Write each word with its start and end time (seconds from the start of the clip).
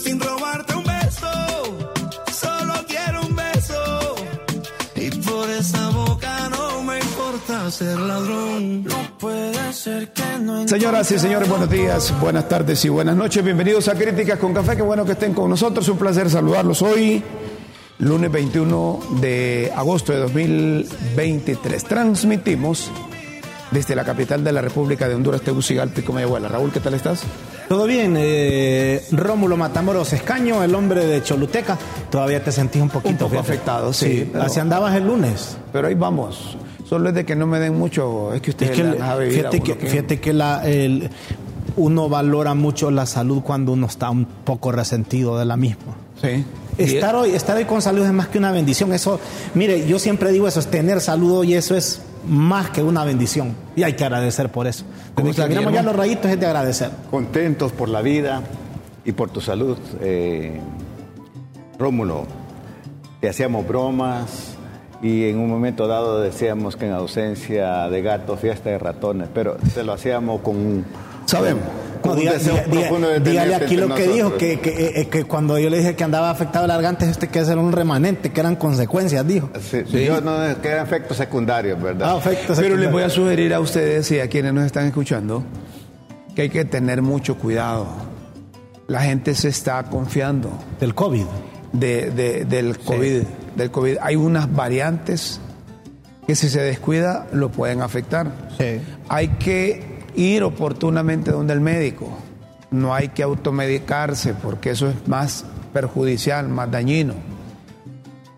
Sin 0.00 0.20
robarte 0.20 0.76
un 0.76 0.84
beso, 0.84 1.28
solo 2.32 2.74
quiero 2.86 3.20
un 3.26 3.34
beso. 3.34 4.14
Y 4.94 5.10
por 5.10 5.50
esa 5.50 5.90
boca 5.90 6.48
no 6.50 6.84
me 6.84 7.00
importa 7.00 7.68
ser 7.72 7.98
ladrón. 7.98 8.84
No 8.84 9.18
puede 9.18 9.72
ser 9.72 10.12
que 10.12 10.38
no 10.40 10.68
Señoras 10.68 11.10
y 11.10 11.18
señores, 11.18 11.48
buenos 11.48 11.68
días, 11.68 12.14
buenas 12.20 12.48
tardes 12.48 12.84
y 12.84 12.88
buenas 12.88 13.16
noches. 13.16 13.42
Bienvenidos 13.42 13.88
a 13.88 13.96
Críticas 13.96 14.38
con 14.38 14.54
Café. 14.54 14.76
Qué 14.76 14.82
bueno 14.82 15.04
que 15.04 15.12
estén 15.12 15.34
con 15.34 15.50
nosotros. 15.50 15.88
Un 15.88 15.98
placer 15.98 16.30
saludarlos 16.30 16.80
hoy, 16.80 17.20
lunes 17.98 18.30
21 18.30 19.00
de 19.20 19.72
agosto 19.74 20.12
de 20.12 20.20
2023. 20.20 21.82
Transmitimos 21.82 22.88
desde 23.72 23.96
la 23.96 24.04
capital 24.04 24.44
de 24.44 24.52
la 24.52 24.60
República 24.62 25.08
de 25.08 25.16
Honduras, 25.16 25.42
Tegucigalpa 25.42 25.98
y 25.98 26.02
Comayagüela. 26.04 26.46
Raúl, 26.46 26.70
¿qué 26.70 26.78
tal 26.78 26.94
estás? 26.94 27.24
Todo 27.68 27.84
bien, 27.86 28.14
eh, 28.16 29.04
Rómulo 29.12 29.56
Matamoros 29.58 30.12
Escaño, 30.14 30.62
el 30.64 30.74
hombre 30.74 31.04
de 31.04 31.22
Choluteca. 31.22 31.76
Todavía 32.10 32.42
te 32.42 32.50
sentís 32.50 32.80
un 32.80 32.88
poquito 32.88 33.26
Un 33.26 33.30
poco 33.30 33.40
afectado, 33.40 33.92
sí, 33.92 34.28
pero- 34.32 34.44
Así 34.44 34.58
andabas 34.58 34.94
el 34.96 35.06
lunes. 35.06 35.58
Pero 35.72 35.88
ahí 35.88 35.94
vamos. 35.94 36.56
Solo 36.88 37.10
es 37.10 37.14
de 37.14 37.26
que 37.26 37.36
no 37.36 37.46
me 37.46 37.60
den 37.60 37.78
mucho, 37.78 38.32
es 38.32 38.40
que 38.40 38.50
Es 38.50 38.54
ustedes 38.54 38.76
que, 38.76 39.02
a 39.02 39.16
vivir 39.16 39.46
a 39.46 39.50
fíjate 39.50 39.60
que, 39.60 39.76
que- 39.76 39.86
fíjate 39.86 40.20
que 40.20 40.32
la, 40.32 40.66
el- 40.66 41.10
uno 41.76 42.08
valora 42.08 42.54
mucho 42.54 42.90
la 42.90 43.04
salud 43.04 43.42
cuando 43.42 43.72
uno 43.72 43.86
está 43.86 44.08
un 44.08 44.24
poco 44.24 44.72
resentido 44.72 45.38
de 45.38 45.44
la 45.44 45.56
misma. 45.58 45.94
Sí. 46.22 46.44
Estar 46.78 47.14
hoy, 47.16 47.30
estar 47.32 47.56
hoy 47.56 47.64
con 47.66 47.82
salud 47.82 48.04
es 48.06 48.12
más 48.12 48.28
que 48.28 48.38
una 48.38 48.50
bendición. 48.50 48.92
Eso, 48.94 49.20
mire, 49.54 49.86
yo 49.86 49.98
siempre 49.98 50.32
digo 50.32 50.48
eso, 50.48 50.60
es 50.60 50.68
tener 50.68 51.00
salud 51.02 51.32
hoy, 51.40 51.54
eso 51.54 51.76
es 51.76 52.00
más 52.26 52.70
que 52.70 52.82
una 52.82 53.04
bendición. 53.04 53.54
Y 53.76 53.82
hay 53.82 53.94
que 53.94 54.04
agradecer 54.04 54.50
por 54.50 54.66
eso. 54.66 54.84
¿Cómo 55.14 55.28
Desde 55.28 55.42
que 55.42 55.48
miramos 55.50 55.72
ya 55.72 55.82
los 55.82 55.96
rayitos 55.96 56.30
es 56.30 56.40
de 56.40 56.46
agradecer. 56.46 56.90
contentos 57.10 57.72
por 57.72 57.88
la 57.88 58.02
vida 58.02 58.42
y 59.04 59.12
por 59.12 59.30
tu 59.30 59.40
salud. 59.40 59.78
Eh, 60.00 60.60
Rómulo, 61.78 62.26
te 63.20 63.28
hacíamos 63.28 63.66
bromas 63.66 64.56
y 65.00 65.28
en 65.28 65.38
un 65.38 65.48
momento 65.48 65.86
dado 65.86 66.20
decíamos 66.20 66.76
que 66.76 66.86
en 66.86 66.92
ausencia 66.92 67.88
de 67.88 68.02
gatos, 68.02 68.40
fiesta 68.40 68.70
de 68.70 68.78
ratones, 68.78 69.28
pero 69.32 69.56
te 69.74 69.84
lo 69.84 69.92
hacíamos 69.92 70.40
con 70.40 70.56
un, 70.56 70.84
Sabemos. 71.28 71.62
Con 72.08 72.16
No, 72.16 72.20
un 72.22 72.26
diga- 72.28 72.32
deseo 72.38 72.54
diga- 72.54 72.64
diga- 72.66 72.80
profundo 72.88 73.08
de 73.08 73.20
dígale 73.20 73.54
aquí 73.54 73.76
lo 73.76 73.94
que 73.94 74.06
dijo, 74.08 74.36
que, 74.36 74.60
que, 74.60 75.00
eh, 75.00 75.08
que 75.08 75.24
cuando 75.24 75.58
yo 75.58 75.70
le 75.70 75.78
dije 75.78 75.94
que 75.96 76.04
andaba 76.04 76.30
afectado 76.30 76.64
el 76.64 76.70
garganta, 76.70 77.04
este 77.06 77.28
que 77.28 77.38
era 77.38 77.56
un 77.56 77.72
remanente, 77.72 78.30
que 78.32 78.40
eran 78.40 78.56
consecuencias, 78.56 79.26
dijo. 79.26 79.50
Sí, 79.60 79.82
Yo 80.04 80.20
no 80.20 80.36
quedan 80.60 80.84
efectos 80.86 81.16
secundarios, 81.16 81.80
¿verdad? 81.80 82.12
Ah, 82.14 82.18
efecto 82.18 82.54
Pero 82.56 82.76
les 82.76 82.90
voy 82.90 83.02
a 83.02 83.10
sugerir 83.10 83.54
a 83.54 83.60
ustedes 83.60 84.10
y 84.10 84.20
a 84.20 84.28
quienes 84.28 84.52
nos 84.52 84.64
están 84.64 84.86
escuchando 84.86 85.44
que 86.34 86.42
hay 86.42 86.50
que 86.50 86.64
tener 86.64 87.02
mucho 87.02 87.36
cuidado. 87.36 87.86
La 88.86 89.02
gente 89.02 89.34
se 89.34 89.48
está 89.48 89.82
confiando 89.84 90.50
Del 90.80 90.94
COVID. 90.94 91.24
de, 91.72 92.10
de- 92.10 92.44
del, 92.46 92.78
COVID, 92.78 93.22
del 93.56 93.70
COVID. 93.70 93.96
Hay 94.00 94.16
unas 94.16 94.50
variantes 94.54 95.40
que 96.26 96.34
si 96.34 96.48
se 96.48 96.60
descuida 96.60 97.26
lo 97.32 97.50
pueden 97.50 97.82
afectar. 97.82 98.30
Sí. 98.58 98.80
Hay 99.08 99.28
que 99.38 99.97
ir 100.18 100.42
oportunamente 100.42 101.30
donde 101.30 101.52
el 101.54 101.60
médico. 101.60 102.08
No 102.70 102.94
hay 102.94 103.08
que 103.08 103.22
automedicarse 103.22 104.34
porque 104.34 104.70
eso 104.70 104.88
es 104.88 105.08
más 105.08 105.44
perjudicial, 105.72 106.48
más 106.48 106.70
dañino. 106.70 107.14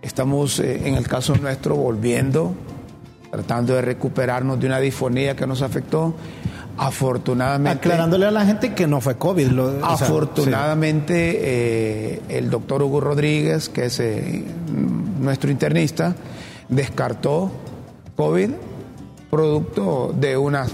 Estamos 0.02 0.60
eh, 0.60 0.86
en 0.86 0.94
el 0.94 1.06
caso 1.08 1.34
nuestro 1.36 1.74
volviendo, 1.76 2.54
tratando 3.30 3.74
de 3.74 3.82
recuperarnos 3.82 4.60
de 4.60 4.66
una 4.66 4.78
disfonía 4.80 5.34
que 5.36 5.46
nos 5.46 5.62
afectó. 5.62 6.14
Afortunadamente, 6.78 7.88
Aclarándole 7.88 8.26
a 8.26 8.30
la 8.30 8.46
gente 8.46 8.72
que 8.72 8.86
no 8.86 9.00
fue 9.00 9.16
COVID. 9.16 9.48
lo- 9.48 9.66
o 9.66 9.80
sea, 9.80 9.88
afortunadamente 10.06 11.38
eh, 11.40 12.22
el 12.28 12.48
doctor 12.48 12.82
Hugo 12.82 13.00
Rodríguez, 13.00 13.69
que 13.69 13.86
es 13.86 14.00
eh, 14.00 14.44
nuestro 15.20 15.50
internista, 15.50 16.14
descartó 16.69 17.50
COVID 18.16 18.50
producto 19.30 20.14
de 20.19 20.36
unas 20.36 20.70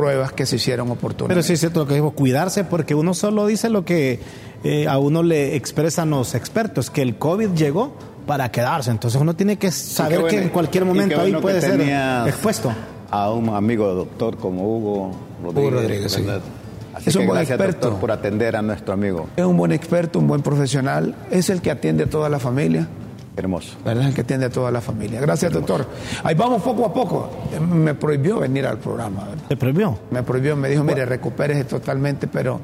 pruebas 0.00 0.32
que 0.32 0.46
se 0.46 0.56
hicieron 0.56 0.90
oportunas. 0.90 1.28
Pero 1.28 1.42
sí 1.42 1.52
es 1.52 1.60
cierto 1.60 1.80
lo 1.80 1.86
que 1.86 1.94
dijo, 1.94 2.12
cuidarse, 2.12 2.64
porque 2.64 2.94
uno 2.94 3.12
solo 3.12 3.46
dice 3.46 3.68
lo 3.68 3.84
que 3.84 4.18
eh, 4.64 4.88
a 4.88 4.98
uno 4.98 5.22
le 5.22 5.56
expresan 5.56 6.08
los 6.08 6.34
expertos, 6.34 6.88
que 6.88 7.02
el 7.02 7.16
COVID 7.16 7.50
llegó 7.50 7.92
para 8.26 8.50
quedarse. 8.50 8.90
Entonces 8.90 9.20
uno 9.20 9.36
tiene 9.36 9.58
que 9.58 9.70
saber 9.70 10.24
que 10.24 10.42
en 10.42 10.48
cualquier 10.48 10.86
momento 10.86 11.20
ahí 11.20 11.32
bueno 11.32 11.42
puede 11.42 11.60
ser 11.60 11.80
expuesto. 12.26 12.72
A 13.10 13.30
un 13.30 13.50
amigo 13.50 13.92
doctor 13.92 14.38
como 14.38 14.74
Hugo 14.74 15.10
Rodríguez. 15.42 15.72
Rodríguez, 15.72 16.12
sí. 16.12 16.24
Es 17.04 17.16
un 17.16 17.26
buen 17.26 17.38
gracias, 17.38 17.58
experto. 17.58 17.86
doctor, 17.86 18.00
por 18.00 18.10
atender 18.10 18.56
a 18.56 18.62
nuestro 18.62 18.94
amigo. 18.94 19.28
Es 19.36 19.44
un 19.44 19.56
buen 19.56 19.72
experto, 19.72 20.18
un 20.18 20.28
buen 20.28 20.42
profesional, 20.42 21.14
es 21.30 21.50
el 21.50 21.60
que 21.60 21.70
atiende 21.70 22.04
a 22.04 22.06
toda 22.08 22.28
la 22.28 22.38
familia. 22.38 22.88
Hermoso. 23.36 23.74
¿verdad? 23.84 24.08
El 24.08 24.14
que 24.14 24.22
atiende 24.22 24.46
a 24.46 24.50
toda 24.50 24.70
la 24.70 24.80
familia. 24.80 25.20
Gracias, 25.20 25.52
doctor. 25.52 25.86
Ahí 26.24 26.34
vamos 26.34 26.62
poco 26.62 26.84
a 26.86 26.92
poco. 26.92 27.30
Me 27.72 27.94
prohibió 27.94 28.40
venir 28.40 28.66
al 28.66 28.78
programa, 28.78 29.24
¿verdad? 29.24 29.44
¿Se 29.48 29.56
prohibió? 29.56 29.98
Me 30.10 30.22
prohibió, 30.22 30.56
me 30.56 30.68
dijo, 30.68 30.82
mire, 30.84 31.06
recupérese 31.06 31.64
totalmente, 31.64 32.26
pero... 32.26 32.60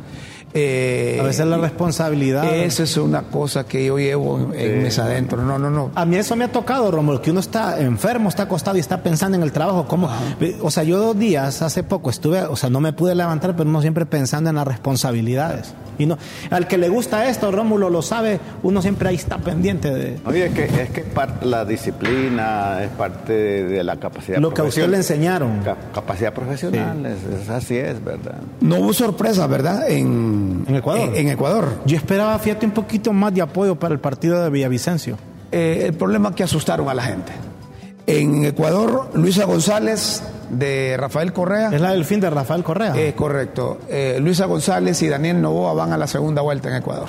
eh, 0.53 1.19
A 1.21 1.25
veces 1.25 1.47
la 1.47 1.57
responsabilidad. 1.59 2.53
Esa 2.55 2.83
es 2.83 2.97
una 2.97 3.23
cosa 3.23 3.65
que 3.65 3.87
yo 3.87 3.97
llevo 3.99 4.39
en, 4.53 4.59
en 4.61 4.83
mis 4.83 4.99
adentro. 4.99 5.41
No, 5.43 5.57
no, 5.59 5.71
no. 5.71 5.93
A 5.95 6.05
mí 6.05 6.17
eso 6.17 6.35
me 6.37 6.45
ha 6.45 6.53
tocado, 6.53 6.91
Romulo, 6.91 7.23
que 7.23 7.31
uno 7.31 7.41
está 7.41 7.81
enfermo, 7.81 8.29
está 8.29 8.43
acostado 8.43 8.77
y 8.77 8.81
está 8.81 9.03
pensando 9.03 9.37
en 9.37 9.45
el 9.45 9.53
trabajo. 9.53 9.87
¿Cómo? 9.87 10.11
O 10.63 10.71
sea, 10.71 10.83
yo 10.83 10.99
dos 10.99 11.17
días, 11.19 11.63
hace 11.63 11.85
poco, 11.85 12.11
estuve, 12.11 12.43
o 12.43 12.57
sea, 12.57 12.71
no 12.71 12.81
me 12.81 12.93
pude 12.93 13.15
levantar, 13.15 13.55
pero 13.57 13.71
uno 13.71 13.81
siempre 13.81 14.05
pensando 14.05 14.51
en 14.51 14.57
las 14.57 14.67
responsabilidades. 14.67 15.73
Y 15.99 16.07
no, 16.07 16.19
al 16.51 16.67
que 16.69 16.77
le 16.79 16.89
gusta 16.89 17.29
esto, 17.29 17.51
Rómulo 17.51 17.89
lo 17.91 18.03
sabe, 18.03 18.39
uno 18.63 18.83
siempre 18.83 19.09
ahí 19.09 19.15
está 19.17 19.39
pendiente 19.39 19.91
de 19.93 20.19
Oye, 20.27 20.47
es 20.47 20.53
que 20.55 20.65
es 20.83 20.91
que 20.91 21.01
parte 21.03 21.47
la 21.47 21.65
disciplina, 21.65 22.83
es 22.83 22.91
parte 22.91 23.33
de, 23.33 23.65
de 23.65 23.85
la 23.85 23.97
capacidad 23.97 24.39
lo 24.39 24.53
que 24.53 24.61
a 24.61 24.65
usted 24.65 24.89
le 24.89 24.99
enseñaron. 24.99 25.61
Ca- 25.63 25.77
capacidad 25.95 26.33
profesional, 26.33 27.05
es, 27.07 27.43
es- 27.43 27.49
así 27.49 27.77
es, 27.77 28.03
¿verdad? 28.05 28.37
No 28.61 28.77
hubo 28.81 28.93
sorpresa, 28.93 29.47
¿verdad? 29.47 29.89
En, 29.91 30.65
En 30.69 30.77
Ecuador. 30.77 31.09
En, 31.11 31.17
en 31.17 31.29
Ecuador. 31.29 31.69
Yo 31.87 31.97
esperaba, 31.97 32.39
fíjate, 32.39 32.67
un 32.67 32.73
poquito 32.73 33.13
más 33.13 33.33
de 33.35 33.43
apoyo 33.43 33.77
para 33.77 33.95
el 33.95 34.01
partido 34.01 34.43
de 34.43 34.51
Villavicencio. 34.51 35.17
Eh, 35.53 35.85
el 35.87 35.95
problema 35.95 36.31
es 36.31 36.35
que 36.35 36.43
asustaron 36.43 36.89
a 36.89 36.95
la 36.95 37.03
gente. 37.05 37.33
En 38.07 38.45
Ecuador, 38.45 39.11
Luisa 39.15 39.45
González 39.47 40.23
de 40.51 40.97
Rafael 40.97 41.33
Correa. 41.33 41.71
Es 41.73 41.81
la 41.81 41.93
del 41.93 42.05
fin 42.05 42.21
de 42.21 42.31
Rafael 42.31 42.63
Correa. 42.63 42.97
Es 42.97 43.15
correcto. 43.15 43.79
Eh, 43.89 44.19
Luisa 44.21 44.47
González 44.47 45.01
y 45.03 45.09
Daniel 45.09 45.41
Novoa 45.41 45.75
van 45.75 45.93
a 45.93 45.99
la 45.99 46.07
segunda 46.07 46.43
vuelta 46.43 46.69
en 46.69 46.77
Ecuador. 46.77 47.09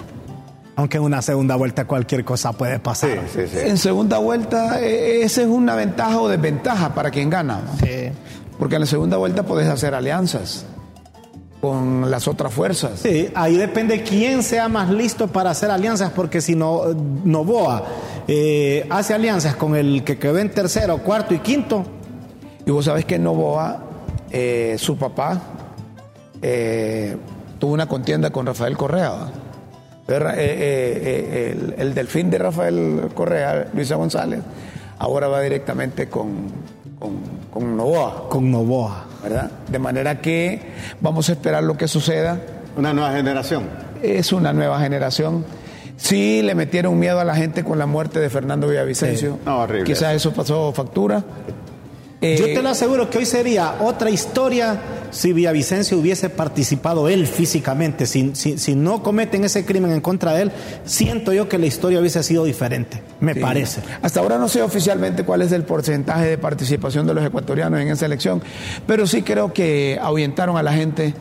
Aunque 0.76 0.98
en 0.98 1.04
una 1.04 1.22
segunda 1.22 1.56
vuelta 1.56 1.86
cualquier 1.86 2.24
cosa 2.24 2.52
puede 2.54 2.80
pasar. 2.80 3.10
Sí, 3.34 3.42
sí, 3.42 3.48
sí. 3.52 3.58
En 3.68 3.78
segunda 3.78 4.20
vuelta, 4.20 4.80
eh, 4.80 5.24
esa 5.24 5.42
es 5.42 5.48
una 5.48 5.76
ventaja 5.76 6.20
o 6.20 6.30
desventaja 6.30 6.94
para 6.94 7.10
quien 7.10 7.30
gana. 7.30 7.62
¿no? 7.66 7.78
Sí. 7.80 8.12
Porque 8.60 8.76
en 8.76 8.82
la 8.82 8.88
segunda 8.88 9.18
vuelta 9.18 9.44
puedes 9.44 9.68
hacer 9.68 9.96
alianzas 9.96 10.66
con 11.62 12.10
las 12.10 12.28
otras 12.28 12.54
fuerzas. 12.54 13.00
Sí, 13.02 13.30
ahí 13.34 13.58
depende 13.58 14.04
quién 14.04 14.44
sea 14.44 14.70
más 14.70 14.90
listo 14.90 15.28
para 15.28 15.50
hacer 15.50 15.72
alianzas, 15.72 16.12
porque 16.12 16.42
si 16.42 16.56
no, 16.56 16.84
Novoa 17.24 17.84
eh, 18.28 18.86
hace 18.90 19.14
alianzas 19.14 19.56
con 19.56 19.76
el 19.76 20.04
que 20.04 20.20
quedó 20.20 20.38
en 20.38 20.52
tercero, 20.52 21.00
cuarto 21.00 21.34
y 21.34 21.40
quinto, 21.40 21.86
Y 22.68 22.72
vos 22.72 22.84
sabés 22.86 23.06
que 23.06 23.18
Novoa, 23.18 23.80
eh, 24.30 24.76
su 24.78 24.98
papá, 24.98 25.42
eh, 26.42 27.16
tuvo 27.58 27.74
una 27.74 27.88
contienda 27.88 28.30
con 28.30 28.46
Rafael 28.46 28.76
Correa. 28.78 29.14
eh, 30.10 30.14
eh, 30.14 30.28
eh, 30.38 31.52
el, 31.58 31.76
el 31.78 31.94
delfín 31.94 32.30
de 32.30 32.38
Rafael 32.38 33.10
Correa, 33.14 33.68
Luisa 33.74 33.96
González, 33.96 34.42
ahora 35.00 35.28
va 35.30 35.40
directamente 35.42 36.10
con, 36.10 36.48
con, 37.00 37.14
con 37.50 37.76
Novoa, 37.78 38.28
con 38.30 38.52
Novoa. 38.52 39.06
¿verdad? 39.24 39.50
De 39.70 39.80
manera 39.80 40.22
que 40.22 40.62
vamos 41.02 41.30
a 41.30 41.32
esperar 41.32 41.64
lo 41.64 41.78
que 41.78 41.88
suceda. 41.88 42.38
Una 42.76 42.94
nueva 42.94 43.14
generación. 43.14 43.64
Es 44.04 44.32
una 44.34 44.52
nueva 44.54 44.80
generación. 44.80 45.44
Sí 45.96 46.42
le 46.44 46.54
metieron 46.54 47.00
miedo 47.00 47.20
a 47.20 47.24
la 47.24 47.36
gente 47.36 47.64
con 47.64 47.80
la 47.80 47.86
muerte 47.88 48.20
de 48.20 48.30
Fernando 48.30 48.68
Villavicencio. 48.68 49.34
Sí. 49.34 49.40
No, 49.46 49.62
horrible 49.62 49.86
Quizás 49.86 50.14
eso 50.14 50.32
pasó 50.34 50.72
factura. 50.74 51.24
Eh, 52.20 52.36
Yo 52.40 52.46
te 52.46 52.64
lo 52.64 52.70
aseguro 52.70 53.10
que 53.10 53.20
hoy 53.20 53.26
sería 53.26 53.76
otra 53.80 54.10
historia 54.10 54.80
si 55.12 55.34
Villavicencio 55.34 56.00
hubiese 56.00 56.30
participado 56.30 57.08
él 57.10 57.28
físicamente, 57.28 58.06
si, 58.06 58.36
si, 58.36 58.76
no 58.76 59.04
cometen 59.04 59.44
ese 59.44 59.66
crimen 59.66 59.92
en 59.92 60.02
contra 60.02 60.34
de 60.34 60.44
él, 60.44 60.52
siento 60.84 61.32
yo 61.32 61.48
que 61.48 61.58
la 61.58 61.68
historia 61.68 62.00
hubiese 62.00 62.22
sido 62.24 62.44
diferente, 62.44 63.02
me 63.20 63.36
parece. 63.36 63.82
Hasta 64.02 64.20
ahora 64.20 64.38
no 64.38 64.50
sé 64.50 64.62
oficialmente 64.62 65.24
cuál 65.24 65.44
es 65.44 65.52
el 65.52 65.64
porcentaje 65.64 66.26
de 66.26 66.38
participación 66.38 67.06
de 67.06 67.14
los 67.14 67.24
ecuatorianos 67.24 67.80
en 67.80 67.90
esa 67.90 68.06
elección, 68.06 68.42
pero 68.86 69.06
sí 69.08 69.22
creo 69.22 69.54
que 69.54 70.00
ahuyentaron 70.02 70.58
a 70.58 70.64
la 70.64 70.74
gente 70.74 71.14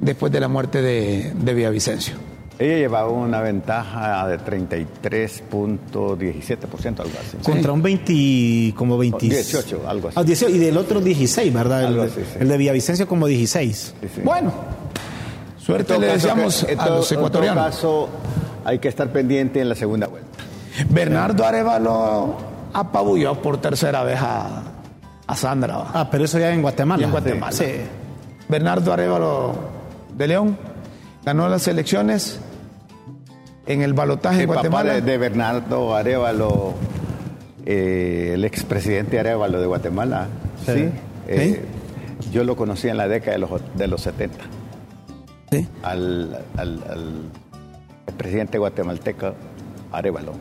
después 0.00 0.30
de 0.32 0.40
la 0.40 0.48
muerte 0.48 0.82
de, 0.82 1.32
de 1.34 1.54
Villavicencio. 1.54 2.31
Ella 2.58 2.76
llevaba 2.76 3.08
una 3.08 3.40
ventaja 3.40 4.28
de 4.28 4.38
33.17%, 4.38 7.00
algo 7.00 7.12
así. 7.18 7.38
Contra 7.42 7.72
un 7.72 7.80
20, 7.82 8.74
como 8.76 8.98
20... 8.98 9.26
18, 9.26 9.82
algo 9.88 10.08
así. 10.08 10.18
Ah, 10.20 10.24
y 10.48 10.58
del 10.58 10.76
otro 10.76 11.00
16, 11.00 11.52
¿verdad? 11.52 11.84
El, 11.84 12.08
el 12.40 12.48
de 12.48 12.56
Villavicencio 12.56 13.08
como 13.08 13.26
16. 13.26 13.94
bueno, 14.24 14.52
suerte 15.58 15.98
le 15.98 16.06
deseamos 16.08 16.64
a 16.78 16.90
los 16.90 17.10
ecuatorianos. 17.10 17.64
En 17.64 17.70
todo 17.80 18.06
caso, 18.06 18.08
hay 18.64 18.78
que 18.78 18.88
estar 18.88 19.10
pendiente 19.10 19.60
en 19.60 19.68
la 19.68 19.74
segunda 19.74 20.06
vuelta. 20.06 20.28
Bernardo 20.88 21.44
Arevalo 21.44 22.36
apabulló 22.72 23.34
por 23.40 23.60
tercera 23.60 24.02
vez 24.04 24.18
a, 24.20 24.62
a 25.26 25.36
Sandra. 25.36 25.84
Ah, 25.92 26.08
pero 26.10 26.24
eso 26.24 26.38
ya 26.38 26.52
en 26.52 26.62
Guatemala. 26.62 27.04
en 27.04 27.10
Guatemala. 27.10 27.52
Sí. 27.52 27.66
Bernardo 28.48 28.92
Arevalo 28.92 29.52
de 30.16 30.28
León 30.28 30.56
ganó 31.24 31.48
las 31.48 31.68
elecciones 31.68 32.40
en 33.66 33.82
el 33.82 33.92
balotaje 33.92 34.42
en 34.42 34.46
Guatemala. 34.46 35.00
de, 35.00 35.18
Bernardo 35.18 35.94
Arevalo, 35.94 36.74
eh, 37.64 38.32
el 38.34 38.44
expresidente 38.44 39.18
Arevalo 39.18 39.60
de 39.60 39.66
Guatemala. 39.66 40.26
Sí. 40.64 40.88
Eh, 41.28 41.60
yo 42.32 42.44
lo 42.44 42.56
conocí 42.56 42.88
en 42.88 42.96
la 42.96 43.08
década 43.08 43.32
de 43.32 43.38
los, 43.38 43.50
de 43.76 43.86
los 43.86 44.00
70. 44.02 44.38
¿Sí? 45.50 45.68
Al, 45.82 46.44
al, 46.56 46.80
presidente 48.16 48.58
guatemalteco 48.58 49.34
Arevalo. 49.90 50.32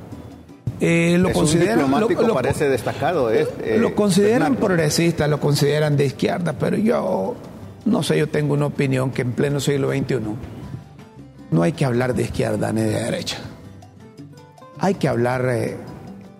Eh, 0.79 1.17
lo 1.19 1.31
consideran, 1.31 1.91
lo, 1.91 2.33
parece 2.33 2.67
destacado. 2.67 3.29
Es, 3.29 3.47
lo 3.77 3.93
consideran 3.93 4.55
progresista, 4.55 5.27
lo 5.27 5.39
consideran 5.39 5.95
de 5.95 6.05
izquierda, 6.05 6.53
pero 6.53 6.75
yo 6.77 7.35
no 7.85 8.01
sé, 8.01 8.17
yo 8.17 8.27
tengo 8.27 8.55
una 8.55 8.67
opinión 8.67 9.11
que 9.11 9.21
en 9.21 9.33
pleno 9.33 9.59
siglo 9.59 9.91
XXI 9.91 10.17
no 11.51 11.63
hay 11.63 11.73
que 11.73 11.85
hablar 11.85 12.15
de 12.15 12.23
izquierda 12.23 12.71
ni 12.71 12.81
de 12.81 13.03
derecha. 13.03 13.37
Hay 14.79 14.95
que 14.95 15.07
hablar 15.07 15.45
eh, 15.49 15.77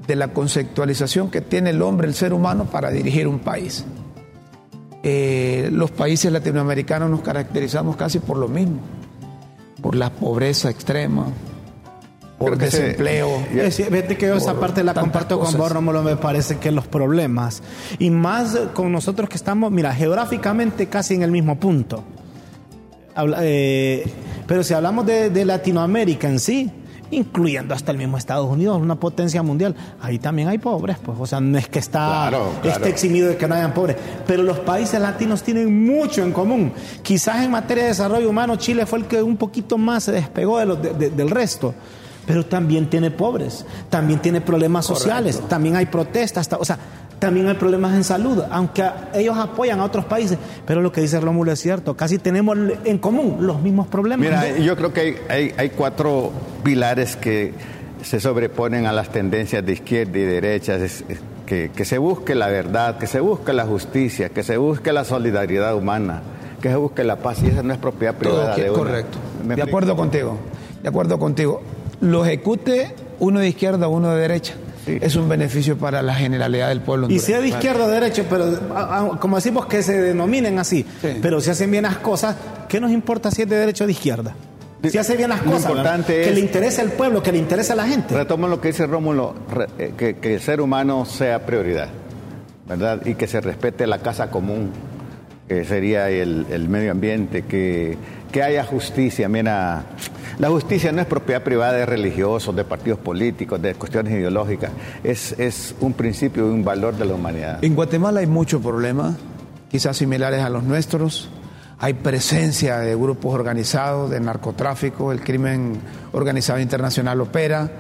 de 0.08 0.16
la 0.16 0.30
conceptualización 0.30 1.30
que 1.30 1.42
tiene 1.42 1.70
el 1.70 1.82
hombre, 1.82 2.08
el 2.08 2.16
ser 2.16 2.34
humano, 2.34 2.66
para 2.66 2.90
dirigir 2.90 3.28
un 3.28 3.40
país. 3.40 3.86
Eh, 5.04 5.70
los 5.72 5.92
países 5.92 6.32
latinoamericanos 6.32 7.10
nos 7.10 7.22
caracterizamos 7.22 7.96
casi 7.98 8.20
por 8.20 8.38
lo 8.38 8.48
mismo, 8.48 8.80
por 9.82 9.96
la 9.96 10.12
pobreza 10.12 10.70
extrema, 10.70 11.28
por 12.38 12.58
desempleo. 12.58 13.44
Vete 13.90 14.16
que 14.18 14.28
yo 14.28 14.36
esa 14.36 14.60
parte 14.60 14.84
la 14.84 14.94
comparto 14.94 15.40
con 15.40 15.56
vos, 15.58 15.72
Rómulo, 15.72 16.04
me 16.04 16.16
parece 16.16 16.58
que 16.58 16.72
los 16.72 16.88
problemas, 16.88 17.62
y 18.00 18.12
más 18.12 18.58
con 18.74 18.92
nosotros 18.92 19.28
que 19.28 19.36
estamos, 19.36 19.72
mira, 19.72 19.94
geográficamente 19.94 20.88
casi 20.88 21.16
en 21.16 21.24
el 21.24 21.32
mismo 21.32 21.60
punto. 21.60 22.04
Eh, 23.42 24.06
pero 24.52 24.66
si 24.66 24.74
hablamos 24.74 25.06
de, 25.06 25.46
Latinoamérica 25.46 26.28
en 26.28 26.38
sí, 26.38 26.70
incluyendo 27.10 27.74
hasta 27.74 27.94
el 27.94 27.98
mismo 27.98 28.18
Estados 28.18 28.50
Unidos, 28.50 28.82
una 28.82 29.00
potencia 29.00 29.42
mundial, 29.42 29.78
ahí 30.02 30.20
también 30.20 30.50
hay 30.50 30.58
pobres, 30.58 30.98
pues, 31.02 31.18
o 31.18 31.26
sea, 31.26 31.40
no 31.40 31.58
es 31.58 31.70
que 31.70 31.80
está 31.80 32.30
Esté 32.62 32.90
eximido 32.90 33.30
de 33.30 33.38
que 33.38 33.48
no 33.48 33.56
hayan 33.56 33.74
pobres, 33.74 33.96
pero 34.28 34.44
los 34.44 34.60
países 34.60 35.00
latinos 35.00 35.42
tienen 35.42 35.86
mucho 35.86 36.22
en 36.22 36.34
común. 36.34 36.74
Quizás 37.02 37.46
en 37.46 37.52
materia 37.52 37.84
de 37.84 37.90
desarrollo 37.92 38.30
humano 38.30 38.58
Chile 38.58 38.86
fue 38.86 39.00
el 39.00 39.06
que 39.06 39.24
un 39.24 39.38
poquito 39.38 39.78
más 39.78 40.04
se 40.04 40.12
despegó 40.12 40.60
del 40.60 41.30
resto, 41.30 41.74
pero 42.26 42.46
también 42.46 42.90
tiene 42.90 43.12
pobres, 43.12 43.66
también 43.90 44.20
tiene 44.20 44.42
problemas 44.42 44.86
sociales, 44.86 45.42
también 45.48 45.76
hay 45.76 45.86
protestas, 45.88 46.50
o 46.58 46.66
sea, 46.66 46.78
también 47.22 47.48
hay 47.48 47.54
problemas 47.54 47.94
en 47.94 48.04
salud, 48.04 48.42
aunque 48.50 48.84
ellos 49.14 49.38
apoyan 49.38 49.80
a 49.80 49.84
otros 49.84 50.06
países, 50.06 50.40
pero 50.66 50.82
lo 50.82 50.92
que 50.92 51.02
dice 51.02 51.20
Rómulo 51.20 51.52
es 51.52 51.60
cierto, 51.60 51.96
casi 51.96 52.18
tenemos 52.18 52.58
en 52.84 52.98
común 52.98 53.38
los 53.42 53.62
mismos 53.62 53.88
problemas. 53.88 54.26
Mira, 54.26 54.58
yo 54.58 54.76
creo 54.76 54.92
que 54.92 55.22
hay, 55.30 55.70
cuatro 55.70 56.32
pilares 56.64 57.16
que 57.16 57.54
se 58.02 58.20
sobreponen 58.20 58.88
a 58.88 58.92
las 58.92 59.10
tendencias 59.10 59.64
de 59.64 59.74
izquierda 59.74 60.18
y 60.18 60.24
derecha, 60.24 60.80
que, 61.46 61.86
se 61.86 62.00
busque 62.00 62.34
la 62.34 62.48
verdad, 62.48 62.98
que 62.98 63.06
se 63.06 63.20
busque 63.20 63.54
la 63.54 63.66
justicia, 63.66 64.30
que 64.30 64.42
se 64.42 64.58
busque 64.58 64.92
la 64.92 65.04
solidaridad 65.04 65.76
humana, 65.76 66.24
que 66.60 66.70
se 66.70 66.76
busque 66.76 67.04
la 67.04 67.18
paz, 67.18 67.44
y 67.44 67.50
esa 67.50 67.62
no 67.62 67.72
es 67.72 67.80
propiedad 67.80 68.16
privada 68.16 68.56
de 68.56 68.68
Correcto, 68.70 69.20
de 69.44 69.62
acuerdo 69.62 69.96
contigo, 69.96 70.38
de 70.82 70.90
acuerdo 70.90 71.20
contigo. 71.20 71.62
Lo 72.02 72.26
ejecute 72.26 72.96
uno 73.20 73.40
de 73.40 73.50
izquierda, 73.50 73.88
uno 73.88 74.10
de 74.14 74.22
derecha 74.22 74.56
es 74.88 75.16
un 75.16 75.30
beneficio 75.30 75.78
para 75.78 76.02
la 76.02 76.16
generalidad 76.16 76.70
del 76.70 76.82
pueblo. 76.82 77.10
Y 77.10 77.20
sea 77.20 77.40
de 77.40 77.50
izquierda 77.50 77.86
o 77.86 77.88
de 77.88 77.94
derecha, 77.96 78.24
pero 78.30 79.20
como 79.20 79.36
decimos 79.36 79.66
que 79.68 79.84
se 79.84 80.02
denominen 80.02 80.60
así, 80.60 80.86
pero 81.22 81.42
si 81.42 81.50
hacen 81.50 81.72
bien 81.72 81.84
las 81.84 81.98
cosas, 81.98 82.36
¿qué 82.68 82.80
nos 82.80 82.92
importa 82.92 83.32
si 83.32 83.44
es 83.44 83.50
de 83.50 83.58
derecha 83.58 83.84
o 83.84 83.88
de 83.88 83.94
izquierda? 83.94 84.36
Si 84.84 84.98
hace 84.98 85.16
bien 85.16 85.30
las 85.30 85.42
cosas, 85.44 86.06
que 86.06 86.32
le 86.32 86.40
interese 86.40 86.82
al 86.82 86.92
pueblo, 86.92 87.22
que 87.22 87.32
le 87.32 87.38
interese 87.38 87.74
a 87.74 87.76
la 87.76 87.86
gente. 87.86 88.16
Retomo 88.16 88.48
lo 88.48 88.60
que 88.60 88.70
dice 88.70 88.88
Rómulo, 88.88 89.36
eh, 89.78 89.94
que, 89.96 90.18
que, 90.18 90.34
el 90.34 90.42
ser 90.42 90.60
humano 90.60 91.06
sea 91.06 91.46
prioridad, 91.46 91.90
¿verdad? 92.68 93.06
Y 93.06 93.14
que 93.14 93.28
se 93.28 93.42
respete 93.42 93.86
la 93.86 94.00
casa 94.00 94.32
común, 94.32 94.72
que 95.48 95.66
sería 95.66 96.10
el, 96.10 96.48
el 96.50 96.68
medio 96.68 96.92
ambiente, 96.92 97.44
que, 97.44 97.96
que 98.32 98.42
haya 98.42 98.64
justicia. 98.64 99.30
Mira, 99.30 99.84
la 100.40 100.50
justicia 100.50 100.92
no 100.92 101.02
es 101.02 101.08
propiedad 101.08 101.44
privada 101.44 101.74
de 101.74 101.86
religiosos, 101.86 102.56
de 102.56 102.64
partidos 102.64 103.00
políticos, 103.00 103.62
de 103.62 103.76
cuestiones 103.76 104.14
ideológicas. 104.14 104.72
Es, 105.04 105.34
es 105.38 105.76
un 105.80 105.94
principio 105.94 106.48
y 106.48 106.50
un 106.50 106.64
valor 106.64 106.96
de 106.96 107.06
la 107.06 107.14
humanidad. 107.14 107.64
En 107.64 107.76
Guatemala 107.76 108.22
hay 108.22 108.28
muchos 108.28 108.62
problemas, 108.62 109.16
quizás 109.70 109.98
similares 109.98 110.42
a 110.42 110.50
los 110.50 110.64
nuestros. 110.64 111.30
Hay 111.80 111.94
presencia 111.96 112.78
de 112.80 112.96
grupos 112.96 113.34
organizados, 113.34 114.12
de 114.12 114.20
narcotráfico, 114.20 115.12
el 115.12 115.22
crimen 115.22 115.80
organizado 116.12 116.60
internacional 116.60 117.20
opera, 117.22 117.72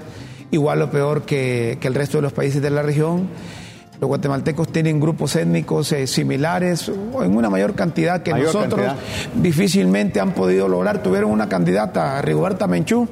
igual 0.49 0.81
o 0.81 0.89
peor 0.89 1.21
que, 1.23 1.77
que 1.79 1.87
el 1.87 1.93
resto 1.93 2.17
de 2.17 2.23
los 2.23 2.33
países 2.33 2.61
de 2.61 2.71
la 2.71 2.81
región 2.81 3.29
los 4.01 4.07
guatemaltecos 4.07 4.67
tienen 4.69 4.99
grupos 4.99 5.35
étnicos 5.35 5.91
eh, 5.91 6.07
similares 6.07 6.89
o 6.89 7.23
en 7.23 7.37
una 7.37 7.51
mayor 7.51 7.75
cantidad 7.75 8.23
que 8.23 8.33
nosotros. 8.33 8.81
Difícilmente 9.35 10.19
han 10.19 10.31
podido 10.31 10.67
lograr. 10.67 11.03
Tuvieron 11.03 11.29
una 11.29 11.47
candidata, 11.47 12.19
Rigoberta 12.23 12.65
Menchú, 12.65 13.07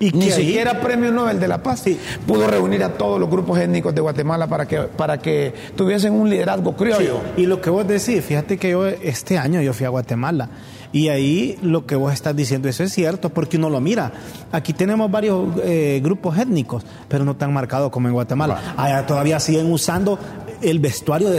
y 0.00 0.12
Ni 0.12 0.30
siquiera 0.30 0.80
Premio 0.80 1.10
Nobel 1.10 1.40
de 1.40 1.48
la 1.48 1.62
Paz 1.62 1.84
pudo 2.26 2.46
reunir 2.46 2.84
a 2.84 2.94
todos 2.94 3.18
los 3.20 3.28
grupos 3.28 3.58
étnicos 3.58 3.94
de 3.94 4.00
Guatemala 4.00 4.46
para 4.46 4.66
que, 4.66 4.80
para 4.80 5.18
que 5.18 5.52
tuviesen 5.76 6.12
un 6.12 6.30
liderazgo 6.30 6.76
criollo. 6.76 7.20
Y 7.36 7.46
lo 7.46 7.60
que 7.60 7.70
vos 7.70 7.86
decís, 7.86 8.24
fíjate 8.24 8.58
que 8.58 8.70
yo 8.70 8.86
este 8.86 9.38
año 9.38 9.60
yo 9.60 9.72
fui 9.72 9.86
a 9.86 9.88
Guatemala 9.88 10.48
y 10.92 11.08
ahí 11.08 11.58
lo 11.62 11.86
que 11.86 11.96
vos 11.96 12.12
estás 12.12 12.34
diciendo, 12.34 12.68
eso 12.68 12.82
es 12.82 12.92
cierto, 12.92 13.28
porque 13.30 13.56
uno 13.56 13.70
lo 13.70 13.80
mira. 13.80 14.12
Aquí 14.52 14.72
tenemos 14.72 15.10
varios 15.10 15.46
eh, 15.62 16.00
grupos 16.02 16.38
étnicos, 16.38 16.84
pero 17.08 17.24
no 17.24 17.36
tan 17.36 17.52
marcados 17.52 17.90
como 17.90 18.08
en 18.08 18.14
Guatemala. 18.14 18.74
Allá 18.76 19.06
todavía 19.06 19.38
siguen 19.40 19.70
usando 19.70 20.18
el 20.62 20.78
vestuario 20.78 21.30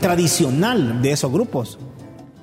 tradicional 0.00 1.02
de 1.02 1.12
esos 1.12 1.32
grupos. 1.32 1.78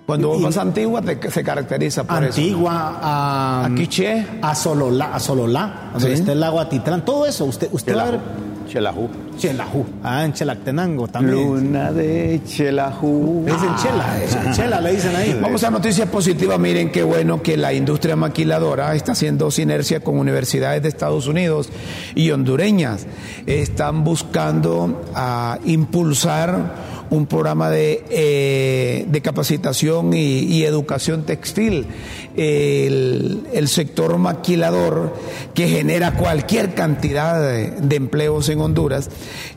Cuando 0.09 0.29
vos 0.29 0.41
vas 0.41 0.57
a 0.57 0.61
Antigua 0.61 1.03
se 1.29 1.43
caracteriza 1.43 2.03
por 2.03 2.17
Antigua, 2.17 2.97
a, 2.99 3.65
a 3.67 3.75
Quiché, 3.75 4.25
a 4.41 4.55
Sololá, 4.55 5.13
a 5.13 5.19
Sololá, 5.19 5.91
donde 5.93 6.13
está 6.15 6.31
el 6.31 6.39
lago 6.39 6.59
Atitlán, 6.59 7.05
todo 7.05 7.27
eso. 7.27 7.45
Usted, 7.45 7.69
usted 7.71 7.95
va 7.95 8.01
a 8.01 8.05
ver 8.05 8.19
Chelajú. 8.67 9.07
Chelajú. 9.37 9.85
Ah, 10.03 10.25
en 10.25 10.33
Chelactenango 10.33 11.07
también. 11.07 11.35
Luna 11.35 11.91
de 11.91 12.41
Chelajú. 12.43 13.45
Es 13.47 13.53
en 13.53 13.75
Chela, 13.75 14.51
Chela 14.51 14.81
le 14.81 14.91
dicen 14.93 15.15
ahí. 15.15 15.37
Vamos 15.39 15.63
a 15.63 15.69
noticias 15.69 16.09
positivas. 16.09 16.59
Miren 16.59 16.91
qué 16.91 17.03
bueno 17.03 17.43
que 17.43 17.55
la 17.55 17.71
industria 17.71 18.15
maquiladora 18.15 18.95
está 18.95 19.11
haciendo 19.11 19.51
sinergia 19.51 19.99
con 19.99 20.17
universidades 20.17 20.81
de 20.81 20.89
Estados 20.89 21.27
Unidos 21.27 21.69
y 22.15 22.31
hondureñas. 22.31 23.05
Están 23.45 24.03
buscando 24.03 25.03
a 25.13 25.53
ah, 25.53 25.59
impulsar 25.65 26.88
un 27.09 27.25
programa 27.25 27.69
de, 27.69 28.03
eh, 28.09 29.05
de 29.07 29.21
capacitación 29.21 30.13
y, 30.13 30.63
educación 30.63 31.23
textil. 31.23 31.87
El, 32.35 33.67
sector 33.67 34.17
maquilador 34.17 35.15
que 35.53 35.67
genera 35.67 36.15
cualquier 36.15 36.73
cantidad 36.73 37.39
de, 37.39 37.95
empleos 37.95 38.49
en 38.49 38.61
Honduras 38.61 39.09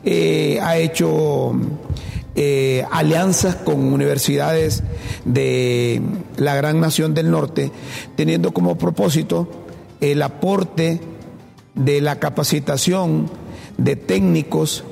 eh, 0.05 0.59
ha 0.61 0.77
hecho 0.77 1.53
eh, 2.35 2.85
alianzas 2.91 3.55
con 3.55 3.91
universidades 3.91 4.83
de 5.25 6.01
la 6.37 6.55
gran 6.55 6.79
nación 6.79 7.13
del 7.13 7.31
norte, 7.31 7.71
teniendo 8.15 8.53
como 8.53 8.77
propósito 8.77 9.47
el 9.99 10.21
aporte 10.21 10.99
de 11.75 12.01
la 12.01 12.19
capacitación 12.19 13.29
de 13.77 13.95
técnicos 13.95 14.83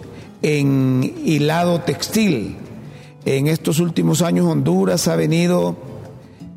en 0.41 1.13
hilado 1.25 1.81
textil. 1.81 2.57
En 3.25 3.47
estos 3.47 3.79
últimos 3.79 4.21
años 4.21 4.47
Honduras 4.47 5.07
ha 5.07 5.15
venido 5.15 5.77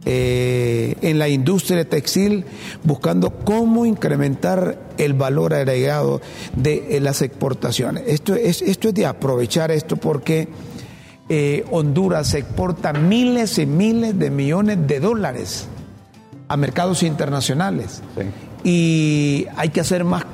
eh, 0.07 0.97
en 1.01 1.19
la 1.19 1.29
industria 1.29 1.89
textil, 1.89 2.45
buscando 2.83 3.31
cómo 3.45 3.87
incrementar 3.87 4.79
el 4.99 5.15
valor 5.15 5.55
agregado 5.55 6.21
de 6.55 6.97
eh, 6.97 7.01
las 7.01 7.23
exportaciones. 7.23 8.05
Esto 8.07 8.35
es, 8.35 8.61
esto 8.61 8.89
es 8.89 8.95
de 8.95 9.07
aprovechar 9.07 9.71
esto 9.71 9.97
porque 9.97 10.49
eh, 11.31 11.65
Honduras 11.71 12.35
exporta 12.35 12.93
miles 12.93 13.59
y 13.59 13.65
miles 13.65 14.19
de 14.19 14.31
millones 14.31 14.87
de 14.87 15.01
dólares 15.01 15.69
a 16.49 16.57
mercados 16.59 17.03
internacionales. 17.03 18.03
Y 18.63 19.47
hay 19.57 19.71
que 19.71 19.81
hacer 19.81 20.05
más 20.05 20.25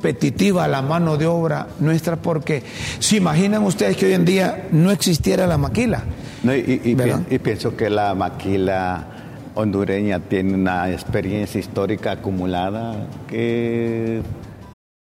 competitiva 0.00 0.66
la 0.66 0.80
mano 0.80 1.18
de 1.18 1.26
obra 1.26 1.66
nuestra 1.78 2.16
porque 2.16 2.62
se 2.98 3.16
imaginan 3.16 3.62
ustedes 3.64 3.98
que 3.98 4.06
hoy 4.06 4.14
en 4.14 4.24
día 4.24 4.68
no 4.72 4.90
existiera 4.90 5.46
la 5.46 5.58
maquila. 5.58 6.02
y, 6.42 7.38
pienso 7.38 7.76
que 7.76 7.90
la 7.90 8.14
maquila 8.14 9.06
hondureña 9.54 10.18
tiene 10.20 10.54
una 10.54 10.90
experiencia 10.90 11.60
histórica 11.60 12.12
acumulada 12.12 13.06
que... 13.28 14.22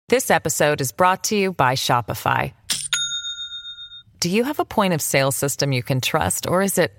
This 0.10 0.32
episode 0.32 0.82
is 0.82 0.92
brought 0.92 1.24
to 1.26 1.36
you 1.36 1.54
by 1.54 1.76
Shopify. 1.76 2.52
Do 4.20 4.30
you 4.30 4.44
have 4.44 4.60
a 4.60 4.66
point 4.66 4.94
of 4.94 5.02
sale 5.02 5.32
system 5.32 5.72
you 5.72 5.84
can 5.84 6.02
trust 6.02 6.48
or 6.48 6.64
is 6.64 6.80
it 6.80 6.92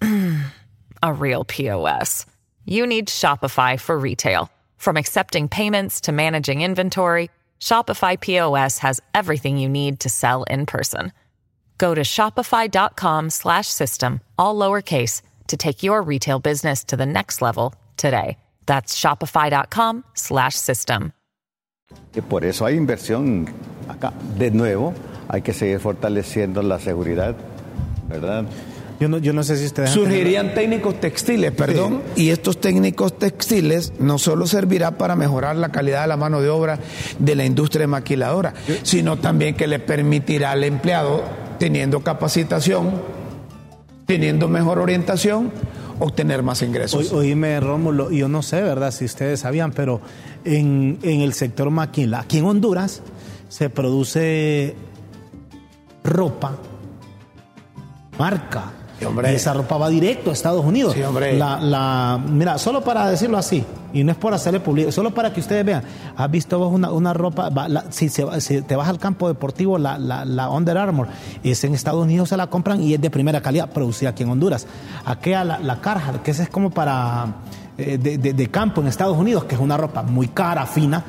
a 1.02 1.12
real 1.12 1.44
POS? 1.44 2.24
You 2.64 2.86
need 2.86 3.08
Shopify 3.08 3.78
for 3.80 3.98
retail. 3.98 4.48
From 4.76 4.96
accepting 4.96 5.48
payments 5.48 6.02
to 6.02 6.12
managing 6.12 6.62
inventory, 6.62 7.30
Shopify 7.60 8.20
POS 8.20 8.78
has 8.78 9.02
everything 9.14 9.58
you 9.58 9.68
need 9.68 9.98
to 10.00 10.08
sell 10.08 10.44
in 10.44 10.66
person. 10.66 11.12
Go 11.78 11.94
to 11.94 12.02
shopify.com/system 12.02 14.20
all 14.38 14.56
lowercase 14.56 15.22
to 15.48 15.56
take 15.56 15.82
your 15.82 16.02
retail 16.02 16.38
business 16.38 16.84
to 16.84 16.96
the 16.96 17.06
next 17.06 17.42
level 17.42 17.74
today. 17.96 18.36
That's 18.66 18.94
shopify.com/system. 18.96 21.12
Por 22.28 22.44
eso 22.44 22.66
hay 22.66 22.76
inversión 22.76 23.48
acá. 23.88 24.12
De 24.36 24.50
nuevo, 24.50 24.92
hay 25.28 25.42
que 25.42 25.52
seguir 25.52 25.80
fortaleciendo 25.80 26.62
la 26.62 26.78
seguridad, 26.78 27.34
¿verdad? 28.08 28.44
Yo 28.98 29.08
no, 29.08 29.18
yo 29.18 29.32
no 29.32 29.42
sé 29.42 29.56
si 29.56 29.66
ustedes... 29.66 29.90
Surgirían 29.90 30.54
técnicos 30.54 30.98
textiles, 31.00 31.52
perdón, 31.52 32.02
y 32.16 32.30
estos 32.30 32.60
técnicos 32.60 33.18
textiles 33.18 33.92
no 33.98 34.18
solo 34.18 34.46
servirá 34.46 34.96
para 34.96 35.16
mejorar 35.16 35.56
la 35.56 35.70
calidad 35.70 36.02
de 36.02 36.08
la 36.08 36.16
mano 36.16 36.40
de 36.40 36.48
obra 36.48 36.78
de 37.18 37.34
la 37.34 37.44
industria 37.44 37.86
maquiladora, 37.86 38.54
sino 38.82 39.18
también 39.18 39.54
que 39.54 39.66
le 39.66 39.78
permitirá 39.78 40.52
al 40.52 40.64
empleado, 40.64 41.22
teniendo 41.58 42.00
capacitación, 42.00 43.02
teniendo 44.06 44.48
mejor 44.48 44.78
orientación, 44.78 45.52
obtener 45.98 46.42
más 46.42 46.62
ingresos. 46.62 47.12
oíme, 47.12 47.60
Rómulo, 47.60 48.10
yo 48.10 48.28
no 48.28 48.42
sé, 48.42 48.62
¿verdad? 48.62 48.90
Si 48.92 49.04
ustedes 49.04 49.40
sabían, 49.40 49.72
pero 49.72 50.00
en, 50.44 50.98
en 51.02 51.20
el 51.20 51.34
sector 51.34 51.70
maquila, 51.70 52.20
aquí 52.20 52.38
en 52.38 52.44
Honduras, 52.44 53.02
se 53.48 53.70
produce 53.70 54.74
ropa, 56.04 56.56
marca, 58.18 58.72
y 59.00 59.26
esa 59.26 59.52
ropa 59.52 59.76
va 59.76 59.88
directo 59.88 60.30
a 60.30 60.32
Estados 60.32 60.64
Unidos. 60.64 60.94
Sí, 60.94 61.02
hombre. 61.02 61.36
La, 61.36 62.20
mira, 62.28 62.58
solo 62.58 62.82
para 62.82 63.08
decirlo 63.10 63.36
así, 63.36 63.64
y 63.92 64.04
no 64.04 64.12
es 64.12 64.18
por 64.18 64.32
hacerle 64.32 64.60
publicidad, 64.60 64.92
solo 64.92 65.12
para 65.12 65.32
que 65.32 65.40
ustedes 65.40 65.64
vean, 65.64 65.82
has 66.16 66.30
visto 66.30 66.58
vos 66.58 66.72
una, 66.72 67.12
ropa, 67.12 67.50
si, 67.90 68.08
te 68.08 68.76
vas 68.76 68.88
al 68.88 68.98
campo 68.98 69.28
deportivo, 69.28 69.78
la, 69.78 69.98
la, 69.98 70.50
Under 70.50 70.78
Armour, 70.78 71.08
es 71.42 71.62
en 71.64 71.74
Estados 71.74 72.02
Unidos 72.02 72.30
se 72.30 72.36
la 72.36 72.46
compran 72.46 72.82
y 72.82 72.94
es 72.94 73.00
de 73.00 73.10
primera 73.10 73.40
calidad, 73.40 73.70
producida 73.70 74.10
aquí 74.10 74.22
en 74.22 74.30
Honduras. 74.30 74.66
Aquella, 75.04 75.44
la, 75.44 75.58
la 75.58 75.80
Carhartt, 75.80 76.22
que 76.22 76.30
esa 76.30 76.42
es 76.42 76.48
como 76.48 76.70
para 76.70 77.26
eh, 77.78 77.98
de 77.98 78.50
campo 78.50 78.80
en 78.80 78.86
Estados 78.86 79.16
Unidos, 79.16 79.44
que 79.44 79.54
es 79.54 79.60
una 79.60 79.76
ropa 79.76 80.02
muy 80.02 80.28
cara, 80.28 80.64
fina, 80.66 81.04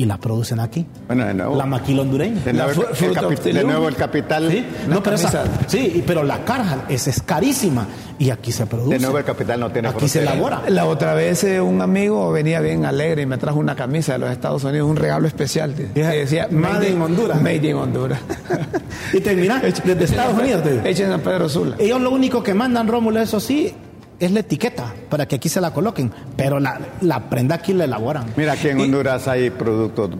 y 0.00 0.06
la 0.06 0.16
producen 0.16 0.60
aquí. 0.60 0.86
Bueno, 1.08 1.26
de 1.26 1.34
nuevo. 1.34 1.56
La 1.56 1.66
maquila 1.66 2.00
hondureña. 2.00 2.40
De 2.40 2.54
nuevo, 2.54 2.84
el, 2.88 3.54
de 3.54 3.64
nuevo 3.64 3.86
el 3.86 3.96
capital. 3.96 4.50
Sí, 4.50 4.64
no, 4.88 5.02
pero 5.02 5.16
esa, 5.16 5.44
sí, 5.66 6.02
pero 6.06 6.22
la 6.22 6.42
carga 6.42 6.86
es, 6.88 7.06
es 7.06 7.20
carísima 7.20 7.86
y 8.18 8.30
aquí 8.30 8.50
se 8.50 8.64
produce. 8.64 8.94
De 8.94 8.98
nuevo 8.98 9.18
el 9.18 9.24
capital 9.24 9.60
no 9.60 9.70
tiene 9.70 9.88
Aquí 9.88 10.08
se 10.08 10.22
elabora. 10.22 10.62
La 10.68 10.86
otra 10.86 11.12
vez 11.12 11.44
eh, 11.44 11.60
un 11.60 11.82
amigo 11.82 12.32
venía 12.32 12.60
bien 12.60 12.86
alegre 12.86 13.20
y 13.20 13.26
me 13.26 13.36
trajo 13.36 13.58
una 13.58 13.76
camisa 13.76 14.14
de 14.14 14.20
los 14.20 14.30
Estados 14.30 14.64
Unidos, 14.64 14.88
un 14.88 14.96
regalo 14.96 15.26
especial. 15.26 15.74
Que 15.74 16.02
decía 16.02 16.48
Made 16.50 16.88
in 16.88 17.02
Honduras. 17.02 17.42
Made 17.42 17.68
in 17.68 17.76
Honduras. 17.76 18.20
y 19.12 19.20
termina 19.20 19.60
desde 19.84 20.02
Estados 20.02 20.40
Unidos. 20.40 20.62
Hecha 20.82 21.04
en 21.04 21.10
San 21.10 21.20
Pedro 21.20 21.46
Sula. 21.46 21.76
Ellos 21.78 22.00
lo 22.00 22.10
único 22.10 22.42
que 22.42 22.54
mandan, 22.54 22.88
Rómulo, 22.88 23.20
eso 23.20 23.38
sí, 23.38 23.74
es 24.20 24.30
la 24.32 24.40
etiqueta 24.40 24.94
para 25.08 25.26
que 25.26 25.36
aquí 25.36 25.48
se 25.48 25.60
la 25.60 25.72
coloquen, 25.72 26.12
pero 26.36 26.60
la, 26.60 26.78
la 27.00 27.28
prenda 27.28 27.56
aquí 27.56 27.72
la 27.72 27.84
elaboran. 27.84 28.26
Mira, 28.36 28.52
aquí 28.52 28.68
en 28.68 28.80
Honduras 28.80 29.26
hay 29.26 29.50
productos 29.50 30.10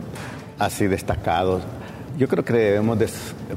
así 0.58 0.86
destacados 0.86 1.62
yo 2.18 2.28
creo 2.28 2.44
que 2.44 2.52
debemos 2.52 2.98
de 2.98 3.08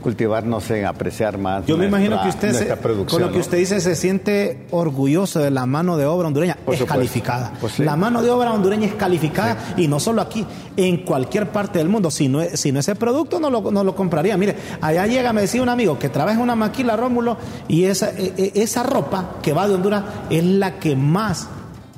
cultivarnos 0.01 0.69
en 0.71 0.85
apreciar 0.85 1.37
más. 1.37 1.65
Yo 1.65 1.77
me 1.77 1.87
imagino 1.87 2.21
que 2.21 2.29
usted, 2.29 2.79
con 3.07 3.21
lo 3.21 3.31
que 3.31 3.39
usted 3.39 3.57
dice, 3.57 3.81
se 3.81 3.95
siente 3.95 4.67
orgulloso 4.71 5.39
de 5.39 5.51
la 5.51 5.65
mano 5.65 5.97
de 5.97 6.05
obra 6.05 6.27
hondureña. 6.27 6.57
es 6.67 6.83
calificada. 6.83 7.53
Pues 7.59 7.79
la 7.79 7.95
mano 7.95 8.21
de 8.21 8.29
obra 8.29 8.53
hondureña 8.53 8.87
es 8.87 8.93
calificada 8.93 9.57
y 9.77 9.87
no 9.87 9.99
solo 9.99 10.21
aquí, 10.21 10.45
en 10.77 10.97
cualquier 10.97 11.49
parte 11.49 11.79
del 11.79 11.89
mundo. 11.89 12.11
Si 12.11 12.27
no, 12.27 12.41
si 12.53 12.71
no 12.71 12.79
ese 12.79 12.95
producto, 12.95 13.39
no 13.39 13.49
lo, 13.49 13.71
no 13.71 13.83
lo 13.83 13.95
compraría. 13.95 14.37
Mire, 14.37 14.55
allá 14.81 15.07
llega, 15.07 15.33
me 15.33 15.41
decía 15.41 15.61
un 15.61 15.69
amigo 15.69 15.99
que 15.99 16.09
trabaja 16.09 16.37
en 16.37 16.43
una 16.43 16.55
maquila, 16.55 16.95
Rómulo, 16.95 17.37
y 17.67 17.85
esa, 17.85 18.11
e, 18.11 18.33
e, 18.37 18.51
esa 18.55 18.83
ropa 18.83 19.37
que 19.41 19.53
va 19.53 19.67
de 19.67 19.75
Honduras 19.75 20.03
es 20.29 20.43
la 20.43 20.79
que 20.79 20.95
más 20.95 21.47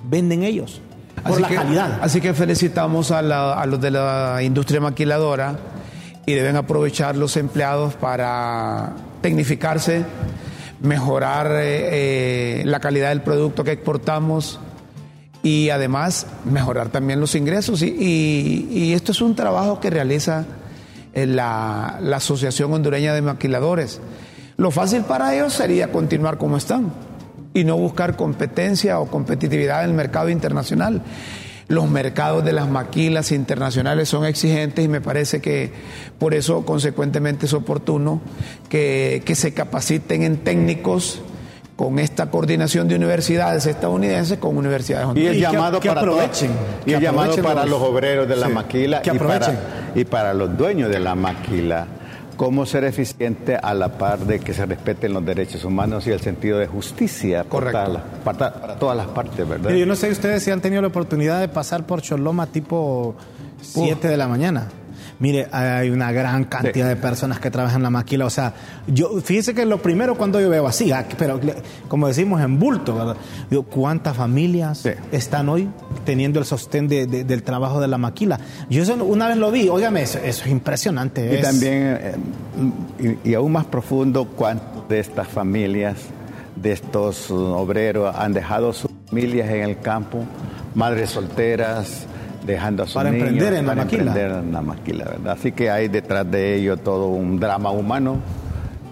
venden 0.04 0.44
ellos. 0.44 0.82
Por 1.28 1.42
la 1.42 1.48
calidad. 1.48 2.00
Así 2.02 2.22
que 2.22 2.34
felicitamos 2.34 3.10
a, 3.10 3.20
a 3.20 3.66
los 3.66 3.82
de 3.82 3.90
la 3.90 4.44
industria 4.44 4.80
maquiladora 4.80 5.56
y 6.25 6.34
deben 6.34 6.55
aprovechar 6.55 7.15
los 7.15 7.38
empleados 7.38 7.94
para 7.96 8.94
tecnificarse, 9.22 10.03
mejorar 10.82 11.51
eh, 11.51 12.62
eh, 12.62 12.63
la 12.65 12.79
calidad 12.79 13.10
del 13.10 13.22
producto 13.22 13.63
que 13.63 13.72
exportamos 13.74 14.60
y 15.44 15.70
además 15.70 16.25
mejorar 16.46 16.89
también 16.89 17.20
los 17.20 17.36
ingresos. 17.36 17.82
Y, 17.84 18.94
esto 18.94 19.12
es 19.12 19.22
un 19.22 19.36
trabajo 19.36 19.79
que 19.79 19.89
realiza 19.89 20.46
eh, 21.13 21.27
la, 21.27 22.00
la 22.01 22.17
Asociación 22.17 22.74
Hondureña 22.74 23.13
de 23.13 23.22
Maquiladores. 23.22 24.01
Lo 24.58 24.72
fácil 24.72 25.03
para 25.03 25.36
ellos 25.36 25.53
sería 25.53 25.91
continuar 25.91 26.38
como 26.38 26.58
están 26.58 26.91
y 27.53 27.63
no 27.63 27.77
buscar 27.77 28.15
competencia 28.15 29.00
o 29.00 29.08
competitividad 29.08 29.84
en 29.84 29.91
el 29.91 29.96
mercado 29.96 30.29
internacional 30.29 31.01
los 31.68 31.90
mercados 31.90 32.46
de 32.46 32.54
las 32.54 32.70
maquilas 32.70 33.32
internacionales 33.32 34.10
son 34.10 34.26
exigentes 34.26 34.86
y 34.86 34.88
me 34.88 35.02
parece 35.02 35.42
que 35.42 35.72
por 36.20 36.34
eso 36.34 36.64
consecuentemente 36.66 37.48
es 37.48 37.54
oportuno 37.54 38.22
que, 38.70 39.24
se 39.36 39.54
capaciten 39.54 40.24
en 40.24 40.38
técnicos 40.38 41.22
con 41.76 42.00
esta 42.00 42.30
coordinación 42.30 42.88
de 42.88 42.96
universidades 42.96 43.66
estadounidenses 43.66 44.38
con 44.38 44.56
universidades 44.56 45.10
Y 45.16 45.26
el 45.26 45.40
llamado 45.40 45.80
para 45.82 46.02
aprovechen. 46.02 46.52
y 46.86 46.94
el 46.94 47.02
llamado 47.02 47.36
para 47.38 47.66
los, 47.66 47.82
obreros 47.82 48.28
de 48.28 48.36
la 48.36 48.48
maquila 48.48 49.02
y 49.04 49.18
para, 49.18 49.60
y 49.96 50.06
para 50.06 50.34
los 50.34 50.58
dueños 50.58 50.90
de 50.90 51.00
la 51.00 51.16
maquila 51.16 51.88
cómo 52.36 52.65
ser 52.65 52.84
eficiente 52.84 53.56
a 53.56 53.74
la 53.74 53.98
par 53.98 54.20
de 54.20 54.39
que 54.39 54.54
se 54.54 54.65
respeten 54.65 55.13
los 55.13 55.25
derechos 55.25 55.63
humanos 55.63 56.08
y 56.08 56.12
el 56.12 56.20
sentido 56.20 56.60
de 56.60 56.68
justicia 56.68 57.44
Correcto. 57.44 58.01
Para, 58.24 58.54
para, 58.54 58.75
todas 58.75 58.98
las 58.98 59.08
partes, 59.08 59.48
¿verdad? 59.48 59.72
yo 59.72 59.86
no 59.86 59.96
sé 59.96 60.10
ustedes 60.10 60.44
si 60.44 60.51
han 60.51 60.62
tenido 60.62 60.82
la 60.82 60.89
oportunidad 60.89 61.39
de 61.39 61.48
pasar 61.48 61.86
por 61.86 62.01
Choloma 62.01 62.48
tipo 62.48 63.15
7 63.62 64.08
de 64.08 64.18
la 64.18 64.27
mañana. 64.27 64.68
Mire, 65.20 65.48
hay 65.52 65.90
una 65.90 66.12
gran 66.12 66.44
cantidad 66.44 66.88
de 66.90 66.96
personas 66.98 67.40
que 67.40 67.50
trabajan 67.50 67.78
en 67.78 67.84
la 67.84 67.90
maquila. 67.90 68.26
O 68.26 68.30
sea, 68.30 68.54
yo, 68.88 69.22
fíjese 69.22 69.54
que 69.54 69.66
lo 69.66 69.82
primero 69.82 70.16
cuando 70.16 70.42
yo 70.42 70.50
veo 70.50 70.68
así, 70.68 70.92
ah, 70.92 71.06
pero 71.18 71.40
como 71.88 72.08
decimos 72.08 72.42
en 72.42 72.60
bulto, 72.60 72.96
¿verdad? 72.96 73.16
Digo, 73.50 73.64
¿cuántas 73.64 74.18
familias 74.18 74.84
están 75.12 75.48
hoy 75.50 75.70
teniendo 76.04 76.40
el 76.40 76.46
sostén 76.46 76.88
del 76.88 77.44
trabajo 77.44 77.80
de 77.80 77.88
la 77.88 77.98
maquila? 77.98 78.40
Yo 78.70 78.84
eso 78.84 78.96
una 78.96 79.28
vez 79.28 79.38
lo 79.38 79.52
vi, 79.52 79.70
óigame, 79.70 80.02
eso, 80.02 80.20
es 80.20 80.46
impresionante. 80.48 81.40
Y 81.40 81.42
también, 81.42 81.98
eh, 82.02 83.18
y, 83.24 83.34
aún 83.34 83.54
más 83.54 83.66
profundo, 83.66 84.26
¿cuántas 84.26 84.88
de 84.90 85.00
estas 85.00 85.28
familias, 85.28 85.96
de 86.56 86.74
estos 86.74 87.32
obreros, 87.32 88.14
han 88.16 88.34
dejado 88.34 88.74
sus 88.74 88.92
familias 89.08 89.50
en 89.50 89.64
el 89.64 89.80
campo, 89.80 90.26
madres 90.74 91.12
solteras? 91.12 92.08
Dejando 92.46 92.84
a 92.84 92.86
sus 92.86 92.96
para 92.96 93.10
emprender 93.10 93.54
en 93.54 93.66
la 93.66 93.75
maquila. 93.75 94.04
emprender 94.04 94.32
en 94.44 94.52
la 94.52 94.62
maquila, 94.62 95.06
¿verdad? 95.06 95.34
Así 95.34 95.52
que 95.52 95.70
hay 95.70 95.88
detrás 95.88 96.30
de 96.30 96.56
ello 96.56 96.78
todo 96.78 97.08
un 97.08 97.40
drama 97.40 97.72
humano 97.72 98.18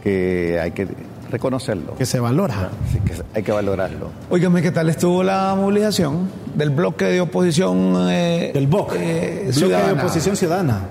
que 0.03 0.59
hay 0.61 0.71
que 0.71 0.87
reconocerlo. 1.29 1.95
Que 1.95 2.05
se 2.05 2.19
valora. 2.19 2.69
Así 2.87 2.99
que 2.99 3.13
hay 3.33 3.43
que 3.43 3.51
valorarlo. 3.51 4.09
Óigame, 4.29 4.61
¿qué 4.61 4.71
tal 4.71 4.89
estuvo 4.89 5.23
la 5.23 5.55
movilización 5.55 6.29
del 6.55 6.69
bloque 6.69 7.05
de 7.05 7.21
oposición? 7.21 8.07
Eh, 8.09 8.51
del 8.53 8.67
BOC, 8.67 8.95
eh, 8.97 9.51
bloque 9.55 9.75
de 9.75 9.91
oposición 9.93 10.35
ciudadana. 10.35 10.81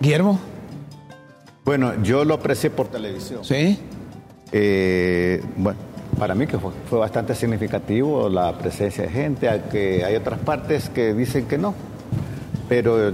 Guillermo. 0.00 0.38
Bueno, 1.64 2.02
yo 2.02 2.24
lo 2.24 2.34
aprecié 2.34 2.70
por 2.70 2.88
televisión. 2.88 3.44
Sí. 3.44 3.78
Eh, 4.52 5.42
bueno, 5.56 5.78
para 6.18 6.34
mí 6.34 6.46
que 6.46 6.58
fue, 6.58 6.72
fue 6.88 6.98
bastante 6.98 7.34
significativo 7.34 8.28
la 8.28 8.56
presencia 8.56 9.04
de 9.04 9.10
gente, 9.10 9.62
que 9.70 10.04
hay 10.04 10.16
otras 10.16 10.38
partes 10.38 10.88
que 10.88 11.14
dicen 11.14 11.46
que 11.46 11.58
no, 11.58 11.74
pero 12.68 13.12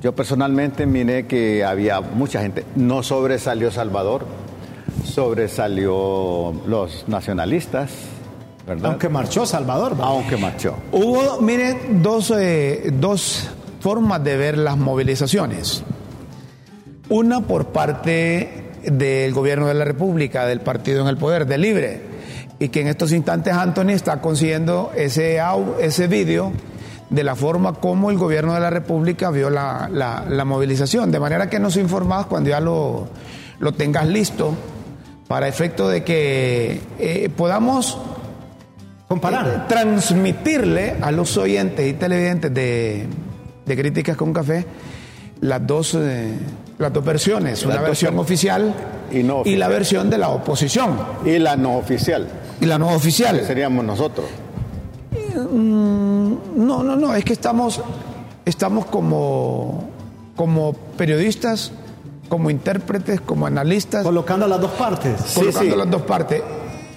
yo 0.00 0.14
personalmente 0.14 0.86
miré 0.86 1.26
que 1.26 1.64
había 1.64 2.00
mucha 2.00 2.40
gente, 2.40 2.64
no 2.74 3.02
sobresalió 3.02 3.70
Salvador, 3.70 4.24
sobresalió 5.04 6.54
los 6.66 7.06
nacionalistas, 7.06 7.90
¿verdad? 8.66 8.92
Aunque 8.92 9.08
marchó 9.08 9.44
Salvador. 9.44 9.92
¿verdad? 9.92 10.06
Aunque 10.08 10.36
marchó. 10.36 10.76
Hubo, 10.92 11.40
miren, 11.40 12.02
dos, 12.02 12.32
eh, 12.36 12.90
dos 12.94 13.50
formas 13.80 14.22
de 14.24 14.36
ver 14.36 14.58
las 14.58 14.76
movilizaciones. 14.76 15.82
Una 17.08 17.40
por 17.40 17.66
parte 17.66 18.70
del 18.84 19.34
gobierno 19.34 19.66
de 19.66 19.74
la 19.74 19.84
República, 19.84 20.46
del 20.46 20.60
partido 20.60 21.02
en 21.02 21.08
el 21.08 21.16
poder, 21.16 21.46
del 21.46 21.62
Libre, 21.62 22.09
y 22.60 22.68
que 22.68 22.82
en 22.82 22.86
estos 22.88 23.10
instantes 23.10 23.52
Anthony 23.54 23.90
está 23.90 24.20
consiguiendo 24.20 24.92
ese, 24.94 25.40
ese 25.80 26.06
vídeo 26.06 26.52
de 27.08 27.24
la 27.24 27.34
forma 27.34 27.72
como 27.74 28.10
el 28.12 28.18
gobierno 28.18 28.54
de 28.54 28.60
la 28.60 28.70
República 28.70 29.30
vio 29.32 29.50
la, 29.50 29.88
la- 29.92 30.24
la 30.28 30.44
movilización. 30.44 31.10
De 31.10 31.18
manera 31.18 31.50
que 31.50 31.58
nos 31.58 31.76
informas 31.76 32.26
cuando 32.26 32.50
ya 32.50 32.60
lo, 32.60 33.08
lo 33.58 33.72
tengas 33.72 34.06
listo 34.06 34.54
para 35.26 35.48
efecto 35.48 35.88
de 35.88 36.04
que 36.04 36.80
eh, 36.98 37.28
podamos 37.36 37.98
Comparar. 39.08 39.46
eh, 39.48 39.62
transmitirle 39.68 40.96
a 41.00 41.10
los 41.10 41.36
oyentes 41.36 41.88
y 41.88 41.94
televidentes 41.94 42.52
de, 42.54 43.06
de 43.66 43.76
Críticas 43.76 44.16
con 44.16 44.32
Café 44.32 44.64
las 45.40 45.66
dos, 45.66 45.94
eh, 45.98 46.32
las 46.78 46.92
dos 46.92 47.04
versiones, 47.04 47.64
una 47.64 47.80
versión 47.80 48.12
ver- 48.14 48.20
oficial 48.20 48.74
y 49.10 49.22
no 49.22 49.36
la 49.36 49.40
oficial. 49.40 49.70
versión 49.70 50.10
de 50.10 50.18
la 50.18 50.28
oposición 50.28 50.98
Y 51.24 51.38
la 51.38 51.56
no 51.56 51.76
oficial, 51.78 52.28
y 52.60 52.66
la 52.66 52.78
no 52.78 52.88
oficial. 52.88 53.42
seríamos 53.46 53.84
nosotros. 53.84 54.26
No, 55.50 56.82
no, 56.82 56.96
no, 56.96 57.14
es 57.14 57.24
que 57.24 57.32
estamos, 57.32 57.80
estamos 58.44 58.86
como, 58.86 59.88
como 60.36 60.72
periodistas, 60.96 61.72
como 62.28 62.50
intérpretes, 62.50 63.20
como 63.20 63.46
analistas, 63.46 64.04
Colocando 64.04 64.46
las 64.46 64.60
dos 64.60 64.70
partes. 64.72 65.14
colocando 65.34 65.72
sí. 65.72 65.78
las 65.78 65.90
dos 65.90 66.02
partes. 66.02 66.42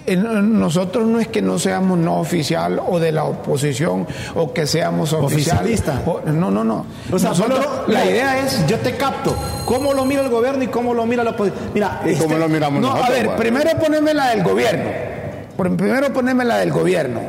Nosotros 0.05 1.08
no 1.08 1.20
es 1.22 1.29
que 1.29 1.41
no 1.41 1.58
seamos 1.58 1.98
no 1.98 2.20
oficial 2.20 2.82
o 2.86 3.00
de 3.00 3.13
la 3.13 3.24
oposición 3.24 4.05
o 4.36 4.51
que 4.53 4.67
seamos 4.67 5.13
oficial. 5.13 5.60
Oficialista. 5.60 6.01
o- 6.05 6.20
no, 6.29 6.51
no, 6.51 6.62
no. 6.65 6.86
O 7.10 7.17
sea, 7.17 7.29
Nosotros, 7.29 7.63
solo- 7.63 7.84
la 7.88 8.05
idea 8.05 8.38
es. 8.46 8.67
Yo 8.67 8.77
te 8.79 8.98
capto. 8.98 9.34
¿Cómo 9.65 9.93
lo 9.93 10.03
mira 10.03 10.22
el 10.22 10.29
gobierno 10.29 10.62
y 10.62 10.67
cómo 10.67 10.93
lo 10.93 11.05
mira 11.05 11.24
la 11.24 11.29
oposición? 11.32 11.72
Mira, 11.74 12.01
¿Y 12.05 12.10
este- 12.10 12.24
cómo 12.25 12.38
lo 12.38 12.50
miramos 12.50 12.82
No, 12.82 12.89
nosotros? 12.89 13.10
a 13.10 13.13
ver, 13.13 13.25
pues? 13.27 13.38
primero 13.38 13.70
poneme 13.79 14.13
la 14.13 14.29
del 14.32 14.43
gobierno. 14.43 15.12
Primero 15.57 16.12
poneme 16.13 16.43
la 16.45 16.57
del 16.57 16.72
gobierno. 16.72 17.22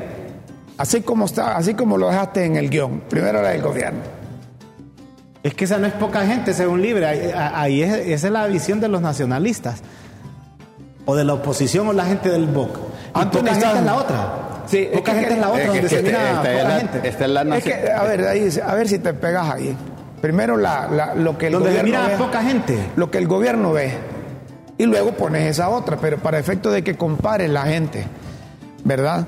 Así 0.78 1.02
como 1.02 1.26
está, 1.26 1.57
así 1.57 1.75
como 1.75 1.97
lo 1.99 2.09
dejaste 2.09 2.45
en 2.45 2.57
el 2.57 2.69
guion. 2.71 3.02
Primero 3.09 3.40
la 3.43 3.50
del 3.50 3.62
gobierno. 3.62 4.00
Es 5.43 5.54
que 5.54 5.64
esa 5.66 5.78
no 5.78 5.87
es 5.87 5.93
poca 5.93 6.26
gente, 6.26 6.54
según 6.54 6.81
Libre. 6.83 7.07
Ahí, 7.35 7.83
es, 7.83 7.93
esa 7.95 8.26
es 8.28 8.33
la 8.33 8.47
visión 8.47 8.81
de 8.81 8.88
los 8.88 9.02
nacionalistas. 9.02 9.83
O 11.07 11.14
de 11.14 11.25
la 11.25 11.35
oposición 11.35 11.87
o 11.88 11.93
la 11.93 12.07
gente 12.07 12.31
del 12.31 12.47
BOC. 12.47 12.78
Gente 13.14 13.50
está- 13.50 13.78
es 13.78 13.85
la 13.85 13.95
otra. 13.95 14.33
Sí, 14.66 14.78
es 14.90 14.97
poca 14.99 15.12
que- 15.12 15.19
gente 15.19 15.35
es 15.35 15.40
la 15.40 15.49
otra, 15.50 15.59
Es 15.61 15.62
que- 15.64 15.69
donde 15.81 15.87
es 15.87 15.93
se 15.93 16.02
mira 16.02 16.31
esta- 16.33 16.52
es 16.54 16.64
la- 16.64 16.76
gente. 16.78 17.09
esta 17.09 17.25
es 17.26 17.31
la 17.31 17.57
Es 17.59 17.64
que, 17.64 17.93
a 17.93 18.02
ver, 18.04 18.26
ahí, 18.26 18.49
a 18.66 18.75
ver 18.75 18.88
si 18.88 18.99
te 18.99 19.12
pegas 19.12 19.50
ahí. 19.54 19.76
Primero 20.23 20.57
la, 20.57 20.88
la- 20.88 21.14
lo 21.14 21.37
que 21.37 21.49
el 21.49 21.52
Donde 21.52 21.73
se 21.73 21.78
gobierno 21.83 22.02
mira 22.04 22.16
ve, 22.16 22.25
poca 22.25 22.43
gente. 22.43 22.78
lo 22.97 23.11
que 23.11 23.19
el 23.19 23.28
gobierno 23.28 23.73
ve 23.73 23.93
y 24.78 24.87
luego 24.87 25.12
pones 25.12 25.49
esa 25.50 25.69
otra, 25.69 25.97
pero 25.99 26.19
para 26.19 26.38
efecto 26.38 26.71
de 26.71 26.83
que 26.83 26.97
compare 26.97 27.49
la 27.49 27.64
gente, 27.64 28.04
¿verdad? 28.85 29.26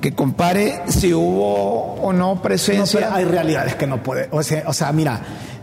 Que 0.00 0.12
compare 0.14 0.82
si 0.88 1.14
hubo 1.14 1.94
o 1.94 2.12
no 2.12 2.34
No, 2.34 2.42
presencia. 2.42 3.00
pero 3.00 3.12
hay 3.14 3.24
realidades 3.24 3.74
que 3.76 3.86
no 3.86 4.02
puede. 4.02 4.28
O 4.32 4.42
sea, 4.42 4.64
o 4.66 4.72
sea, 4.72 4.92
mira, 4.92 5.20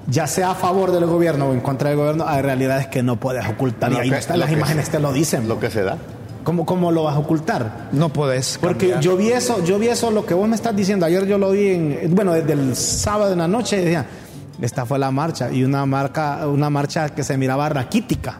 ya 0.07 0.25
sea 0.27 0.51
a 0.51 0.55
favor 0.55 0.91
del 0.91 1.05
gobierno 1.05 1.49
o 1.49 1.53
en 1.53 1.59
contra 1.61 1.89
del 1.89 1.97
gobierno, 1.99 2.25
hay 2.27 2.41
realidades 2.41 2.87
que 2.87 3.03
no 3.03 3.17
puedes 3.17 3.45
ocultar. 3.47 3.91
y 3.91 3.95
Lo 3.95 3.99
ahí 4.01 4.09
que- 4.09 4.27
lo 4.31 4.37
las 4.37 4.51
imágenes, 4.51 4.89
te 4.89 4.99
lo 4.99 5.13
dicen. 5.13 5.47
Lo 5.47 5.59
que 5.59 5.69
se 5.69 5.83
da. 5.83 5.97
¿Cómo, 6.43 6.65
¿Cómo 6.65 6.91
lo 6.91 7.03
vas 7.03 7.15
a 7.15 7.19
ocultar? 7.19 7.89
no 7.91 8.09
podés. 8.09 8.57
Porque 8.59 8.91
cambiar. 8.91 9.01
yo 9.01 9.17
vi 9.17 9.31
eso, 9.31 9.63
yo 9.63 9.77
vi 9.77 9.89
eso, 9.89 10.09
lo 10.09 10.25
que 10.25 10.33
vos 10.33 10.47
me 10.47 10.55
estás 10.55 10.75
diciendo. 10.75 11.05
Ayer 11.05 11.27
yo 11.27 11.37
lo 11.37 11.51
vi 11.51 11.67
en, 11.67 12.15
bueno, 12.15 12.33
desde 12.33 12.53
el 12.53 12.75
sábado 12.75 13.33
en 13.33 13.39
la 13.39 13.47
noche, 13.47 13.77
decía, 13.77 14.05
esta 14.59 14.85
fue 14.85 14.97
la 14.97 15.11
marcha, 15.11 15.51
y 15.51 15.63
una 15.63 15.85
marca, 15.85 16.47
una 16.47 16.69
marcha 16.71 17.09
que 17.09 17.23
se 17.23 17.37
miraba 17.37 17.69
raquítica. 17.69 18.39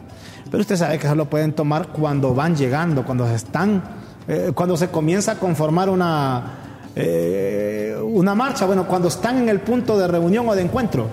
Pero 0.50 0.60
usted 0.62 0.76
sabe 0.76 0.98
que 0.98 1.06
eso 1.06 1.14
lo 1.14 1.30
pueden 1.30 1.52
tomar 1.52 1.88
cuando 1.88 2.34
van 2.34 2.56
llegando, 2.56 3.04
cuando 3.04 3.26
se 3.28 3.36
están, 3.36 3.82
eh, 4.26 4.50
cuando 4.54 4.76
se 4.76 4.88
comienza 4.88 5.32
a 5.32 5.34
conformar 5.36 5.88
una, 5.88 6.80
eh, 6.96 7.96
una 8.02 8.34
marcha, 8.34 8.66
bueno, 8.66 8.86
cuando 8.88 9.08
están 9.08 9.38
en 9.38 9.48
el 9.48 9.60
punto 9.60 9.96
de 9.98 10.08
reunión 10.08 10.48
o 10.48 10.54
de 10.56 10.62
encuentro. 10.62 11.08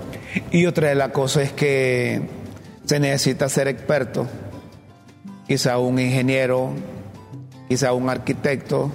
Y 0.52 0.66
otra 0.66 0.90
de 0.90 0.96
las 0.96 1.10
cosas 1.10 1.44
es 1.44 1.52
que 1.54 2.22
se 2.86 3.00
necesita 3.00 3.48
ser 3.50 3.68
experto, 3.68 4.26
quizá 5.48 5.78
un 5.78 6.00
ingeniero, 6.00 6.72
quizá 7.70 7.94
un 7.94 8.10
arquitecto 8.10 8.92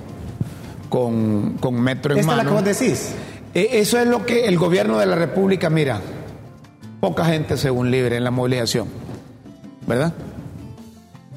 con, 0.89 1.57
con 1.61 1.81
metro 1.81 2.15
en 2.15 2.21
Esta 2.21 2.33
es 2.33 2.37
la 2.37 2.43
mano. 2.45 2.57
que 2.63 2.71
vos 2.71 2.79
decís. 2.79 3.13
Eh, 3.55 3.69
Eso 3.73 3.99
es 3.99 4.07
lo 4.09 4.27
que 4.27 4.47
el 4.47 4.59
gobierno 4.59 4.99
de 4.99 5.07
la 5.07 5.15
República 5.15 5.71
mira. 5.71 6.01
Poca 7.01 7.25
gente 7.25 7.57
según 7.57 7.91
libre 7.91 8.17
en 8.17 8.25
la 8.25 8.31
movilización. 8.31 8.89
¿Verdad? 9.87 10.13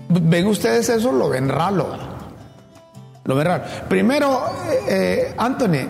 ¿Ven 0.09 0.47
ustedes 0.47 0.89
eso? 0.89 1.11
Lo 1.11 1.29
ven 1.29 1.49
raro. 1.49 1.87
Lo 3.23 3.35
ven 3.35 3.45
raro. 3.47 3.63
Primero, 3.89 4.41
eh, 4.69 4.79
eh, 4.87 5.33
Anthony, 5.37 5.87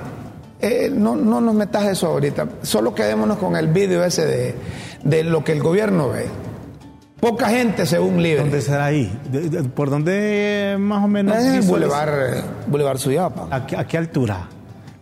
eh, 0.60 0.89
no, 0.93 1.15
no 1.15 1.41
nos 1.41 1.54
metas 1.54 1.86
eso 1.86 2.08
ahorita. 2.08 2.47
Solo 2.62 2.95
quedémonos 2.95 3.38
con 3.38 3.56
el 3.56 3.67
vídeo 3.67 4.04
ese 4.04 4.25
de, 4.25 4.56
de 5.04 5.23
lo 5.23 5.43
que 5.43 5.51
el 5.51 5.62
gobierno 5.62 6.10
ve. 6.10 6.28
Poca 7.19 7.49
gente 7.49 7.86
según 7.86 8.21
libre. 8.21 8.41
¿Dónde 8.43 8.62
será 8.62 8.86
ahí? 8.86 9.12
¿De- 9.32 9.49
de- 9.49 9.63
¿Por 9.63 9.89
dónde 9.89 10.75
más 10.80 11.04
o 11.04 11.08
menos? 11.08 11.36
Es 11.38 11.43
visualiza- 11.65 11.67
Boulevard, 11.69 12.43
Boulevard 12.67 12.97
Suyapa. 12.99 13.47
¿A 13.51 13.65
qué, 13.65 13.75
a 13.78 13.86
qué 13.88 13.97
altura? 13.97 14.47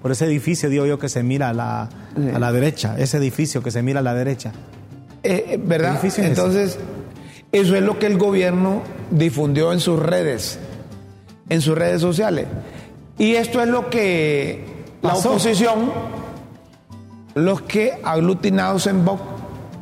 Por 0.01 0.11
ese 0.11 0.25
edificio, 0.25 0.69
digo 0.69 0.85
yo, 0.85 0.99
que 0.99 1.09
se 1.09 1.23
mira 1.23 1.49
a 1.49 1.53
la, 1.53 1.81
a 1.83 2.39
la 2.39 2.51
derecha. 2.51 2.95
Ese 2.97 3.17
edificio 3.17 3.61
que 3.63 3.71
se 3.71 3.81
mira 3.83 3.99
a 3.99 4.03
la 4.03 4.13
derecha. 4.13 4.51
Eh, 5.23 5.59
¿Verdad? 5.63 5.99
¿Qué 6.01 6.07
edificio 6.07 6.23
es 6.23 6.55
ese? 6.55 6.79
Eso 7.53 7.75
es 7.75 7.83
lo 7.83 7.99
que 7.99 8.07
el 8.07 8.17
gobierno 8.17 8.81
difundió 9.11 9.71
en 9.71 9.79
sus 9.79 9.99
redes, 9.99 10.59
en 11.49 11.61
sus 11.61 11.77
redes 11.77 12.01
sociales. 12.01 12.47
Y 13.17 13.35
esto 13.35 13.61
es 13.61 13.67
lo 13.69 13.89
que 13.89 14.65
la 15.03 15.13
oposición, 15.13 15.91
los 17.35 17.61
que 17.61 17.93
aglutinados 18.03 18.87
en 18.87 19.05
Vox, 19.05 19.21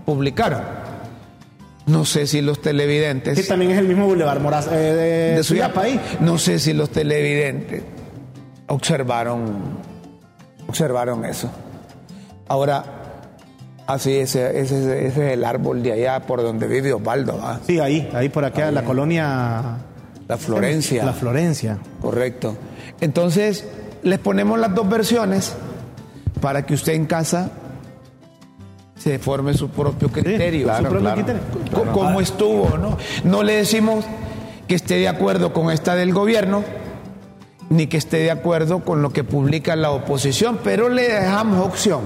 publicaron. 0.05 0.61
No 1.87 2.05
sé 2.05 2.27
si 2.27 2.41
los 2.41 2.61
televidentes 2.61 3.39
Que 3.39 3.43
también 3.45 3.71
es 3.71 3.77
el 3.79 3.87
mismo 3.87 4.05
Boulevard 4.05 4.39
Moraz 4.39 4.67
eh, 4.67 4.75
de, 4.75 5.35
de 5.37 5.43
Suyapa, 5.43 5.81
ahí. 5.81 5.99
no 6.19 6.37
sé 6.37 6.59
si 6.59 6.73
los 6.73 6.89
televidentes 6.89 7.83
observaron, 8.67 9.79
observaron 10.67 11.25
eso. 11.25 11.49
Ahora, 12.47 13.00
así 13.93 14.15
ese, 14.17 14.59
ese, 14.59 15.05
ese 15.07 15.27
es 15.27 15.33
el 15.33 15.43
árbol 15.43 15.81
de 15.83 15.93
allá 15.93 16.21
por 16.21 16.41
donde 16.41 16.67
vive 16.67 16.93
Osvaldo, 16.93 17.37
¿va? 17.37 17.59
Sí, 17.65 17.79
ahí, 17.79 18.09
ahí 18.13 18.29
por 18.29 18.45
acá, 18.45 18.71
la 18.71 18.83
colonia. 18.83 19.77
la 20.27 20.37
Florencia. 20.37 21.03
La 21.05 21.13
Florencia. 21.13 21.77
Correcto. 22.01 22.55
Entonces, 22.99 23.65
les 24.03 24.19
ponemos 24.19 24.59
las 24.59 24.73
dos 24.73 24.87
versiones 24.89 25.53
para 26.39 26.65
que 26.65 26.73
usted 26.73 26.93
en 26.93 27.05
casa 27.05 27.51
se 28.97 29.17
forme 29.19 29.53
su 29.53 29.69
propio 29.69 30.09
criterio. 30.11 30.65
claro, 30.65 30.83
Su 30.83 30.89
propio 30.89 30.99
claro. 31.01 31.23
criterio. 31.23 31.91
Cómo 31.93 32.21
estuvo, 32.21 32.77
¿no? 32.77 32.97
No 33.23 33.43
le 33.43 33.53
decimos 33.55 34.05
que 34.67 34.75
esté 34.75 34.95
de 34.95 35.07
acuerdo 35.07 35.53
con 35.53 35.71
esta 35.71 35.95
del 35.95 36.13
gobierno, 36.13 36.63
ni 37.69 37.87
que 37.87 37.97
esté 37.97 38.17
de 38.17 38.31
acuerdo 38.31 38.83
con 38.83 39.01
lo 39.01 39.09
que 39.11 39.23
publica 39.23 39.75
la 39.75 39.91
oposición, 39.91 40.59
pero 40.63 40.89
le 40.89 41.09
dejamos 41.09 41.65
opción 41.65 42.01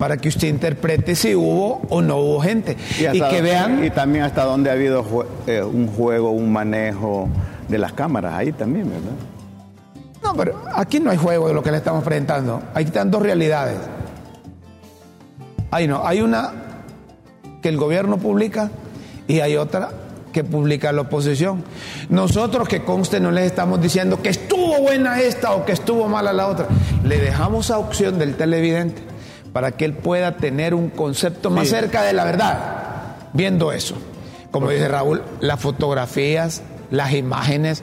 para 0.00 0.16
que 0.16 0.30
usted 0.30 0.48
interprete 0.48 1.14
si 1.14 1.34
hubo 1.34 1.82
o 1.90 2.00
no 2.00 2.16
hubo 2.16 2.40
gente. 2.40 2.74
Y, 2.98 3.20
que 3.20 3.42
vean, 3.42 3.84
Y 3.84 3.90
también 3.90 4.24
hasta 4.24 4.44
dónde 4.44 4.70
ha 4.70 4.72
habido 4.72 5.04
jue- 5.04 5.26
eh, 5.46 5.62
un 5.62 5.88
juego, 5.88 6.30
un 6.30 6.50
manejo 6.50 7.28
de 7.68 7.76
las 7.76 7.92
cámaras, 7.92 8.32
ahí 8.32 8.50
también, 8.50 8.86
¿verdad? 8.88 9.12
no, 10.22 10.34
pero 10.34 10.58
aquí 10.74 11.00
no 11.00 11.10
hay 11.10 11.18
juego 11.18 11.48
de 11.48 11.54
lo 11.54 11.62
que 11.62 11.70
le 11.70 11.76
estamos 11.76 12.02
presentando, 12.02 12.62
aquí 12.72 12.86
están 12.86 13.10
dos 13.10 13.20
realidades. 13.22 13.76
Hay 15.70 15.86
no, 15.86 16.06
hay 16.06 16.22
una 16.22 16.50
que 17.60 17.68
el 17.68 17.76
gobierno 17.76 18.16
publica 18.16 18.70
y 19.28 19.40
hay 19.40 19.56
otra 19.58 19.90
que 20.32 20.44
publica 20.44 20.92
la 20.92 21.02
oposición. 21.02 21.62
Nosotros 22.08 22.68
que 22.68 22.84
conste 22.84 23.20
no 23.20 23.30
les 23.32 23.44
estamos 23.44 23.82
diciendo 23.82 24.22
que 24.22 24.30
estuvo 24.30 24.80
buena 24.80 25.20
esta 25.20 25.52
o 25.52 25.66
que 25.66 25.72
estuvo 25.72 26.08
mala 26.08 26.32
la 26.32 26.46
otra. 26.46 26.66
Le 27.04 27.18
dejamos 27.18 27.70
a 27.70 27.76
opción 27.78 28.18
del 28.18 28.34
televidente 28.36 29.09
para 29.52 29.72
que 29.72 29.84
él 29.84 29.94
pueda 29.94 30.36
tener 30.36 30.74
un 30.74 30.90
concepto 30.90 31.50
más 31.50 31.68
cerca 31.68 32.02
de 32.02 32.12
la 32.12 32.24
verdad, 32.24 32.58
viendo 33.32 33.72
eso. 33.72 33.96
Como 34.50 34.70
dice 34.70 34.88
Raúl, 34.88 35.22
las 35.40 35.60
fotografías, 35.60 36.62
las 36.90 37.12
imágenes, 37.12 37.82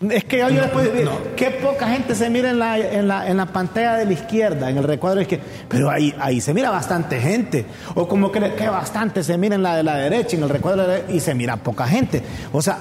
Es 0.00 0.24
que 0.24 0.38
yo, 0.38 0.48
después, 0.48 0.90
qué 1.34 1.50
poca 1.50 1.88
gente 1.88 2.14
se 2.14 2.30
mira 2.30 2.50
en 2.50 2.60
la, 2.60 2.78
en, 2.78 3.08
la, 3.08 3.28
en 3.28 3.36
la 3.36 3.46
pantalla 3.46 3.96
de 3.96 4.04
la 4.04 4.12
izquierda, 4.12 4.70
en 4.70 4.78
el 4.78 4.84
recuadro 4.84 5.26
que 5.26 5.40
pero 5.68 5.90
ahí, 5.90 6.14
ahí 6.20 6.40
se 6.40 6.54
mira 6.54 6.70
bastante 6.70 7.20
gente. 7.20 7.66
O 7.96 8.06
como 8.06 8.30
que, 8.30 8.54
que 8.54 8.68
bastante 8.68 9.24
se 9.24 9.36
mira 9.36 9.56
en 9.56 9.62
la 9.64 9.76
de 9.76 9.82
la 9.82 9.96
derecha, 9.96 10.36
en 10.36 10.44
el 10.44 10.48
recuadro 10.50 10.84
y 11.08 11.18
se 11.18 11.34
mira 11.34 11.56
poca 11.56 11.88
gente. 11.88 12.22
O 12.52 12.62
sea, 12.62 12.78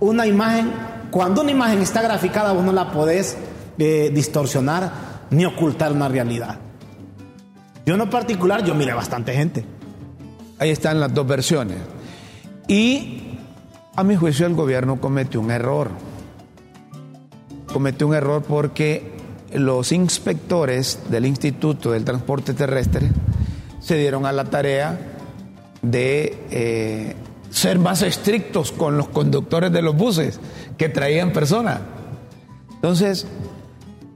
una 0.00 0.26
imagen, 0.26 0.72
cuando 1.10 1.42
una 1.42 1.50
imagen 1.50 1.82
está 1.82 2.00
graficada, 2.00 2.52
vos 2.52 2.64
no 2.64 2.72
la 2.72 2.90
podés 2.90 3.36
eh, 3.78 4.10
distorsionar 4.14 4.90
ni 5.28 5.44
ocultar 5.44 5.92
una 5.92 6.08
realidad. 6.08 6.63
Yo 7.86 7.94
en 7.94 7.98
lo 7.98 8.10
particular, 8.10 8.64
yo 8.64 8.74
miré 8.74 8.92
bastante 8.92 9.34
gente. 9.34 9.64
Ahí 10.58 10.70
están 10.70 11.00
las 11.00 11.12
dos 11.12 11.26
versiones. 11.26 11.78
Y 12.68 13.38
a 13.94 14.02
mi 14.02 14.16
juicio 14.16 14.46
el 14.46 14.54
gobierno 14.54 15.00
cometió 15.00 15.40
un 15.40 15.50
error 15.50 15.90
cometió 17.74 18.06
un 18.06 18.14
error 18.14 18.44
porque 18.46 19.10
los 19.52 19.90
inspectores 19.90 21.00
del 21.10 21.26
Instituto 21.26 21.90
del 21.90 22.04
Transporte 22.04 22.54
Terrestre 22.54 23.10
se 23.80 23.96
dieron 23.96 24.26
a 24.26 24.32
la 24.32 24.44
tarea 24.44 24.96
de 25.82 26.38
eh, 26.52 27.16
ser 27.50 27.80
más 27.80 28.02
estrictos 28.02 28.70
con 28.70 28.96
los 28.96 29.08
conductores 29.08 29.72
de 29.72 29.82
los 29.82 29.96
buses 29.96 30.38
que 30.78 30.88
traían 30.88 31.32
personas. 31.32 31.80
Entonces, 32.76 33.26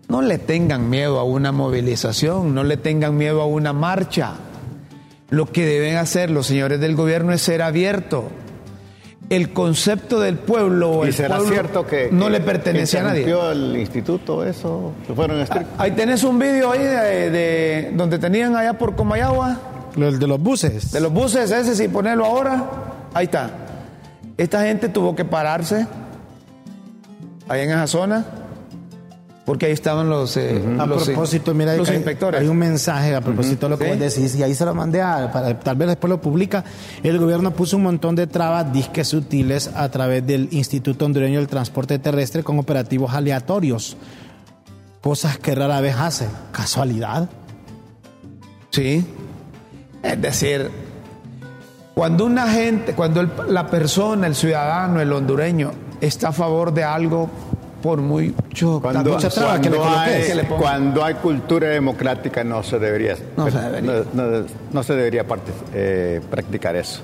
no 0.09 0.23
le 0.23 0.39
tengan 0.39 0.89
miedo 0.91 1.19
a 1.19 1.25
una 1.25 1.53
movilización, 1.53 2.55
no 2.55 2.65
le 2.65 2.77
tengan 2.77 3.17
miedo 3.17 3.43
a 3.43 3.47
una 3.47 3.73
marcha. 3.73 4.35
Lo 5.31 5.47
que 5.47 5.67
deben 5.67 5.97
hacer 5.97 6.31
los 6.31 6.47
señores 6.47 6.81
del 6.81 6.97
gobierno 6.97 7.33
es 7.33 7.43
ser 7.43 7.61
abiertos 7.63 8.25
el 9.31 9.53
concepto 9.53 10.21
del 10.21 10.39
pueblo 10.39 11.07
¿Y 11.07 11.13
será 11.13 11.41
cierto 11.41 11.87
que 11.87 12.09
no 12.11 12.29
le 12.29 12.41
pertenece 12.41 12.99
a 12.99 13.03
nadie. 13.03 13.27
el 13.53 13.77
instituto 13.77 14.45
eso? 14.45 14.93
fueron 15.15 15.45
ah, 15.51 15.65
Ahí 15.77 15.93
tenés 15.93 16.25
un 16.25 16.39
vídeo 16.39 16.73
ahí 16.73 16.83
de, 16.83 17.93
donde 17.95 18.19
tenían 18.19 18.57
allá 18.57 18.79
por 18.79 18.97
Comayagua. 18.97 19.59
El 19.97 20.19
de 20.19 20.27
los 20.27 20.41
buses. 20.41 20.93
De 20.93 21.01
los 21.01 21.13
buses, 21.13 21.51
ese 21.51 21.75
si 21.75 21.89
ponerlo 21.89 22.25
ahora, 22.25 22.65
ahí 23.13 23.25
está. 23.27 23.51
Esta 24.37 24.63
gente 24.63 24.89
tuvo 24.89 25.15
que 25.15 25.25
pararse 25.25 25.87
ahí 27.49 27.63
en 27.63 27.71
esa 27.71 27.87
zona 27.87 28.25
porque 29.49 29.65
ahí 29.65 29.73
estaban 29.73 30.11
los, 30.11 30.37
eh, 30.37 30.63
a 30.79 30.85
propósito, 30.85 31.55
mira, 31.55 31.75
los 31.75 31.91
inspectores. 31.91 32.39
Hay 32.39 32.49
un 32.49 32.59
mensaje 32.59 33.15
a 33.15 33.23
propósito 33.23 33.65
de 33.65 33.71
lo 33.71 33.79
que 33.79 33.89
vos 33.89 33.99
decís, 33.99 34.37
y 34.37 34.43
ahí 34.43 34.55
se 34.55 34.67
lo 34.67 34.75
mandé 34.75 35.01
a, 35.01 35.33
para, 35.33 35.59
tal 35.59 35.75
vez 35.75 35.89
después 35.89 36.11
lo 36.11 36.21
publica. 36.21 36.63
El 37.03 37.19
gobierno 37.19 37.51
puso 37.55 37.79
un 37.79 37.85
montón 37.85 38.15
de 38.15 38.27
trabas 38.27 38.71
disques 38.75 39.09
sutiles 39.09 39.71
a 39.75 39.91
través 39.91 40.27
del 40.27 40.51
Instituto 40.51 41.07
Hondureño 41.07 41.39
del 41.39 41.49
Transporte 41.49 41.99
Terrestre 41.99 42.43
con 42.43 42.59
operativos 42.59 43.15
aleatorios. 43.15 43.97
Cosas 45.01 45.39
que 45.39 45.55
rara 45.55 45.81
vez 45.81 45.97
hacen. 45.97 46.29
¿Casualidad? 46.53 47.31
Sí. 48.69 49.03
Es 50.03 50.21
decir, 50.21 50.71
cuando 51.95 52.27
una 52.27 52.49
gente, 52.49 52.93
cuando 52.93 53.23
la 53.49 53.67
persona, 53.69 54.27
el 54.27 54.35
ciudadano, 54.35 55.01
el 55.01 55.11
hondureño, 55.11 55.73
está 56.03 56.29
a 56.29 56.33
favor 56.33 56.75
de 56.75 56.85
algo, 56.85 57.31
por 57.83 58.01
mucho, 58.01 58.81
cuando, 58.81 59.17
hay, 59.17 60.23
cuando 60.59 61.05
hay 61.05 61.15
cultura 61.15 61.69
democrática 61.69 62.43
no 62.43 62.63
se 62.63 62.79
debería 62.79 63.17
no 63.37 63.51
se 63.51 63.59
debería, 63.59 64.05
no, 64.73 64.83
se 64.83 64.95
debería 64.95 65.25
eh, 65.75 66.21
practicar 66.31 66.77
eso. 66.77 67.01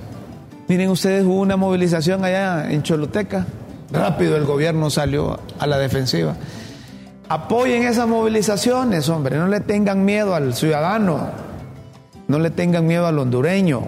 Miren 0.66 0.90
ustedes 0.90 1.24
hubo 1.24 1.40
una 1.40 1.56
movilización 1.56 2.24
allá 2.24 2.70
en 2.70 2.82
Choluteca. 2.82 3.46
Rápido 3.92 4.36
el 4.36 4.44
gobierno 4.44 4.90
salió 4.90 5.38
a 5.58 5.66
la 5.66 5.78
defensiva. 5.78 6.34
Apoyen 7.28 7.84
esas 7.84 8.08
movilizaciones 8.08 9.08
hombre. 9.08 9.36
No 9.36 9.46
le 9.46 9.60
tengan 9.60 10.04
miedo 10.04 10.34
al 10.34 10.54
ciudadano. 10.54 11.28
No 12.26 12.38
le 12.38 12.50
tengan 12.50 12.86
miedo 12.86 13.06
al 13.06 13.18
hondureño 13.18 13.82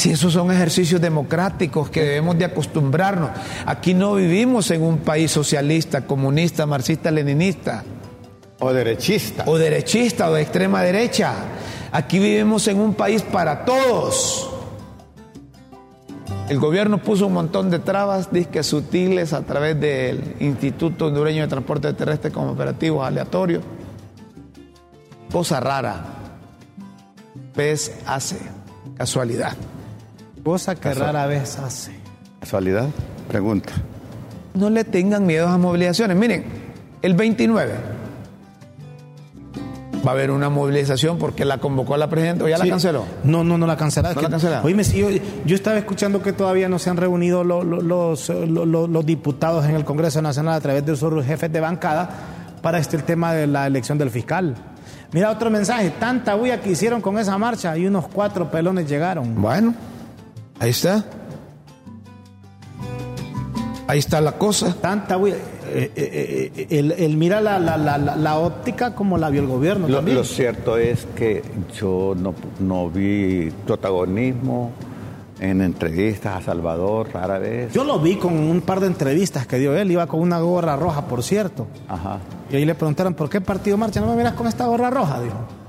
si 0.00 0.12
esos 0.12 0.32
son 0.32 0.50
ejercicios 0.50 0.98
democráticos 0.98 1.90
que 1.90 2.02
debemos 2.02 2.38
de 2.38 2.46
acostumbrarnos. 2.46 3.30
Aquí 3.66 3.92
no 3.92 4.14
vivimos 4.14 4.70
en 4.70 4.82
un 4.82 4.98
país 4.98 5.30
socialista, 5.30 6.06
comunista, 6.06 6.64
marxista, 6.64 7.10
leninista. 7.10 7.84
O 8.60 8.72
derechista. 8.72 9.44
O 9.46 9.58
derechista 9.58 10.30
o 10.30 10.34
de 10.34 10.42
extrema 10.42 10.82
derecha. 10.82 11.34
Aquí 11.92 12.18
vivimos 12.18 12.66
en 12.68 12.80
un 12.80 12.94
país 12.94 13.20
para 13.20 13.66
todos. 13.66 14.50
El 16.48 16.58
gobierno 16.58 16.98
puso 16.98 17.26
un 17.26 17.34
montón 17.34 17.68
de 17.70 17.78
trabas, 17.78 18.32
disques 18.32 18.66
sutiles, 18.66 19.34
a 19.34 19.42
través 19.42 19.78
del 19.78 20.36
Instituto 20.40 21.06
Hondureño 21.06 21.42
de 21.42 21.48
Transporte 21.48 21.92
Terrestre 21.92 22.30
como 22.30 22.52
operativos 22.52 23.06
aleatorios. 23.06 23.62
Cosa 25.30 25.60
rara. 25.60 26.02
PES 27.54 27.98
hace 28.06 28.38
casualidad. 28.96 29.56
Cosa 30.44 30.74
que 30.74 30.94
rara 30.94 31.26
vez 31.26 31.58
hace. 31.58 31.92
¿Casualidad? 32.40 32.88
Pregunta. 33.28 33.72
No 34.54 34.70
le 34.70 34.84
tengan 34.84 35.26
miedo 35.26 35.46
a 35.46 35.52
las 35.52 35.60
movilizaciones. 35.60 36.16
Miren, 36.16 36.44
el 37.02 37.14
29 37.14 37.74
va 40.06 40.12
a 40.12 40.14
haber 40.14 40.30
una 40.30 40.48
movilización 40.48 41.18
porque 41.18 41.44
la 41.44 41.58
convocó 41.58 41.96
la 41.96 42.08
presidenta 42.08 42.44
o 42.44 42.48
ya 42.48 42.58
la 42.58 42.66
canceló. 42.66 43.04
No, 43.24 43.44
no, 43.44 43.58
no 43.58 43.66
la 43.66 43.76
cancelaron. 43.76 44.16
No 44.16 44.22
la 44.22 44.30
cancelaron. 44.30 44.66
Oíme, 44.66 44.82
yo, 44.84 45.10
yo, 45.44 45.54
estaba 45.54 45.78
escuchando 45.78 46.22
que 46.22 46.32
todavía 46.32 46.68
no 46.68 46.78
se 46.78 46.90
han 46.90 46.96
reunido 46.96 47.44
los, 47.44 47.64
los, 47.64 49.06
diputados 49.06 49.66
en 49.66 49.74
el 49.74 49.84
Congreso 49.84 50.22
Nacional 50.22 50.54
a 50.54 50.60
través 50.60 50.84
de 50.86 50.96
sus 50.96 51.24
jefes 51.24 51.52
de 51.52 51.60
bancada 51.60 52.08
para 52.62 52.78
este 52.78 52.96
el 52.96 53.04
tema 53.04 53.32
de 53.32 53.46
la 53.46 53.66
elección 53.66 53.98
del 53.98 54.10
fiscal. 54.10 54.54
Mira 55.12 55.30
otro 55.30 55.50
mensaje, 55.50 55.90
tanta 55.98 56.34
bulla 56.34 56.60
que 56.60 56.70
hicieron 56.70 57.00
con 57.00 57.18
esa 57.18 57.36
marcha 57.36 57.76
y 57.76 57.86
unos 57.86 58.06
cuatro 58.08 58.50
pelones 58.50 58.88
llegaron. 58.88 59.40
Bueno. 59.40 59.74
Ahí 60.60 60.70
está. 60.70 61.04
Ahí 63.88 63.98
está 63.98 64.20
la 64.20 64.32
cosa. 64.32 64.74
Tanta, 64.74 65.16
eh, 65.16 65.90
eh, 65.96 66.52
eh, 66.54 66.96
el, 66.98 67.16
mira 67.16 67.40
la, 67.40 68.38
óptica 68.38 68.94
como 68.94 69.16
la 69.16 69.30
vio 69.30 69.40
el 69.40 69.48
gobierno. 69.48 69.88
Lo, 69.88 69.96
también. 69.96 70.18
lo 70.18 70.24
cierto 70.24 70.76
es 70.76 71.06
que 71.16 71.42
yo 71.74 72.14
no, 72.16 72.34
no, 72.60 72.90
vi 72.90 73.50
protagonismo 73.66 74.70
en 75.40 75.62
entrevistas 75.62 76.36
a 76.36 76.42
Salvador 76.42 77.08
rara 77.10 77.38
vez. 77.38 77.72
Yo 77.72 77.82
lo 77.82 77.98
vi 77.98 78.16
con 78.16 78.34
un 78.34 78.60
par 78.60 78.80
de 78.80 78.88
entrevistas 78.88 79.46
que 79.46 79.58
dio 79.58 79.74
él, 79.74 79.90
iba 79.90 80.06
con 80.06 80.20
una 80.20 80.40
gorra 80.40 80.76
roja, 80.76 81.06
por 81.06 81.22
cierto. 81.22 81.66
Ajá. 81.88 82.18
Y 82.50 82.56
ahí 82.56 82.66
le 82.66 82.74
preguntaron, 82.74 83.14
¿por 83.14 83.30
qué 83.30 83.40
partido 83.40 83.78
marcha? 83.78 84.00
No 84.00 84.08
me 84.08 84.16
miras 84.16 84.34
con 84.34 84.46
esta 84.46 84.66
gorra 84.66 84.90
roja, 84.90 85.22
dijo. 85.22 85.59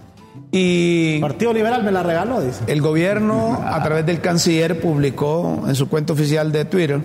Y 0.52 1.20
Partido 1.22 1.54
Liberal 1.54 1.84
me 1.84 1.92
la 1.92 2.04
regaló, 2.04 2.42
dice. 2.42 2.62
El 2.68 2.82
gobierno, 2.82 3.62
a 3.66 3.82
través 3.84 4.06
del 4.06 4.20
canciller, 4.20 4.82
publicó 4.82 5.64
en 5.66 5.76
su 5.76 5.88
cuenta 5.88 6.12
oficial 6.12 6.52
de 6.52 6.66
Twitter 6.66 7.02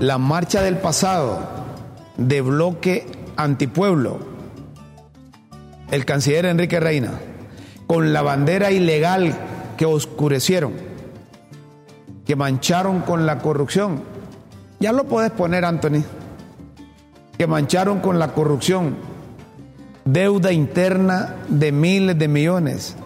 la 0.00 0.18
marcha 0.18 0.62
del 0.62 0.78
pasado 0.78 1.38
de 2.16 2.40
bloque 2.40 3.06
antipueblo. 3.36 4.18
El 5.92 6.04
canciller 6.04 6.46
Enrique 6.46 6.80
Reina, 6.80 7.12
con 7.86 8.12
la 8.12 8.22
bandera 8.22 8.72
ilegal 8.72 9.32
que 9.76 9.86
oscurecieron, 9.86 10.72
que 12.26 12.34
mancharon 12.34 13.02
con 13.02 13.26
la 13.26 13.38
corrupción. 13.38 14.02
Ya 14.80 14.90
lo 14.90 15.04
puedes 15.04 15.30
poner, 15.30 15.64
Anthony. 15.64 16.02
Que 17.38 17.46
mancharon 17.46 18.00
con 18.00 18.18
la 18.18 18.32
corrupción 18.32 19.11
deuda 20.04 20.52
interna 20.52 21.34
de 21.48 21.72
miles 21.72 22.18
de 22.18 22.28
millones, 22.28 22.96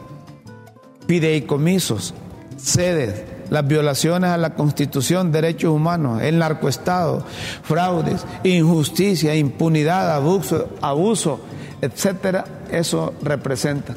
fideicomisos, 1.07 2.15
sedes, 2.57 3.25
las 3.51 3.67
violaciones 3.67 4.31
a 4.31 4.37
la 4.37 4.55
Constitución, 4.55 5.31
derechos 5.31 5.71
humanos, 5.71 6.23
el 6.23 6.39
narcoestado, 6.39 7.25
fraudes, 7.63 8.25
injusticia, 8.43 9.35
impunidad, 9.35 10.15
abuso, 10.15 10.69
abuso, 10.81 11.41
etcétera, 11.81 12.45
eso 12.71 13.15
representa. 13.23 13.95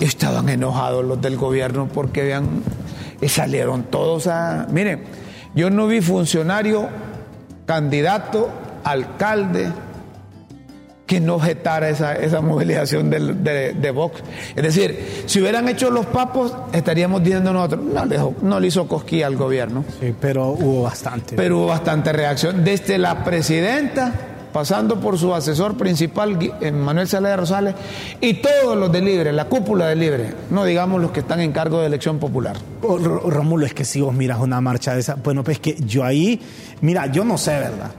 Estaban 0.00 0.48
enojados 0.48 1.04
los 1.04 1.20
del 1.20 1.36
gobierno 1.36 1.88
porque 1.92 2.22
vean, 2.22 2.62
salieron 3.28 3.84
todos 3.84 4.26
a. 4.26 4.66
Miren, 4.70 5.04
yo 5.54 5.70
no 5.70 5.86
vi 5.86 6.00
funcionario, 6.00 6.88
candidato, 7.66 8.50
alcalde, 8.82 9.70
que 11.06 11.20
no 11.20 11.34
objetara 11.34 11.90
esa, 11.90 12.14
esa 12.14 12.40
movilización 12.40 13.10
de, 13.10 13.74
de, 13.74 13.90
Vox. 13.90 14.22
Es 14.56 14.62
decir, 14.62 15.24
si 15.26 15.40
hubieran 15.40 15.68
hecho 15.68 15.90
los 15.90 16.06
papos, 16.06 16.54
estaríamos 16.72 17.22
diciendo 17.22 17.52
nosotros, 17.52 17.82
no, 17.84 18.34
no 18.40 18.60
le 18.60 18.66
hizo 18.68 18.88
cosquilla 18.88 19.26
al 19.26 19.36
gobierno. 19.36 19.84
Sí, 20.00 20.14
pero 20.18 20.48
hubo 20.48 20.82
bastante. 20.82 21.36
Pero 21.36 21.58
hubo 21.58 21.66
bastante 21.66 22.12
reacción. 22.12 22.64
Desde 22.64 22.96
la 22.98 23.22
presidenta 23.22 24.14
pasando 24.54 25.00
por 25.00 25.18
su 25.18 25.34
asesor 25.34 25.76
principal, 25.76 26.38
eh, 26.60 26.70
Manuel 26.70 27.08
Zelaya 27.08 27.36
Rosales, 27.36 27.74
y 28.20 28.34
todos 28.34 28.78
los 28.78 28.92
de 28.92 29.00
Libre, 29.00 29.32
la 29.32 29.46
cúpula 29.46 29.88
de 29.88 29.96
Libre, 29.96 30.32
no 30.50 30.64
digamos 30.64 31.02
los 31.02 31.10
que 31.10 31.20
están 31.20 31.40
en 31.40 31.50
cargo 31.50 31.80
de 31.80 31.88
elección 31.88 32.20
popular. 32.20 32.56
Oh, 32.82 32.96
Rómulo, 32.96 33.66
es 33.66 33.74
que 33.74 33.84
si 33.84 34.00
vos 34.00 34.14
miras 34.14 34.38
una 34.38 34.60
marcha 34.60 34.94
de 34.94 35.00
esa, 35.00 35.16
bueno, 35.16 35.42
pues 35.42 35.58
que 35.58 35.74
yo 35.80 36.04
ahí, 36.04 36.40
mira, 36.82 37.06
yo 37.06 37.24
no 37.24 37.36
sé, 37.36 37.50
¿verdad? 37.50 37.90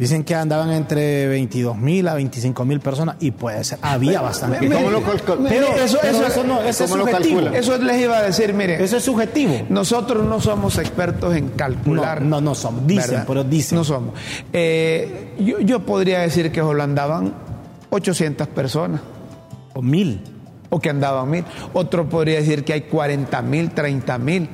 Dicen 0.00 0.24
que 0.24 0.34
andaban 0.34 0.70
entre 0.70 1.28
22 1.28 1.76
mil 1.76 2.08
a 2.08 2.14
25 2.14 2.64
mil 2.64 2.80
personas 2.80 3.16
y 3.20 3.32
puede 3.32 3.62
ser, 3.64 3.80
había 3.82 4.22
bastante. 4.22 4.66
¿Cómo 4.66 4.88
lo 4.88 5.02
pero, 5.46 5.76
eso, 5.76 6.00
eso, 6.02 6.42
no, 6.42 6.62
eso 6.62 6.84
es 6.84 6.90
subjetivo. 6.90 7.40
Eso 7.40 7.76
les 7.76 8.00
iba 8.00 8.16
a 8.16 8.22
decir, 8.22 8.54
mire. 8.54 8.82
Eso 8.82 8.96
es 8.96 9.04
subjetivo. 9.04 9.66
Nosotros 9.68 10.24
no 10.24 10.40
somos 10.40 10.78
expertos 10.78 11.36
en 11.36 11.50
calcular. 11.50 12.22
No, 12.22 12.40
no, 12.40 12.54
somos. 12.54 12.86
Dicen, 12.86 13.24
pero 13.26 13.44
dicen. 13.44 13.76
No 13.76 13.84
somos. 13.84 14.14
Eh, 14.54 15.34
yo, 15.38 15.60
yo, 15.60 15.80
podría 15.80 16.20
decir 16.20 16.50
que 16.50 16.60
solo 16.60 16.82
andaban 16.82 17.34
800 17.90 18.48
personas. 18.48 19.02
O 19.74 19.82
mil. 19.82 20.22
O 20.70 20.80
que 20.80 20.88
andaban 20.88 21.28
mil. 21.28 21.44
Otro 21.74 22.08
podría 22.08 22.36
decir 22.36 22.64
que 22.64 22.72
hay 22.72 22.80
40 22.80 23.42
mil, 23.42 23.70
30 23.72 24.16
mil 24.16 24.48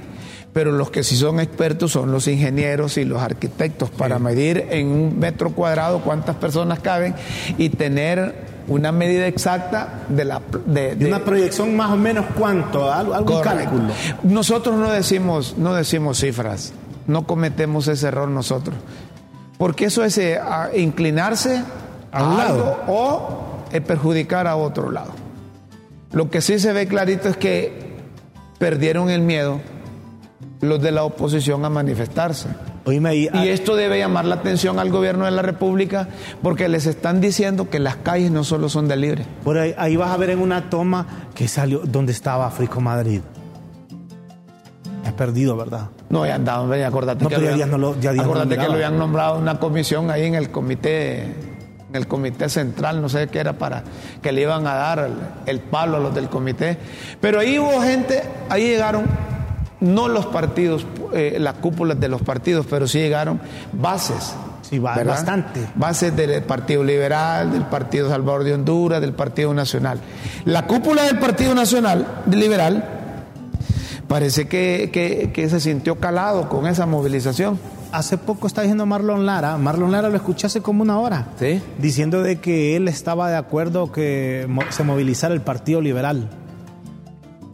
pero 0.57 0.73
los 0.73 0.91
que 0.91 1.05
sí 1.05 1.17
son 1.17 1.39
expertos 1.39 1.93
son 1.93 2.11
los 2.11 2.27
ingenieros 2.27 2.97
y 2.97 3.05
los 3.05 3.21
arquitectos 3.21 3.91
para 3.91 4.19
medir 4.19 4.69
en 4.71 4.87
un 4.87 5.19
metro 5.19 5.51
cuadrado 5.51 6.01
cuántas 6.01 6.35
personas 6.37 6.81
caben 6.81 7.15
y 7.59 7.69
tener 7.69 8.47
una 8.67 8.91
medida 8.91 9.27
exacta 9.27 10.07
de 10.09 10.25
la 10.25 10.41
de, 10.65 10.97
una 11.07 11.23
proyección 11.23 11.77
más 11.77 11.91
o 11.91 11.99
menos 11.99 12.25
cuánto 12.39 12.91
algún 12.91 13.43
cálculo. 13.43 13.93
Nosotros 14.23 14.77
no 14.77 14.91
decimos 14.91 15.57
no 15.59 15.75
decimos 15.75 16.21
cifras 16.21 16.73
no 17.07 17.27
cometemos 17.27 17.87
ese 17.89 18.09
error 18.09 18.31
nosotros 18.31 18.77
porque 19.59 19.85
eso 19.85 20.05
es 20.05 20.17
eh, 20.17 20.41
inclinarse 20.75 21.63
a 22.13 22.27
un 22.27 22.37
lado. 22.39 22.79
o 22.89 23.65
eh, 23.73 23.83
perjudicar 23.83 24.47
a 24.47 24.57
otro 24.57 24.91
lado. 24.91 25.13
Lo 26.13 26.31
que 26.31 26.41
sí 26.41 26.59
se 26.59 26.73
ve 26.73 26.89
clarito 26.89 27.29
es 27.29 27.37
que 27.37 27.95
perdieron 28.59 29.11
el 29.11 29.21
miedo 29.21 29.61
los 30.61 30.81
de 30.81 30.93
la 30.93 31.05
oposición 31.05 31.65
a 31.65 31.71
manifestarse. 31.71 32.49
y, 32.87 33.29
ah, 33.33 33.45
esto 33.47 33.77
debe 33.77 33.99
llamar 33.99 34.25
la 34.25 34.37
atención 34.37 34.79
al 34.79 34.91
gobierno 34.91 35.25
de 35.25 35.31
la 35.31 35.43
República 35.43 36.09
porque 36.43 36.69
les 36.69 36.87
están 36.87 37.21
diciendo 37.21 37.69
que 37.69 37.79
las 37.79 37.97
calles 37.97 38.31
no 38.31 38.45
solo 38.45 38.69
son 38.69 38.89
de 38.89 38.97
libre. 38.97 39.27
Por 39.45 39.59
ahí, 39.59 39.75
ahí 39.77 39.97
vas 39.97 40.11
a 40.11 40.17
ver 40.17 40.31
en 40.31 40.41
una 40.41 40.71
toma 40.71 41.07
que 41.35 41.49
salió 41.49 41.81
donde 41.81 42.13
estaba 42.13 42.51
Frico 42.51 42.81
Madrid. 42.81 43.21
Has 45.05 45.13
perdido, 45.13 45.57
¿verdad? 45.57 45.89
No, 46.09 46.27
ya 46.27 46.35
andaban, 46.35 46.73
acordate, 46.83 47.27
que, 47.27 47.39
lo 47.39 47.49
habían, 47.49 47.71
que 47.71 48.57
lo 48.57 48.73
habían 48.73 48.99
nombrado 48.99 49.39
una 49.39 49.59
comisión 49.59 50.11
ahí 50.11 50.25
en 50.25 50.35
el 50.35 50.51
comité 50.51 51.35
en 51.89 51.95
el 51.95 52.09
comité 52.09 52.49
central, 52.49 53.01
no 53.01 53.09
sé 53.09 53.29
qué 53.29 53.39
era 53.39 53.53
para 53.53 53.85
que 54.21 54.33
le 54.33 54.43
iban 54.43 54.67
a 54.67 54.75
dar 54.75 55.09
el 55.47 55.61
palo 55.61 55.99
a 55.99 56.01
los 56.01 56.13
del 56.13 56.29
comité. 56.29 56.77
Pero 57.21 57.39
ahí 57.39 57.61
hubo 57.61 57.81
gente, 57.81 58.25
ahí 58.49 58.65
llegaron 58.65 59.05
no 59.81 60.09
los 60.09 60.27
partidos, 60.27 60.87
eh, 61.13 61.37
las 61.39 61.55
cúpulas 61.55 61.99
de 62.01 62.09
los 62.09 62.23
partidos, 62.23 62.67
pero 62.69 62.87
sí 62.87 62.99
llegaron 62.99 63.41
bases. 63.73 64.35
Sí, 64.63 64.81
bastante. 64.81 65.61
Bases 65.77 66.17
del 66.17 66.43
Partido 66.43 66.83
Liberal, 66.83 67.53
del 67.53 67.67
Partido 67.67 68.09
Salvador 68.09 68.43
de 68.43 68.55
Honduras, 68.55 69.01
del 69.01 69.13
Partido 69.13 69.55
Nacional. 69.55 70.01
La 70.45 70.67
cúpula 70.67 71.05
del 71.05 71.21
Partido 71.21 71.55
Nacional, 71.55 72.23
Liberal, 72.29 72.85
parece 74.09 74.49
que, 74.49 75.47
se 75.49 75.61
sintió 75.61 75.97
calado 75.97 76.49
con 76.49 76.67
esa 76.67 76.85
movilización. 76.85 77.61
Hace 77.93 78.19
poco 78.19 78.49
está 78.49 78.63
diciendo 78.63 78.87
Marlon 78.87 79.25
Lara, 79.25 79.57
Marlon 79.57 79.93
Lara 79.93 80.09
lo 80.09 80.17
escuché 80.17 80.49
hace 80.49 80.61
como 80.61 80.83
una 80.83 80.99
hora, 80.99 81.29
¿Sí? 81.39 81.63
diciendo 81.79 82.23
de 82.23 82.41
que 82.41 82.75
él 82.75 82.89
estaba 82.89 83.31
de 83.31 83.37
acuerdo 83.37 83.93
que 83.93 84.49
se 84.71 84.83
movilizara 84.83 85.33
el 85.33 85.41
Partido 85.41 85.81
Liberal. 85.81 86.29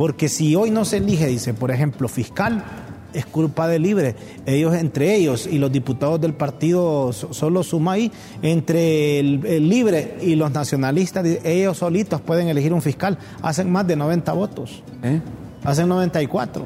Porque 0.02 0.28
si 0.28 0.56
hoy 0.56 0.72
no 0.72 0.84
se 0.84 0.96
elige, 0.96 1.28
dice, 1.28 1.54
por 1.54 1.70
ejemplo, 1.70 2.08
fiscal, 2.08 2.64
es 3.12 3.24
culpa 3.24 3.68
de 3.68 3.78
libre. 3.78 4.16
Ellos, 4.46 4.74
entre 4.74 5.14
ellos 5.14 5.46
y 5.46 5.58
los 5.58 5.70
diputados 5.70 6.20
del 6.20 6.34
partido, 6.34 7.12
solo 7.12 7.62
suma 7.62 7.92
ahí, 7.92 8.10
entre 8.42 9.20
el, 9.20 9.68
libre 9.68 10.16
y 10.20 10.34
los 10.34 10.50
nacionalistas, 10.50 11.24
ellos 11.44 11.78
solitos 11.78 12.20
pueden 12.20 12.48
elegir 12.48 12.72
un 12.72 12.82
fiscal. 12.82 13.16
Hacen 13.42 13.70
más 13.70 13.86
de 13.86 13.94
90 13.94 14.32
votos. 14.32 14.82
¿Eh? 15.04 15.20
Hacen 15.62 15.86
94. 15.86 16.64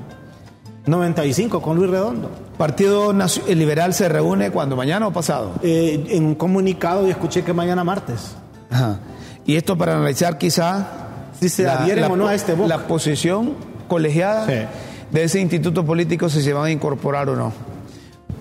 95 0.86 1.60
con 1.60 1.76
Luis 1.76 1.90
Redondo. 1.90 2.30
¿Partido 2.56 3.14
Liberal 3.48 3.92
se 3.92 4.08
reúne 4.08 4.50
cuando 4.50 4.76
mañana 4.76 5.08
o 5.08 5.12
pasado? 5.12 5.52
Eh, 5.62 6.06
en 6.08 6.24
un 6.24 6.34
comunicado 6.36 7.06
y 7.06 7.10
escuché 7.10 7.44
que 7.44 7.52
mañana 7.52 7.84
martes. 7.84 8.34
Ajá. 8.70 8.98
Y 9.44 9.56
esto 9.56 9.76
para 9.76 9.94
analizar 9.94 10.38
quizá 10.38 11.05
si 11.40 11.48
se 11.48 11.68
adhieren 11.68 12.04
o 12.04 12.16
no 12.16 12.28
a 12.28 12.34
este 12.34 12.56
La 12.66 12.86
posición 12.86 13.54
colegiada 13.88 14.46
de 14.46 15.22
ese 15.22 15.40
instituto 15.40 15.84
político, 15.84 16.28
si 16.28 16.42
se 16.42 16.52
van 16.52 16.64
a 16.66 16.70
incorporar 16.70 17.28
o 17.28 17.36
no. 17.36 17.52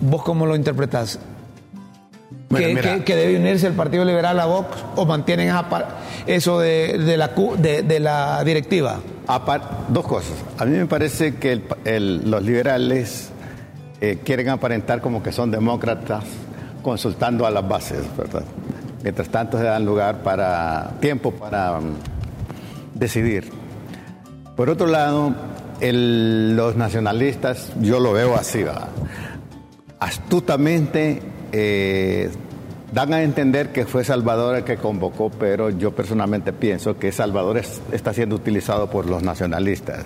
¿Vos 0.01 0.23
cómo 0.23 0.45
lo 0.45 0.55
interpretás? 0.55 1.19
¿Que, 2.49 3.15
debe 3.15 3.37
unirse 3.37 3.67
el 3.67 3.73
Partido 3.73 4.05
Liberal 4.05 4.39
a 4.39 4.45
Vox 4.45 4.77
o 4.95 5.05
mantienen 5.05 5.53
eso 6.25 6.59
de, 6.59 7.17
la, 7.17 7.31
de, 7.57 7.99
la 7.99 8.43
directiva? 8.43 8.99
dos 9.89 10.05
cosas. 10.05 10.33
A 10.57 10.65
mí 10.65 10.77
me 10.77 10.85
parece 10.85 11.35
que 11.35 11.61
los 11.85 12.43
liberales 12.43 13.29
eh, 13.99 14.19
quieren 14.23 14.49
aparentar 14.49 15.01
como 15.01 15.21
que 15.21 15.31
son 15.31 15.51
demócratas 15.51 16.23
consultando 16.81 17.45
a 17.45 17.51
las 17.51 17.67
bases, 17.67 18.03
¿verdad? 18.15 18.43
Mientras 19.03 19.29
tanto 19.29 19.57
se 19.57 19.63
dan 19.63 19.85
lugar 19.85 20.19
para 20.23 20.91
tiempo 20.99 21.31
para 21.31 21.79
decidir. 22.95 23.51
Por 24.55 24.69
otro 24.69 24.87
lado, 24.87 25.35
los 25.81 26.75
nacionalistas, 26.75 27.71
yo 27.81 27.99
lo 27.99 28.13
veo 28.13 28.35
así, 28.35 28.63
astutamente 29.99 31.21
eh, 31.51 32.29
dan 32.93 33.13
a 33.13 33.23
entender 33.23 33.69
que 33.69 33.85
fue 33.85 34.03
Salvador 34.03 34.55
el 34.55 34.63
que 34.63 34.77
convocó, 34.77 35.29
pero 35.29 35.69
yo 35.69 35.93
personalmente 35.93 36.53
pienso 36.53 36.97
que 36.97 37.11
Salvador 37.11 37.61
está 37.91 38.13
siendo 38.13 38.35
utilizado 38.35 38.89
por 38.89 39.05
los 39.05 39.21
nacionalistas. 39.21 40.05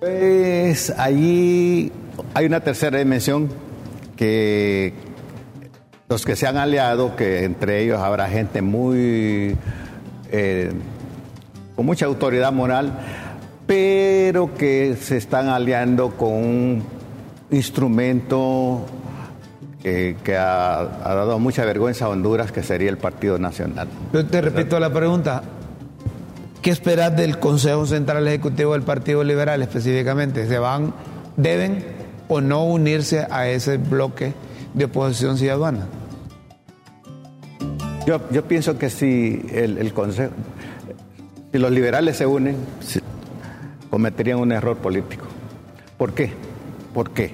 Pues 0.00 0.90
allí 0.90 1.90
hay 2.34 2.46
una 2.46 2.60
tercera 2.60 2.98
dimensión 2.98 3.48
que 4.16 4.92
los 6.08 6.24
que 6.24 6.36
se 6.36 6.46
han 6.46 6.56
aliado, 6.56 7.16
que 7.16 7.44
entre 7.44 7.82
ellos 7.82 7.98
habrá 8.00 8.28
gente 8.28 8.62
muy 8.62 9.56
eh, 10.30 10.70
con 11.78 11.86
mucha 11.86 12.06
autoridad 12.06 12.52
moral, 12.52 12.92
pero 13.64 14.52
que 14.52 14.96
se 15.00 15.16
están 15.16 15.46
aliando 15.48 16.10
con 16.10 16.32
un 16.32 16.82
instrumento 17.52 18.84
que, 19.80 20.16
ha, 20.36 20.88
dado 21.04 21.38
mucha 21.38 21.64
vergüenza 21.64 22.06
a 22.06 22.08
Honduras, 22.08 22.50
que 22.50 22.64
sería 22.64 22.90
el 22.90 22.98
Partido 22.98 23.38
Nacional. 23.38 23.86
Yo 24.12 24.26
te 24.26 24.40
repito 24.40 24.80
la 24.80 24.92
pregunta. 24.92 25.44
¿Qué 26.62 26.70
esperas 26.70 27.16
del 27.16 27.38
Consejo 27.38 27.86
Central 27.86 28.26
Ejecutivo 28.26 28.72
del 28.72 28.82
Partido 28.82 29.22
Liberal 29.22 29.62
específicamente? 29.62 30.48
¿Se 30.48 30.58
van, 30.58 30.92
deben 31.36 31.84
o 32.26 32.40
no 32.40 32.64
unirse 32.64 33.24
a 33.30 33.46
ese 33.46 33.76
bloque 33.76 34.34
de 34.74 34.86
oposición 34.86 35.38
ciudadana? 35.38 35.86
Yo, 38.04 38.20
yo 38.32 38.42
pienso 38.48 38.76
que 38.78 38.90
si 38.90 39.46
el, 39.52 39.78
el 39.78 39.92
Consejo, 39.92 40.32
si 41.52 41.58
los 41.58 41.70
liberales 41.70 42.16
se 42.16 42.26
unen, 42.26 42.56
cometerían 43.90 44.38
un 44.38 44.52
error 44.52 44.76
político. 44.76 45.26
¿Por 45.96 46.12
qué? 46.12 46.32
¿Por 46.92 47.10
qué? 47.10 47.32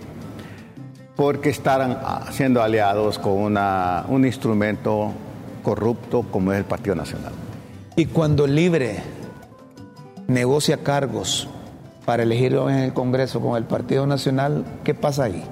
Porque 1.16 1.50
estarán 1.50 1.98
siendo 2.30 2.62
aliados 2.62 3.18
con 3.18 3.32
una, 3.32 4.04
un 4.08 4.24
instrumento 4.24 5.12
corrupto 5.62 6.22
como 6.30 6.52
es 6.52 6.58
el 6.58 6.64
Partido 6.64 6.94
Nacional. 6.94 7.32
Y 7.96 8.06
cuando 8.06 8.46
Libre 8.46 9.02
negocia 10.26 10.78
cargos 10.78 11.48
para 12.04 12.22
elegirlo 12.22 12.70
en 12.70 12.78
el 12.78 12.92
Congreso 12.92 13.40
con 13.40 13.56
el 13.56 13.64
Partido 13.64 14.06
Nacional, 14.06 14.64
¿qué 14.84 14.94
pasa 14.94 15.24
ahí? 15.24 15.42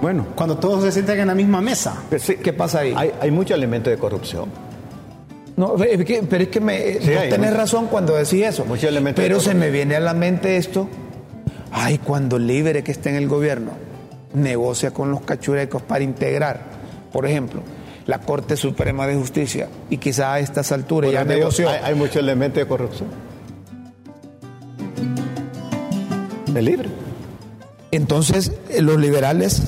Bueno, 0.00 0.26
cuando 0.34 0.58
todos 0.58 0.82
se 0.82 0.92
sientan 0.92 1.18
en 1.18 1.28
la 1.28 1.34
misma 1.34 1.60
mesa, 1.60 2.02
¿qué 2.42 2.52
pasa 2.52 2.80
ahí? 2.80 2.94
Hay, 2.96 3.12
hay 3.20 3.30
mucho 3.30 3.54
elemento 3.54 3.88
de 3.90 3.96
corrupción. 3.96 4.63
No, 5.56 5.74
pero 5.76 6.42
es 6.42 6.48
que 6.48 6.60
me, 6.60 6.80
tenés 7.30 7.54
razón 7.54 7.86
cuando 7.86 8.16
decís 8.16 8.44
eso. 8.44 8.66
Pero 9.14 9.40
se 9.40 9.54
me 9.54 9.70
viene 9.70 9.96
a 9.96 10.00
la 10.00 10.14
mente 10.14 10.56
esto. 10.56 10.88
Ay, 11.70 11.98
cuando 11.98 12.38
Libre 12.38 12.82
que 12.82 12.92
está 12.92 13.10
en 13.10 13.16
el 13.16 13.28
gobierno 13.28 13.72
negocia 14.32 14.90
con 14.90 15.10
los 15.10 15.20
cachurecos 15.22 15.82
para 15.82 16.02
integrar, 16.02 16.60
por 17.12 17.26
ejemplo, 17.26 17.62
la 18.06 18.18
Corte 18.18 18.56
Suprema 18.56 19.06
de 19.06 19.14
Justicia 19.14 19.68
y 19.90 19.98
quizás 19.98 20.26
a 20.26 20.38
estas 20.40 20.72
alturas 20.72 21.12
ya 21.12 21.24
negoció. 21.24 21.68
Hay, 21.68 21.80
hay 21.84 21.94
mucho 21.94 22.18
elemento 22.18 22.58
de 22.58 22.66
corrupción. 22.66 23.08
De 26.46 26.62
libre. 26.62 26.88
Entonces, 27.90 28.52
eh, 28.70 28.82
los 28.82 28.98
liberales 28.98 29.62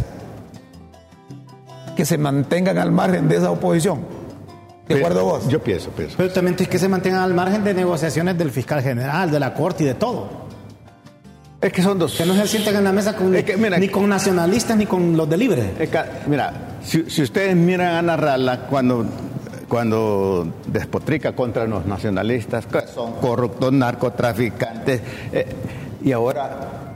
que 1.96 2.05
se 2.05 2.18
mantengan 2.18 2.79
al 2.79 2.92
margen 2.92 3.29
de 3.29 3.37
esa 3.37 3.51
oposición. 3.51 4.15
¿De 4.88 4.99
acuerdo 4.99 5.25
vos? 5.25 5.49
Yo 5.49 5.61
pienso, 5.62 5.90
pienso. 5.90 6.14
Pero 6.16 6.33
también 6.33 6.57
es 6.59 6.68
que 6.68 6.79
se 6.79 6.88
mantengan 6.88 7.22
al 7.22 7.35
margen 7.35 7.64
de 7.64 7.75
negociaciones 7.75 8.38
del 8.38 8.51
fiscal 8.51 8.83
general, 8.83 9.31
de 9.31 9.40
la 9.40 9.53
corte 9.53 9.85
y 9.85 9.87
de 9.87 9.94
todo. 9.94 10.46
Es 11.61 11.72
que 11.72 11.83
son 11.83 11.99
dos. 11.99 12.14
Que 12.14 12.25
no 12.25 12.35
se 12.35 12.46
sienten 12.46 12.77
en 12.77 12.85
la 12.85 12.92
mesa 12.92 13.16
con, 13.16 13.35
Es 13.35 13.44
que, 13.44 13.57
mira, 13.57 13.79
ni 13.79 13.88
con 13.88 14.09
nacionalistas 14.09 14.77
ni 14.77 14.87
con 14.87 15.16
los 15.16 15.29
de 15.29 15.37
libre. 15.37 15.72
Es 15.79 15.88
que, 15.88 15.99
mira, 16.27 16.53
si, 16.83 17.11
si 17.11 17.22
ustedes 17.22 17.57
miran 17.57 17.88
a 17.88 17.99
Ana 17.99 18.16
Rala 18.16 18.66
cuando, 18.68 19.05
cuando 19.68 20.46
despotrica 20.66 21.35
contra 21.35 21.66
los 21.66 21.85
nacionalistas, 21.87 22.66
que 22.66 22.87
son 22.87 23.14
corruptos, 23.14 23.72
narcotraficantes, 23.72 25.01
eh, 25.33 25.46
y 26.05 26.12
ahora 26.12 26.94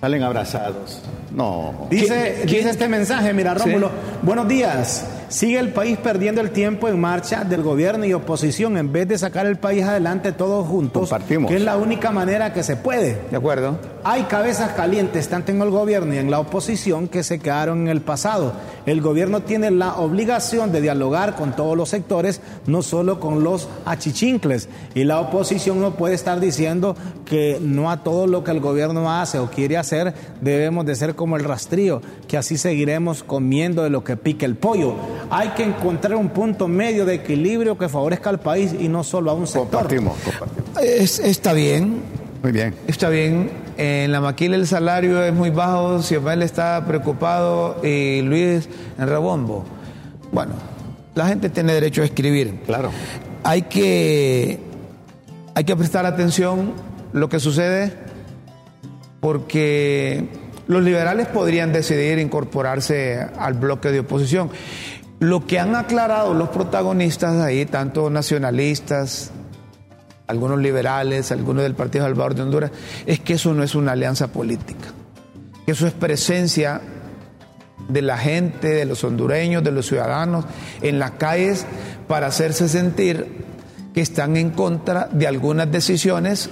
salen 0.00 0.22
abrazados. 0.22 1.02
No. 1.32 1.88
Dice, 1.90 2.44
dice 2.44 2.70
este 2.70 2.88
mensaje, 2.88 3.32
mira 3.32 3.54
Rómulo, 3.54 3.90
buenos 4.22 4.46
días. 4.46 5.04
Sigue 5.30 5.60
el 5.60 5.68
país 5.68 5.96
perdiendo 5.96 6.40
el 6.40 6.50
tiempo 6.50 6.88
en 6.88 7.00
marcha 7.00 7.44
del 7.44 7.62
gobierno 7.62 8.04
y 8.04 8.12
oposición 8.12 8.76
en 8.76 8.90
vez 8.90 9.06
de 9.06 9.16
sacar 9.16 9.46
el 9.46 9.58
país 9.58 9.84
adelante 9.84 10.32
todos 10.32 10.66
juntos, 10.66 11.08
Compartimos. 11.08 11.48
que 11.48 11.56
es 11.56 11.62
la 11.62 11.76
única 11.76 12.10
manera 12.10 12.52
que 12.52 12.64
se 12.64 12.74
puede. 12.74 13.16
¿De 13.30 13.36
acuerdo? 13.36 13.78
Hay 14.02 14.24
cabezas 14.24 14.72
calientes 14.72 15.28
tanto 15.28 15.52
en 15.52 15.62
el 15.62 15.70
gobierno 15.70 16.12
y 16.14 16.18
en 16.18 16.32
la 16.32 16.40
oposición 16.40 17.06
que 17.06 17.22
se 17.22 17.38
quedaron 17.38 17.82
en 17.82 17.88
el 17.88 18.00
pasado. 18.00 18.54
El 18.86 19.02
gobierno 19.02 19.42
tiene 19.42 19.70
la 19.70 19.94
obligación 19.94 20.72
de 20.72 20.80
dialogar 20.80 21.36
con 21.36 21.54
todos 21.54 21.76
los 21.76 21.90
sectores, 21.90 22.40
no 22.66 22.82
solo 22.82 23.20
con 23.20 23.44
los 23.44 23.68
achichincles. 23.84 24.68
Y 24.96 25.04
la 25.04 25.20
oposición 25.20 25.80
no 25.80 25.92
puede 25.92 26.14
estar 26.16 26.40
diciendo 26.40 26.96
que 27.24 27.58
no 27.62 27.88
a 27.92 28.02
todo 28.02 28.26
lo 28.26 28.42
que 28.42 28.50
el 28.50 28.58
gobierno 28.58 29.12
hace 29.12 29.38
o 29.38 29.48
quiere 29.48 29.76
hacer 29.76 30.12
debemos 30.40 30.86
de 30.86 30.96
ser 30.96 31.14
como 31.14 31.36
el 31.36 31.44
rastrío, 31.44 32.02
que 32.26 32.36
así 32.36 32.58
seguiremos 32.58 33.22
comiendo 33.22 33.84
de 33.84 33.90
lo 33.90 34.02
que 34.02 34.16
pique 34.16 34.44
el 34.44 34.56
pollo. 34.56 34.94
Hay 35.30 35.50
que 35.50 35.62
encontrar 35.62 36.16
un 36.16 36.28
punto 36.30 36.66
medio 36.66 37.04
de 37.06 37.14
equilibrio 37.14 37.78
que 37.78 37.88
favorezca 37.88 38.30
al 38.30 38.40
país 38.40 38.74
y 38.78 38.88
no 38.88 39.04
solo 39.04 39.30
a 39.30 39.34
un 39.34 39.46
sector. 39.46 39.70
Compartimos, 39.70 40.16
compartimos. 40.24 40.82
Es- 40.82 41.18
está 41.20 41.52
bien, 41.52 42.02
Muy 42.42 42.50
bien. 42.52 42.74
está 42.88 43.08
bien. 43.08 43.50
En 43.76 44.10
la 44.12 44.20
maquila 44.20 44.56
el 44.56 44.66
salario 44.66 45.22
es 45.24 45.32
muy 45.32 45.50
bajo, 45.50 46.02
Xiomel 46.02 46.42
está 46.42 46.84
preocupado 46.86 47.76
y 47.84 48.22
Luis 48.22 48.68
en 48.98 49.06
Rebombo. 49.08 49.64
Bueno, 50.32 50.52
la 51.14 51.28
gente 51.28 51.48
tiene 51.48 51.72
derecho 51.74 52.02
a 52.02 52.06
escribir. 52.06 52.60
Claro. 52.66 52.90
Hay 53.44 53.62
que, 53.62 54.58
hay 55.54 55.64
que 55.64 55.76
prestar 55.76 56.06
atención 56.06 56.72
lo 57.12 57.28
que 57.28 57.38
sucede 57.40 57.92
porque 59.20 60.28
los 60.66 60.82
liberales 60.82 61.26
podrían 61.28 61.72
decidir 61.72 62.18
incorporarse 62.18 63.18
al 63.38 63.54
bloque 63.54 63.90
de 63.90 64.00
oposición. 64.00 64.50
Lo 65.20 65.46
que 65.46 65.58
han 65.58 65.76
aclarado 65.76 66.34
los 66.34 66.48
protagonistas 66.48 67.36
ahí, 67.42 67.66
tanto 67.66 68.08
nacionalistas, 68.10 69.30
algunos 70.26 70.58
liberales, 70.60 71.30
algunos 71.30 71.62
del 71.62 71.74
Partido 71.74 72.04
Salvador 72.04 72.34
de 72.34 72.42
Honduras, 72.42 72.70
es 73.06 73.20
que 73.20 73.34
eso 73.34 73.52
no 73.52 73.62
es 73.62 73.74
una 73.74 73.92
alianza 73.92 74.28
política, 74.28 74.88
que 75.66 75.72
eso 75.72 75.86
es 75.86 75.92
presencia 75.92 76.80
de 77.88 78.02
la 78.02 78.16
gente, 78.16 78.68
de 78.68 78.84
los 78.86 79.04
hondureños, 79.04 79.62
de 79.64 79.72
los 79.72 79.86
ciudadanos 79.86 80.44
en 80.80 80.98
las 80.98 81.12
calles 81.12 81.66
para 82.08 82.28
hacerse 82.28 82.68
sentir 82.68 83.44
que 83.92 84.00
están 84.00 84.36
en 84.36 84.50
contra 84.50 85.08
de 85.12 85.26
algunas 85.26 85.70
decisiones 85.70 86.48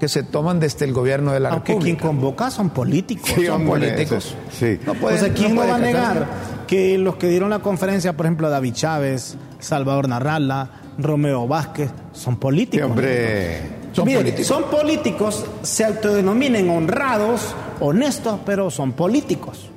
que 0.00 0.08
se 0.08 0.22
toman 0.22 0.58
desde 0.60 0.86
el 0.86 0.92
gobierno 0.92 1.32
de 1.32 1.40
la 1.40 1.50
Aunque 1.50 1.66
quien 1.72 1.78
República. 1.80 2.06
convoca 2.06 2.50
son 2.50 2.70
políticos. 2.70 3.30
Sí, 3.34 3.46
Son 3.46 3.56
hombre, 3.62 3.90
políticos. 3.90 4.26
eso- 4.26 4.36
sí. 4.58 4.80
No 4.86 4.94
puede- 4.94 5.16
o 5.16 5.18
sea, 5.20 5.32
¿quién 5.34 5.50
no, 5.50 5.56
puede 5.56 5.70
va 5.70 5.76
a 5.76 5.80
negar. 5.80 6.26
Que 6.68 6.96
los 6.98 7.16
que 7.16 7.28
dieron 7.28 7.50
la 7.50 7.58
conferencia, 7.58 8.12
por 8.16 8.26
ejemplo, 8.26 8.48
David 8.48 8.74
Chávez, 8.74 9.36
Salvador 9.58 10.06
Narrala, 10.08 10.70
Romeo 10.98 11.48
Vázquez, 11.48 11.90
son 12.12 12.36
políticos? 12.36 12.88
hombre. 12.88 13.76
Son 13.92 14.04
políticos. 14.06 14.46
Son 14.46 14.64
políticos, 14.64 15.46
se 15.62 15.84
autodenominen 15.84 16.70
honrados, 16.70 17.54
honestos, 17.80 18.38
pero 18.46 18.70
son 18.70 18.92
políticos. 18.92 19.70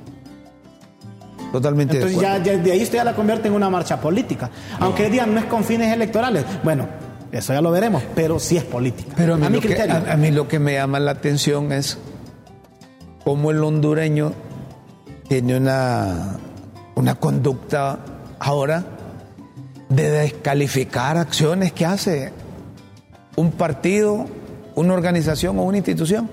Totalmente 1.50 1.94
de 1.98 2.02
Entonces 2.04 2.18
acuerdo. 2.28 2.44
ya, 2.44 2.52
ya 2.56 2.62
de 2.62 2.72
ahí 2.72 2.82
usted 2.82 2.98
ya 2.98 3.04
la 3.04 3.14
convierte 3.14 3.48
en 3.48 3.54
una 3.54 3.68
marcha 3.68 4.00
política. 4.00 4.50
Aunque 4.78 5.10
digan 5.10 5.34
no 5.34 5.40
es 5.40 5.46
con 5.46 5.64
fines 5.64 5.92
electorales. 5.92 6.44
Bueno, 6.62 6.86
eso 7.32 7.52
ya 7.52 7.60
lo 7.60 7.70
veremos, 7.70 8.02
pero 8.14 8.38
sí 8.38 8.56
es 8.56 8.64
política. 8.64 9.12
Pero 9.16 9.34
a 9.34 9.38
mí, 9.38 9.48
lo 9.48 9.60
que, 9.60 9.74
a- 9.82 10.12
a 10.12 10.16
mí 10.16 10.30
lo 10.30 10.46
que 10.48 10.58
me 10.58 10.74
llama 10.74 11.00
la 11.00 11.10
atención 11.10 11.72
es 11.72 11.98
cómo 13.24 13.50
el 13.50 13.62
hondureño 13.64 14.32
tiene 15.28 15.56
una, 15.56 16.36
una 16.94 17.14
conducta 17.16 17.98
ahora 18.38 18.84
de 19.88 20.10
descalificar 20.10 21.16
acciones 21.16 21.72
que 21.72 21.84
hace 21.86 22.32
un 23.36 23.52
partido, 23.52 24.26
una 24.74 24.94
organización 24.94 25.58
o 25.58 25.62
una 25.64 25.78
institución. 25.78 26.28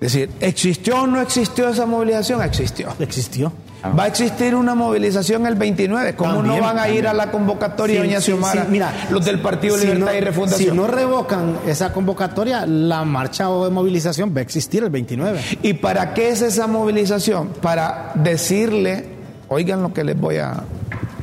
Es 0.00 0.12
decir, 0.12 0.30
¿existió 0.40 1.02
o 1.02 1.06
no 1.06 1.20
existió 1.20 1.68
esa 1.68 1.84
movilización? 1.86 2.42
Existió. 2.42 2.88
Existió. 2.98 3.52
Va 3.98 4.04
a 4.04 4.06
existir 4.08 4.54
una 4.54 4.74
movilización 4.74 5.46
el 5.46 5.54
29. 5.54 6.14
¿Cómo 6.14 6.34
También, 6.34 6.56
no 6.56 6.62
van 6.62 6.78
a 6.78 6.90
ir 6.90 7.06
a 7.06 7.14
la 7.14 7.30
convocatoria, 7.30 7.96
Sí, 8.02 8.06
doña 8.06 8.20
sí, 8.20 8.26
Xiomara? 8.26 8.62
sí, 8.64 8.68
mira, 8.70 8.92
los 9.10 9.24
del 9.24 9.40
Partido 9.40 9.76
si 9.78 9.86
Libertad 9.86 10.06
no- 10.12 10.18
y 10.18 10.20
Refundación. 10.20 10.70
Si 10.70 10.76
no 10.76 10.86
revocan 10.86 11.56
esa 11.66 11.90
convocatoria, 11.92 12.66
la 12.66 13.04
marcha 13.06 13.48
o 13.48 13.64
de 13.64 13.70
movilización 13.70 14.34
va 14.36 14.40
a 14.40 14.42
existir 14.42 14.82
el 14.84 14.90
29. 14.90 15.40
¿Y 15.62 15.72
para 15.74 16.12
qué 16.12 16.28
es 16.28 16.42
esa 16.42 16.66
movilización? 16.66 17.48
Para 17.62 18.12
decirle, 18.16 19.09
oigan 19.50 19.82
lo 19.82 19.92
que 19.92 20.04
les 20.04 20.18
voy 20.18 20.36
a, 20.38 20.62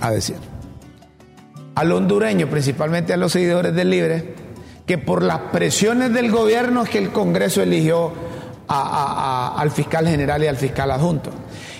a 0.01 0.11
decir, 0.11 0.35
al 1.75 1.91
hondureño, 1.91 2.47
principalmente 2.47 3.13
a 3.13 3.17
los 3.17 3.31
seguidores 3.31 3.73
del 3.73 3.89
Libre, 3.89 4.35
que 4.85 4.97
por 4.97 5.23
las 5.23 5.39
presiones 5.51 6.13
del 6.13 6.31
gobierno 6.31 6.83
es 6.83 6.89
que 6.89 6.97
el 6.97 7.09
Congreso 7.11 7.61
eligió 7.61 8.11
a- 8.67 9.55
al 9.57 9.71
fiscal 9.71 10.07
general 10.07 10.43
y 10.43 10.47
al 10.47 10.57
fiscal 10.57 10.91
adjunto. 10.91 11.31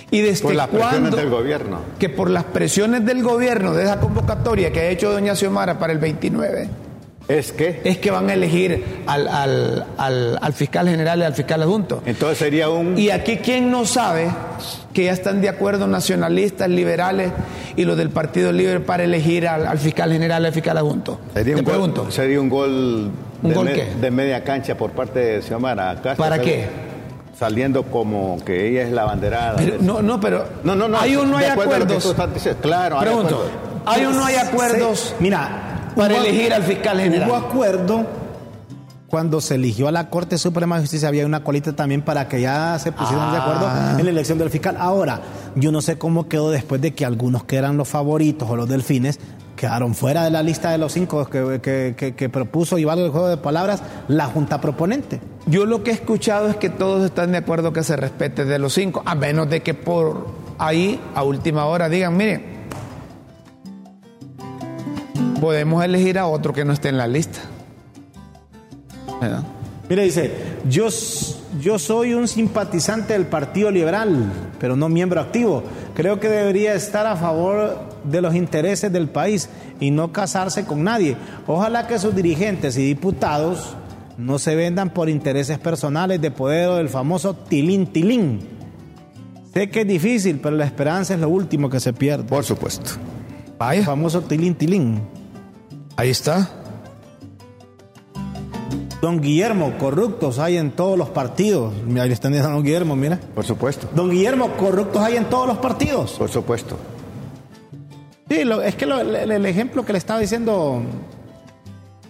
¿Y 0.10 0.22
desde 0.22 0.44
Por 0.44 0.56
las 0.56 0.70
presiones 0.70 1.16
del 1.16 1.30
gobierno. 1.30 1.80
Que 2.00 2.08
por 2.08 2.30
las 2.30 2.46
presiones 2.46 3.06
del 3.06 3.24
gobierno 3.24 3.74
de 3.74 3.84
esa 3.84 4.00
convocatoria 4.00 4.72
que 4.72 4.80
ha 4.80 4.86
hecho 4.90 5.12
doña 5.12 5.36
Xiomara 5.36 5.78
para 5.80 5.92
el 5.92 6.00
29, 6.00 6.70
Es 7.28 7.52
que. 7.52 7.82
es 7.84 7.98
que 7.98 8.10
van 8.10 8.30
a 8.30 8.34
elegir 8.34 9.04
al, 9.06 9.28
al- 9.28 9.86
al- 9.98 10.40
al 10.42 10.54
fiscal 10.54 10.88
general 10.88 11.20
y 11.20 11.24
al 11.24 11.34
fiscal 11.34 11.62
adjunto. 11.62 12.02
Entonces 12.06 12.38
sería 12.38 12.70
un. 12.70 12.98
Y 12.98 13.10
aquí, 13.10 13.38
¿quién 13.38 13.70
no 13.70 13.86
sabe 13.86 14.30
que 14.94 15.04
ya 15.06 15.12
están 15.12 15.42
de 15.42 15.50
acuerdo 15.50 15.88
nacionalistas, 15.88 16.70
liberales 16.70 17.32
y 17.76 17.84
los 17.84 17.98
del 17.98 18.10
Partido 18.12 18.52
Libre 18.54 18.80
para 18.80 19.04
elegir 19.04 19.48
al, 19.48 19.68
al 19.68 19.78
fiscal 19.78 20.12
general 20.12 20.44
y 20.44 20.46
al 20.46 20.54
fiscal 20.54 20.78
adjunto? 20.78 21.20
Sería 21.34 21.56
Te 21.56 21.60
un, 21.60 21.66
gol, 21.66 21.74
pregunto. 21.74 22.12
sería 22.12 22.40
un 22.40 22.50
gol, 22.50 23.12
¿Un 23.44 23.50
de, 23.50 23.54
gol 23.56 23.66
me- 23.66 23.74
qué? 23.74 23.88
de 24.00 24.10
media 24.12 24.44
cancha 24.46 24.76
por 24.78 24.92
parte 24.92 25.20
de 25.20 25.42
Xiomara. 25.42 25.94
Está 25.94 26.16
¿Para 26.16 26.40
qué? 26.40 26.66
Saliendo 27.38 27.84
como 27.84 28.44
que 28.44 28.68
ella 28.70 28.84
es 28.84 28.92
la 28.92 29.04
banderada. 29.04 29.58
Pero, 29.58 29.76
no, 29.82 30.02
no, 30.02 30.20
pero 30.20 30.46
no, 30.64 30.76
no, 30.76 30.88
no. 30.88 30.98
hay 30.98 31.16
o 31.18 31.26
no 31.26 31.38
hay 31.38 31.46
acuerdo 31.46 31.74
acuerdos. 31.84 32.06
estás. 32.06 32.56
Claro, 32.62 32.98
hay 33.00 33.06
Pregunto, 33.06 33.36
acuerdos. 33.36 33.52
¿hay 33.86 34.06
o 34.06 34.12
no 34.12 34.26
hay 34.26 34.34
Sí, 34.36 34.40
acuerdos 34.42 35.16
Mira, 35.20 35.67
para 35.98 36.16
hubo- 36.16 36.24
elegir 36.24 36.54
al 36.54 36.64
fiscal 36.64 37.00
general? 37.00 37.30
Hubo 37.30 37.36
acuerdo 37.36 38.06
cuando 39.08 39.40
se 39.40 39.56
eligió 39.56 39.88
a 39.88 39.92
la 39.92 40.10
Corte 40.10 40.38
Suprema 40.38 40.76
de 40.76 40.82
Justicia, 40.82 41.08
había 41.08 41.26
una 41.26 41.42
colita 41.44 41.74
también 41.74 42.02
para 42.02 42.28
que 42.28 42.42
ya 42.42 42.78
se 42.78 42.92
pusieran 42.92 43.32
de 43.32 43.38
acuerdo 43.38 43.66
Ah. 43.68 43.96
en 43.98 44.04
la 44.04 44.12
elección 44.12 44.38
del 44.38 44.50
fiscal. 44.50 44.76
Ahora, 44.80 45.22
yo 45.56 45.72
no 45.72 45.82
sé 45.82 45.98
cómo 45.98 46.28
quedó 46.28 46.52
después 46.52 46.82
de 46.82 46.94
que 46.94 47.06
algunos 47.06 47.46
que 47.46 47.56
eran 47.56 47.78
los 47.78 47.88
favoritos 47.88 48.50
o 48.50 48.56
los 48.58 48.68
delfines 48.68 49.20
quedaron 49.56 49.96
fuera 49.96 50.24
de 50.26 50.30
la 50.30 50.44
lista 50.44 50.72
de 50.72 50.78
los 50.78 50.92
cinco 50.92 51.26
que, 51.30 51.60
que- 51.64 51.96
que- 51.98 52.16
que 52.16 52.30
propuso 52.30 52.78
y 52.78 52.84
valga 52.86 53.06
el 53.06 53.12
juego 53.12 53.30
de 53.30 53.38
palabras 53.38 53.82
la 54.10 54.26
Junta 54.26 54.60
Proponente. 54.62 55.22
Yo 55.48 55.66
lo 55.66 55.84
que 55.84 55.92
he 55.92 55.94
escuchado 55.94 56.50
es 56.50 56.58
que 56.58 56.70
todos 56.70 57.06
están 57.06 57.32
de 57.32 57.38
acuerdo 57.40 57.72
que 57.74 57.84
se 57.84 57.96
respete 57.96 58.44
de 58.46 58.60
los 58.60 58.74
cinco, 58.74 59.02
a 59.06 59.16
menos 59.16 59.50
de 59.50 59.64
que 59.64 59.74
por 59.74 60.28
ahí, 60.60 61.00
a 61.16 61.24
última 61.24 61.66
hora, 61.66 61.88
digan, 61.90 62.16
miren, 62.18 62.57
podemos 65.40 65.84
elegir 65.84 66.18
a 66.18 66.28
otro 66.28 66.54
que 66.54 66.66
no 66.66 66.74
esté 66.74 66.90
en 66.90 66.98
la 66.98 67.08
lista. 67.08 67.40
¿Verdad? 69.22 69.44
Mire, 69.90 70.04
dice, 70.04 70.32
yo, 70.68 70.88
yo 71.62 71.80
soy 71.80 72.14
un 72.14 72.28
simpatizante 72.28 73.14
del 73.14 73.26
Partido 73.26 73.72
Liberal, 73.72 74.32
pero 74.60 74.76
no 74.76 74.90
miembro 74.90 75.22
activo. 75.22 75.64
Creo 75.96 76.20
que 76.20 76.28
debería 76.28 76.74
estar 76.74 77.08
a 77.08 77.16
favor 77.16 77.80
de 78.04 78.22
los 78.22 78.36
intereses 78.36 78.92
del 78.92 79.08
país 79.08 79.50
y 79.80 79.92
no 79.92 80.12
casarse 80.12 80.66
con 80.66 80.84
nadie. 80.84 81.16
Ojalá 81.48 81.88
que 81.88 82.00
sus 82.00 82.14
dirigentes 82.14 82.78
y 82.78 82.86
diputados 82.86 83.76
no 84.18 84.40
se 84.40 84.56
vendan 84.56 84.90
por 84.90 85.10
intereses 85.10 85.58
personales 85.58 86.20
de 86.20 86.32
poder 86.32 86.68
o 86.68 86.76
del 86.76 86.90
famoso 86.90 87.34
tilín 87.36 87.88
tilín. 87.88 88.42
Sé 89.54 89.70
que 89.70 89.82
es 89.82 89.88
difícil, 89.88 90.40
pero 90.42 90.56
la 90.56 90.66
esperanza 90.66 91.14
es 91.14 91.20
lo 91.20 91.30
último 91.30 91.70
que 91.70 91.80
se 91.80 91.94
pierde. 91.94 92.26
Por 92.26 92.44
supuesto. 92.44 92.92
El 93.48 93.54
Vaya, 93.58 93.84
famoso 93.84 94.22
tilín 94.22 94.54
tilín. 94.56 95.02
Ahí 95.98 96.10
está. 96.10 96.50
Don 99.02 99.22
Guillermo, 99.22 99.74
corruptos 99.78 100.40
hay 100.40 100.58
en 100.58 100.72
todos 100.72 100.98
los 100.98 101.10
partidos. 101.10 101.72
Ahí 102.00 102.12
están 102.12 102.32
diciendo 102.32 102.50
a 102.50 102.54
Don 102.56 102.64
Guillermo, 102.64 102.96
mira. 102.96 103.20
Por 103.36 103.46
supuesto, 103.46 103.88
Don 103.94 104.10
Guillermo, 104.10 104.54
corruptos 104.58 105.02
hay 105.04 105.18
en 105.18 105.26
todos 105.26 105.48
los 105.48 105.58
partidos. 105.60 106.14
por 106.14 106.30
supuesto. 106.30 106.78
Sí, 108.30 108.44
lo- 108.44 108.62
es 108.62 108.76
que 108.76 108.86
lo- 108.86 109.00
el, 109.00 109.32
el 109.32 109.46
ejemplo 109.46 109.86
que 109.86 109.94
le 109.94 110.00
estaba 110.00 110.20
diciendo 110.20 110.82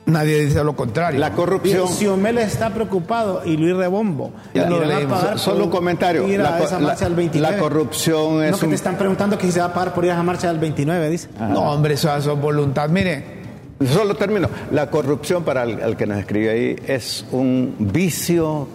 Nadie 0.08 0.46
dice 0.46 0.64
lo 0.64 0.74
contrario. 0.74 1.20
La 1.20 1.34
corrupción. 1.34 1.90
Xiomel 1.90 2.38
está 2.38 2.70
preocupado 2.70 3.42
y 3.44 3.58
Luis 3.58 3.76
Rebombo. 3.76 4.32
Ya 4.54 4.70
lo 4.70 4.78
¿Irán 4.78 4.92
a 4.92 4.96
leímos. 5.00 5.18
pagar 5.20 5.32
por 5.34 5.40
Solo 5.42 5.66
un 5.66 5.70
comentario. 5.70 6.26
Ir 6.30 6.40
a 6.40 6.44
La 6.52 6.58
co- 6.60 6.64
esa 6.64 6.80
la- 6.80 6.88
marcha 6.88 7.04
del 7.06 7.16
29. 7.16 7.56
la 7.58 7.62
corrupción 7.62 8.42
es 8.42 8.52
No, 8.52 8.58
que 8.58 8.66
un- 8.68 8.70
te 8.70 8.76
están 8.78 8.96
preguntando 8.98 9.38
que 9.38 9.48
si 9.48 9.52
se 9.52 9.60
va 9.60 9.66
a 9.66 9.74
pagar 9.74 9.94
por 9.94 10.06
ir 10.06 10.12
a 10.12 10.14
esa 10.14 10.24
marcha 10.24 10.48
del 10.48 10.60
29, 10.60 11.10
dice. 11.10 11.28
No, 11.38 11.60
hombre, 11.74 11.96
eso 11.96 12.16
es 12.16 12.26
voluntad. 12.26 12.88
Mire, 12.88 13.37
Solo 13.86 14.16
termino. 14.16 14.50
La 14.72 14.90
corrupción, 14.90 15.44
para 15.44 15.64
el, 15.64 15.80
el 15.80 15.96
que 15.98 16.08
nos 16.08 16.18
escribe 16.18 16.50
ahí, 16.50 16.76
es 16.88 17.26
un 17.32 17.76
vicio 17.80 18.68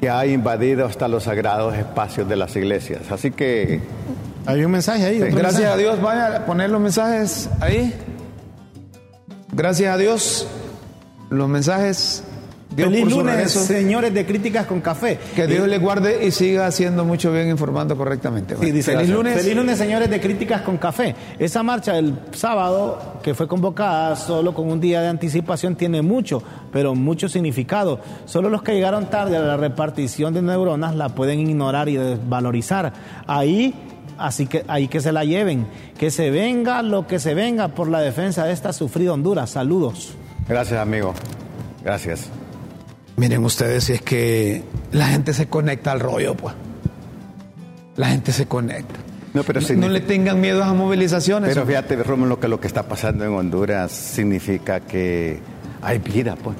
que 0.00 0.08
ha 0.08 0.24
invadido 0.26 0.86
hasta 0.86 1.08
los 1.08 1.24
sagrados 1.24 1.74
espacios 1.76 2.28
de 2.28 2.36
las 2.36 2.54
iglesias. 2.56 3.10
Así 3.10 3.30
que 3.32 3.80
Hay 4.46 4.64
un 4.64 4.70
mensaje 4.70 5.04
ahí. 5.04 5.16
otro 5.20 5.36
gracias 5.36 5.60
mensaje. 5.60 5.66
a 5.74 5.76
Dios, 5.76 6.00
vaya 6.00 6.36
a 6.36 6.46
poner 6.46 6.70
los 6.70 6.80
mensajes 6.80 7.50
ahí. 7.60 7.94
Gracias 9.52 9.92
a 9.92 9.96
Dios, 9.98 10.46
los 11.28 11.48
mensajes. 11.48 12.22
Dios 12.74 12.88
Feliz 12.88 13.02
por 13.02 13.12
lunes, 13.12 13.34
regreso. 13.34 13.60
señores 13.64 14.14
de 14.14 14.24
Críticas 14.24 14.66
con 14.66 14.80
Café. 14.80 15.18
Que 15.34 15.46
Dios 15.48 15.66
Y- 15.66 15.70
le 15.70 15.78
guarde 15.78 16.24
y 16.24 16.30
siga 16.30 16.66
haciendo 16.68 17.04
mucho 17.04 17.32
bien 17.32 17.48
informando 17.48 17.96
correctamente. 17.96 18.54
Sí, 18.60 18.70
dice, 18.70 18.92
Feliz 18.96 19.10
lunes. 19.10 19.36
Feliz 19.42 19.56
lunes, 19.56 19.76
señores 19.76 20.08
de 20.08 20.20
Críticas 20.20 20.62
con 20.62 20.76
Café. 20.76 21.16
Esa 21.38 21.64
marcha 21.64 21.94
del 21.94 22.14
sábado, 22.32 23.18
que 23.24 23.34
fue 23.34 23.48
convocada 23.48 24.14
solo 24.14 24.54
con 24.54 24.70
un 24.70 24.80
día 24.80 25.00
de 25.02 25.08
anticipación, 25.08 25.74
tiene 25.74 26.00
mucho, 26.02 26.42
pero 26.72 26.94
mucho 26.94 27.28
significado. 27.28 27.98
Solo 28.24 28.48
los 28.48 28.62
que 28.62 28.72
llegaron 28.72 29.10
tarde 29.10 29.36
a 29.36 29.40
la 29.40 29.56
repartición 29.56 30.32
de 30.32 30.40
neuronas 30.42 30.94
la 30.94 31.08
pueden 31.08 31.40
ignorar 31.40 31.88
y 31.88 31.96
desvalorizar. 31.96 32.92
Ahí, 33.26 33.74
así 34.16 34.46
que 34.46 34.64
ahí 34.68 34.86
que 34.86 35.00
se 35.00 35.10
la 35.10 35.24
lleven. 35.24 35.66
Que 35.98 36.12
se 36.12 36.30
venga 36.30 36.82
lo 36.82 37.08
que 37.08 37.18
se 37.18 37.34
venga 37.34 37.66
por 37.68 37.88
la 37.88 38.00
defensa 38.00 38.44
de 38.44 38.52
esta 38.52 38.72
sufrida 38.72 39.12
Honduras. 39.12 39.50
Saludos. 39.50 40.14
gracias, 40.48 40.78
amigo. 40.80 41.14
Gracias. 41.82 42.28
Miren 43.20 43.44
ustedes, 43.44 43.84
si 43.84 43.92
es 43.92 44.00
que 44.02 44.62
la 44.92 45.08
gente 45.08 45.34
se 45.34 45.46
conecta 45.46 45.92
al 45.92 46.00
rollo, 46.00 46.34
pues. 46.34 46.54
La 47.96 48.08
gente 48.08 48.32
se 48.32 48.46
conecta. 48.46 48.94
No, 49.34 49.42
pero 49.42 49.60
no, 49.60 49.66
significa- 49.66 49.92
le 49.92 50.00
tengan 50.00 50.40
miedo 50.40 50.62
a 50.64 50.68
las 50.68 50.74
movilizaciones. 50.74 51.50
Pero 51.52 51.66
fíjate, 51.66 51.96
Rómulo, 52.02 52.40
que 52.40 52.48
lo 52.48 52.58
que 52.58 52.66
está 52.66 52.84
pasando 52.84 53.24
en 53.26 53.32
Honduras 53.34 53.92
significa 53.92 54.80
que 54.80 55.38
hay 55.82 55.98
vida, 55.98 56.34
pues. 56.42 56.56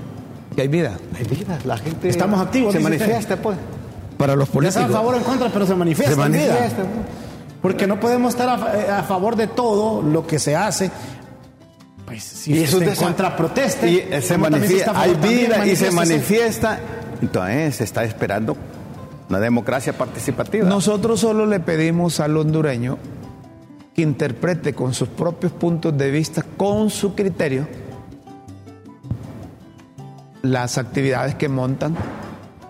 que 0.54 0.62
hay 0.62 0.68
vida. 0.68 0.98
Hay 1.18 1.24
vida. 1.24 1.58
La 1.64 1.78
gente 1.78 2.08
Estamos 2.10 2.38
activos, 2.40 2.72
se 2.74 2.78
usted. 2.78 2.90
manifiesta, 2.98 3.36
pues. 3.36 3.56
Para 4.18 4.36
los 4.36 4.48
Ya 4.48 4.52
políticos. 4.52 4.82
sea 4.82 4.90
a 4.90 4.98
favor 5.00 5.14
o 5.14 5.16
en 5.18 5.24
contra, 5.24 5.48
pero 5.48 5.66
se 5.66 5.74
manifiesta. 5.74 6.14
Se 6.14 6.20
en 6.22 6.32
vida. 6.32 6.46
manifiesta. 6.48 6.82
Porque 7.62 7.86
no 7.86 7.98
podemos 7.98 8.34
estar 8.34 8.48
a, 8.50 8.78
eh, 8.78 8.90
a 8.90 9.02
favor 9.04 9.34
de 9.36 9.46
todo 9.46 10.02
lo 10.02 10.26
que 10.26 10.38
se 10.38 10.54
hace. 10.56 10.90
Pues 12.10 12.24
si 12.24 12.52
Y 12.58 12.64
usted 12.64 12.80
de 12.80 12.86
está 12.86 13.04
en 13.04 13.08
contra 13.08 13.36
proteste. 13.36 13.88
Y 13.88 14.22
se 14.22 14.36
manifiesta, 14.36 15.00
hay 15.00 15.14
vida 15.14 15.64
y 15.64 15.76
se 15.76 15.92
manifiesta. 15.92 16.80
Entonces 17.22 17.76
se 17.76 17.84
está 17.84 18.02
esperando 18.02 18.56
una 19.28 19.38
democracia 19.38 19.92
participativa. 19.92 20.68
Nosotros 20.68 21.20
solo 21.20 21.46
le 21.46 21.60
pedimos 21.60 22.18
al 22.18 22.36
hondureño 22.36 22.98
que 23.94 24.02
interprete 24.02 24.74
con 24.74 24.92
sus 24.92 25.08
propios 25.08 25.52
puntos 25.52 25.96
de 25.96 26.10
vista, 26.10 26.44
con 26.56 26.90
su 26.90 27.14
criterio, 27.14 27.68
las 30.42 30.78
actividades 30.78 31.36
que 31.36 31.48
montan, 31.48 31.94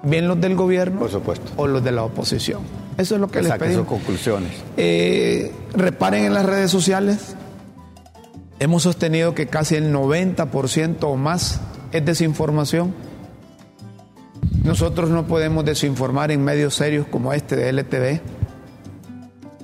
bien 0.03 0.29
los 0.29 0.39
del 0.39 0.55
gobierno 0.55 1.01
Por 1.01 1.11
supuesto. 1.11 1.51
o 1.57 1.67
los 1.67 1.83
de 1.83 1.93
la 1.93 2.03
oposición. 2.05 2.61
Eso 2.99 3.15
es 3.15 3.21
lo 3.23 3.29
que 3.29 3.39
que 3.39 3.43
les 3.43 3.49
saquen 3.49 3.69
sus 3.69 3.77
pedimos. 3.87 3.89
conclusiones. 3.89 4.53
Eh, 4.77 5.51
reparen 5.73 6.25
en 6.27 6.35
las 6.35 6.45
redes 6.45 6.71
sociales. 6.71 7.37
Hemos 8.61 8.83
sostenido 8.85 9.35
que 9.35 9.47
casi 9.49 9.75
el 9.75 9.93
90% 9.93 10.97
o 11.05 11.17
más 11.17 11.61
es 11.93 12.05
desinformación. 12.05 12.95
Nosotros 14.65 15.11
no 15.11 15.27
podemos 15.27 15.65
desinformar 15.65 16.31
en 16.31 16.45
medios 16.45 16.75
serios 16.75 17.07
como 17.11 17.33
este 17.33 17.57
de 17.57 17.71
LTV. 17.73 18.21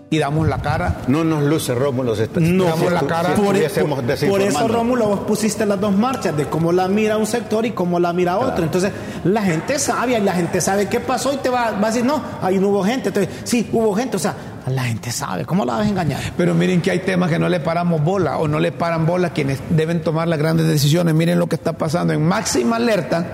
Y 0.08 0.18
damos 0.18 0.48
la 0.48 0.62
cara. 0.62 1.02
No 1.08 1.24
nos 1.24 1.42
luce 1.42 1.74
Rómulo. 1.74 2.14
si 2.14 2.22
No, 2.36 2.74
por 2.76 2.92
la 2.92 3.00
cara. 3.02 3.34
si 3.34 3.42
Por, 3.42 3.56
estuviésemos 3.56 3.98
por- 4.00 4.30
por 4.30 4.40
eso. 4.40 4.68
Rómulo, 4.68 5.08
vos 5.08 5.20
pusiste 5.20 5.66
las 5.66 5.80
dos 5.80 5.92
marchas 5.94 6.36
de 6.36 6.46
cómo 6.46 6.72
la 6.72 6.86
mira 6.88 7.18
un 7.18 7.26
sector 7.26 7.66
y 7.66 7.72
cómo 7.72 7.98
la 7.98 8.12
mira 8.12 8.38
otro. 8.38 8.64
Entonces, 8.64 8.92
la 9.24 9.42
gente 9.42 9.78
sabe 9.80 10.16
y 10.16 10.20
la 10.22 10.32
gente 10.32 10.60
sabe 10.60 10.88
qué 10.88 11.00
pasó 11.00 11.32
y 11.34 11.38
te 11.38 11.48
va, 11.50 11.72
va 11.72 11.88
a 11.88 11.90
decir, 11.90 12.04
no, 12.04 12.22
ahí 12.40 12.58
no 12.58 12.68
hubo 12.68 12.84
gente. 12.84 13.08
Entonces, 13.08 13.34
sí, 13.44 13.68
hubo 13.72 13.94
gente. 13.96 14.16
O 14.16 14.20
sea, 14.20 14.34
la 14.70 14.84
gente 14.84 15.12
sabe. 15.12 15.44
¿Cómo 15.44 15.64
la 15.64 15.74
vas 15.74 15.86
a 15.86 15.88
engañar? 15.88 16.20
Pero 16.36 16.54
miren 16.54 16.80
que 16.82 16.90
hay 16.90 17.00
temas 17.00 17.30
que 17.30 17.38
no 17.38 17.48
le 17.48 17.60
paramos 17.60 18.02
bola 18.02 18.38
o 18.38 18.48
no 18.48 18.58
le 18.58 18.72
paran 18.72 19.06
bola 19.06 19.30
quienes 19.30 19.60
deben 19.70 20.02
tomar 20.02 20.28
las 20.28 20.38
grandes 20.38 20.66
decisiones. 20.66 21.14
Miren 21.14 21.38
lo 21.38 21.48
que 21.48 21.56
está 21.56 21.74
pasando 21.74 22.12
en 22.12 22.24
máxima 22.24 22.76
alerta. 22.76 23.26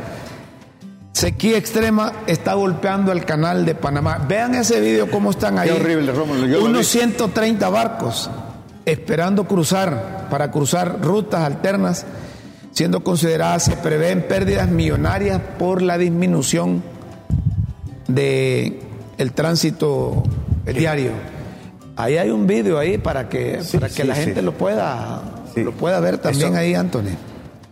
Sequía 1.12 1.57
extrema 1.57 2.12
está 2.26 2.55
golpeando 2.55 3.12
el 3.12 3.24
canal 3.24 3.64
de 3.64 3.74
Panamá. 3.74 4.18
Vean 4.28 4.55
ese 4.55 4.80
video 4.80 5.11
cómo 5.11 5.30
están 5.30 5.59
ahí. 5.59 5.68
Qué 5.68 5.74
horrible, 5.74 6.12
Rómulo, 6.12 6.64
Unos 6.64 6.80
vi. 6.80 6.85
130 6.85 7.68
barcos 7.68 8.30
esperando 8.85 9.45
cruzar 9.45 10.26
para 10.30 10.51
cruzar 10.51 11.01
rutas 11.01 11.43
alternas, 11.43 12.05
siendo 12.72 13.05
consideradas 13.05 13.64
se 13.64 13.76
prevén 13.76 14.26
pérdidas 14.26 14.68
millonarias 14.68 15.41
por 15.59 15.83
la 15.83 15.99
disminución 15.99 16.83
de 18.09 18.80
el 19.18 19.33
tránsito 19.33 20.24
diario. 20.66 21.10
Ahí 21.96 22.16
hay 22.16 22.30
un 22.30 22.46
video 22.46 22.78
ahí 22.78 22.98
para 22.98 23.28
que 23.28 23.60
para 23.74 23.88
que 23.88 23.94
sí, 23.94 24.02
la 24.04 24.14
sí. 24.14 24.22
gente 24.22 24.42
lo 24.42 24.52
pueda 24.52 25.22
lo 25.56 25.72
pueda 25.72 26.00
ver 26.00 26.18
también 26.18 26.48
Eso- 26.52 26.58
ahí, 26.58 26.74
Anthony. 26.74 27.10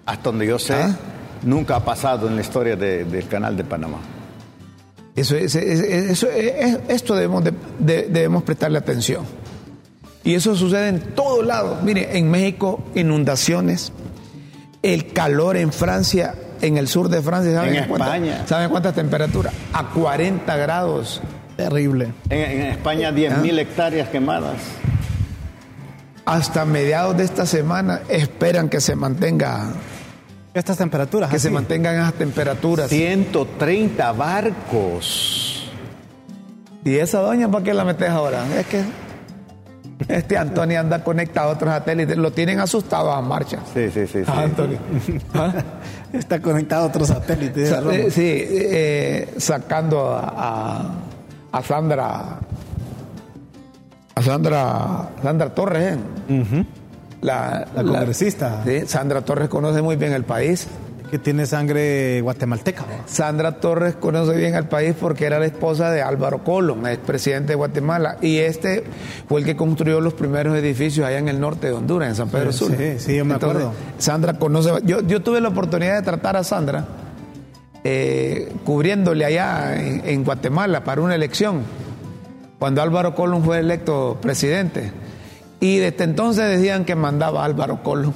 Hasta 0.06 0.22
donde 0.24 0.46
yo 0.46 0.58
sé, 0.58 0.74
¿Ah? 0.74 0.96
nunca 1.42 1.76
ha 1.76 1.84
pasado 1.84 2.26
en 2.28 2.34
la 2.36 2.42
historia 2.42 2.76
de- 2.76 3.04
del 3.04 3.26
canal 3.28 3.56
de 3.56 3.64
Panamá. 3.64 3.98
Eso, 5.16 5.36
es- 5.36 5.54
es- 5.54 5.80
es- 5.80 6.10
eso 6.10 6.28
es- 6.30 6.78
esto 6.88 7.14
debemos, 7.14 7.42
de- 7.44 7.54
de- 7.78 8.08
debemos 8.10 8.42
prestarle 8.42 8.78
atención. 8.78 9.24
Y 10.22 10.34
eso 10.34 10.54
sucede 10.54 10.88
en 10.88 11.00
todo 11.14 11.42
lado. 11.42 11.78
Mire, 11.82 12.18
en 12.18 12.30
México, 12.30 12.84
inundaciones, 12.94 13.92
el 14.82 15.12
calor 15.12 15.56
en 15.56 15.72
Francia, 15.72 16.34
en 16.60 16.76
el 16.76 16.88
sur 16.88 17.08
de 17.08 17.22
Francia, 17.22 17.54
¿saben, 17.54 17.74
En 17.74 17.88
cuánta- 17.88 18.06
España. 18.16 18.44
¿saben 18.46 18.68
cuántas 18.68 18.94
temperaturas? 18.94 19.54
A 19.72 19.88
40 19.90 20.56
grados. 20.56 21.22
Terrible. 21.68 22.12
En, 22.28 22.38
en 22.38 22.60
España, 22.68 23.10
10.000 23.12 23.58
Ah. 23.58 23.60
hectáreas 23.60 24.08
quemadas. 24.08 24.56
Hasta 26.24 26.64
mediados 26.64 27.16
de 27.16 27.24
esta 27.24 27.44
semana 27.46 28.00
esperan 28.08 28.68
que 28.68 28.80
se 28.80 28.94
mantenga, 28.94 29.68
Estas 30.54 30.76
temperaturas. 30.78 31.30
que 31.30 31.38
se 31.38 31.50
mantengan 31.50 31.96
esas 31.96 32.14
temperaturas. 32.14 32.88
130 32.88 34.12
barcos. 34.12 35.68
Y 36.84 36.96
esa 36.96 37.18
doña, 37.20 37.50
¿para 37.50 37.64
qué 37.64 37.74
la 37.74 37.84
metes 37.84 38.08
ahora? 38.08 38.44
Es 38.58 38.66
que 38.66 38.82
este 40.08 40.38
Antonio 40.38 40.80
anda 40.80 41.04
conectado 41.04 41.50
a 41.50 41.52
otros 41.52 41.70
satélites, 41.70 42.16
lo 42.16 42.30
tienen 42.32 42.58
asustado 42.60 43.12
a 43.12 43.20
marcha. 43.20 43.58
Sí, 43.74 43.90
sí, 43.92 44.06
sí. 44.06 44.20
sí. 44.20 44.24
Ah, 44.26 44.42
Antonio. 44.42 44.78
¿Ah? 45.34 45.52
Está 46.12 46.40
conectado 46.40 46.84
a 46.84 46.86
otro 46.86 47.04
satélite. 47.04 47.66
Sa- 47.66 47.80
Rómulo. 47.80 47.96
eh, 48.04 48.10
sí, 48.10 48.22
eh, 48.26 49.34
sacando 49.36 50.14
a, 50.14 50.34
a- 50.36 50.90
a 51.52 51.62
Sandra, 51.62 52.38
a 54.14 54.22
Sandra, 54.22 55.08
Sandra 55.22 55.54
Torres, 55.54 55.96
¿eh? 56.28 56.64
la, 57.22 57.66
La 57.74 57.82
congresista. 57.82 58.62
sí, 58.64 58.86
Sandra 58.86 59.22
Torres 59.22 59.48
conoce 59.48 59.82
muy 59.82 59.96
bien 59.96 60.12
el 60.12 60.24
país. 60.24 60.66
Que 61.10 61.18
tiene 61.18 61.44
sangre 61.44 62.20
guatemalteca. 62.20 62.82
¿no? 62.82 62.86
Sandra 63.06 63.56
Torres 63.58 63.96
conoce 63.96 64.36
bien 64.36 64.54
el 64.54 64.66
país 64.68 64.94
porque 64.98 65.24
era 65.26 65.40
la 65.40 65.46
esposa 65.46 65.90
de 65.90 66.02
Álvaro 66.02 66.44
Colón, 66.44 66.86
expresidente 66.86 67.48
de 67.48 67.54
Guatemala, 67.56 68.18
y 68.22 68.38
este 68.38 68.84
fue 69.28 69.40
el 69.40 69.44
que 69.44 69.56
construyó 69.56 70.00
los 70.00 70.14
primeros 70.14 70.56
edificios 70.56 71.04
allá 71.04 71.18
en 71.18 71.26
el 71.26 71.40
norte 71.40 71.66
de 71.66 71.72
Honduras, 71.72 72.10
en 72.10 72.14
San 72.14 72.28
Pedro 72.28 72.52
Sí, 72.52 72.58
Sula. 72.58 72.76
sí, 72.76 72.98
sí, 73.00 73.16
yo 73.16 73.24
me 73.24 73.34
acuerdo. 73.34 73.72
Sandra 73.98 74.34
conoce. 74.34 74.70
Yo, 74.84 75.00
yo 75.00 75.20
tuve 75.20 75.40
la 75.40 75.48
oportunidad 75.48 75.96
de 75.96 76.02
tratar 76.02 76.36
a 76.36 76.44
Sandra 76.44 76.84
eh, 77.84 78.52
cubriéndole 78.64 79.24
allá 79.24 79.80
en, 79.80 80.02
en 80.04 80.24
Guatemala 80.24 80.84
para 80.84 81.00
una 81.00 81.14
elección, 81.14 81.62
cuando 82.58 82.82
Álvaro 82.82 83.14
Colón 83.14 83.42
fue 83.44 83.58
electo 83.58 84.18
presidente. 84.20 84.92
Y 85.60 85.76
desde 85.78 86.04
entonces 86.04 86.48
decían 86.48 86.84
que 86.84 86.94
mandaba 86.94 87.42
a 87.42 87.44
Álvaro 87.46 87.82
Colón, 87.82 88.14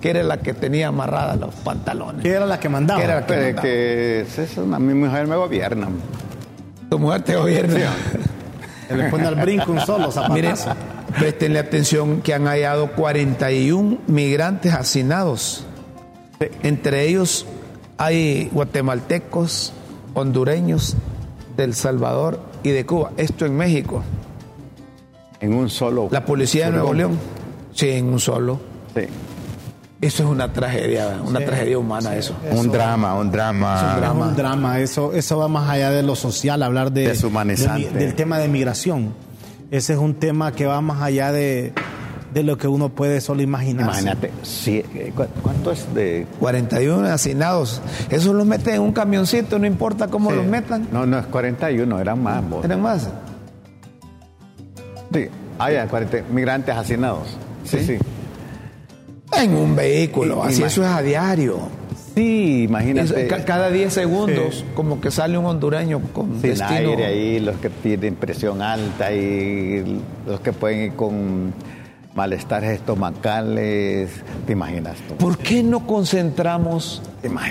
que 0.00 0.10
era 0.10 0.22
la 0.22 0.38
que 0.38 0.52
tenía 0.54 0.88
amarradas 0.88 1.38
los 1.38 1.54
pantalones. 1.56 2.22
Que 2.22 2.30
era 2.30 2.46
la 2.46 2.58
que 2.58 2.68
mandaba. 2.68 2.98
Que 3.00 3.04
era 3.04 3.14
la 3.16 3.20
que 3.26 3.34
Pero 3.34 3.44
mandaba. 3.46 3.62
que 3.62 4.20
eso, 4.20 4.62
a 4.62 4.78
mi 4.78 4.94
mujer 4.94 5.26
me 5.26 5.36
gobierna. 5.36 5.88
Tu 6.90 6.98
mujer 6.98 7.22
te 7.22 7.36
gobierna. 7.36 7.78
Que 8.88 8.94
le 8.96 9.10
pone 9.10 9.26
al 9.26 9.36
brinco 9.36 9.70
un 9.72 9.80
solo 9.80 10.10
Miren, 10.30 10.56
zapatazo. 10.56 10.76
prestenle 11.18 11.58
atención 11.60 12.20
que 12.20 12.34
han 12.34 12.46
hallado 12.46 12.92
41 12.92 13.98
migrantes 14.08 14.74
hacinados. 14.74 15.64
Entre 16.64 17.06
ellos 17.06 17.46
hay 18.04 18.48
guatemaltecos, 18.52 19.72
hondureños, 20.14 20.96
del 21.56 21.74
Salvador 21.74 22.40
y 22.62 22.70
de 22.70 22.84
Cuba. 22.86 23.12
Esto 23.16 23.46
en 23.46 23.56
México. 23.56 24.02
En 25.40 25.54
un 25.54 25.68
solo. 25.70 26.08
La 26.10 26.24
policía 26.24 26.66
de 26.66 26.72
Nuevo 26.72 26.94
León. 26.94 27.18
Sí, 27.74 27.90
en 27.90 28.06
un 28.06 28.20
solo. 28.20 28.60
Sí. 28.94 29.02
Eso 30.00 30.24
es 30.24 30.28
una 30.28 30.52
tragedia, 30.52 31.20
una 31.24 31.38
tragedia 31.40 31.78
humana 31.78 32.16
eso. 32.16 32.34
un 32.50 32.72
drama, 32.72 33.14
un 33.14 33.30
drama. 33.30 33.76
Es 33.76 33.94
un 33.94 34.00
drama. 34.00 34.26
un 34.28 34.36
drama. 34.36 34.80
Eso, 34.80 35.12
eso 35.12 35.38
va 35.38 35.46
más 35.46 35.70
allá 35.70 35.90
de 35.90 36.02
lo 36.02 36.16
social, 36.16 36.60
hablar 36.64 36.90
de, 36.92 37.06
Deshumanizante. 37.08 37.90
de- 37.90 37.98
del 38.06 38.14
tema 38.14 38.38
de 38.38 38.48
migración. 38.48 39.14
Ese 39.70 39.92
es 39.92 39.98
un 40.00 40.14
tema 40.14 40.52
que 40.52 40.66
va 40.66 40.80
más 40.80 41.00
allá 41.02 41.30
de, 41.30 41.72
de 42.32 42.42
lo 42.42 42.56
que 42.56 42.66
uno 42.68 42.88
puede 42.88 43.20
solo 43.20 43.42
imaginar. 43.42 43.84
Imagínate, 43.84 44.30
sí, 44.42 44.82
eh, 44.94 45.12
¿cu- 45.14 45.26
¿cuánto 45.42 45.70
es 45.72 45.92
de...? 45.94 46.26
41 46.40 47.06
asignados. 47.08 47.80
Eso 48.10 48.32
los 48.32 48.46
meten 48.46 48.74
en 48.76 48.80
un 48.82 48.92
camioncito, 48.92 49.58
no 49.58 49.66
importa 49.66 50.08
cómo 50.08 50.30
Sí. 50.30 50.36
los 50.36 50.46
metan. 50.46 50.88
No, 50.92 51.04
no, 51.06 51.18
es 51.18 51.26
41, 51.26 52.00
eran 52.00 52.22
más. 52.22 52.48
vos. 52.48 52.64
Eran 52.64 52.80
más. 52.80 53.08
Sí, 55.12 55.28
ya, 55.72 55.86
40 55.86 56.22
migrantes 56.32 56.74
hacinados. 56.74 57.28
Sí, 57.64 57.78
Sí. 57.78 57.84
sí. 57.84 57.98
En 59.34 59.54
un 59.54 59.74
vehículo, 59.76 60.42
así 60.42 60.62
eso 60.62 60.82
es 60.82 60.88
a 60.88 61.00
diario. 61.02 61.58
Sí, 62.14 62.64
imagínate. 62.64 63.26
ca- 63.26 63.42
cada 63.46 63.70
10 63.70 63.90
segundos, 63.92 64.64
como 64.74 65.00
que 65.00 65.10
sale 65.10 65.38
un 65.38 65.46
hondureño 65.46 66.00
con 66.12 66.32
sin 66.32 66.50
destino. 66.50 66.90
aire 66.90 67.06
ahí, 67.06 67.40
los 67.40 67.56
que 67.56 67.70
tienen 67.70 68.16
presión 68.16 68.60
alta 68.60 69.10
y 69.12 70.02
los 70.26 70.40
que 70.40 70.52
pueden 70.52 70.80
ir 70.82 70.92
con 70.92 71.54
malestares 72.14 72.70
estomacales. 72.70 74.10
¿Te 74.46 74.52
imaginas 74.52 74.98
tú? 75.08 75.16
¿Por 75.16 75.38
qué 75.38 75.62
no 75.62 75.86
concentramos 75.86 77.02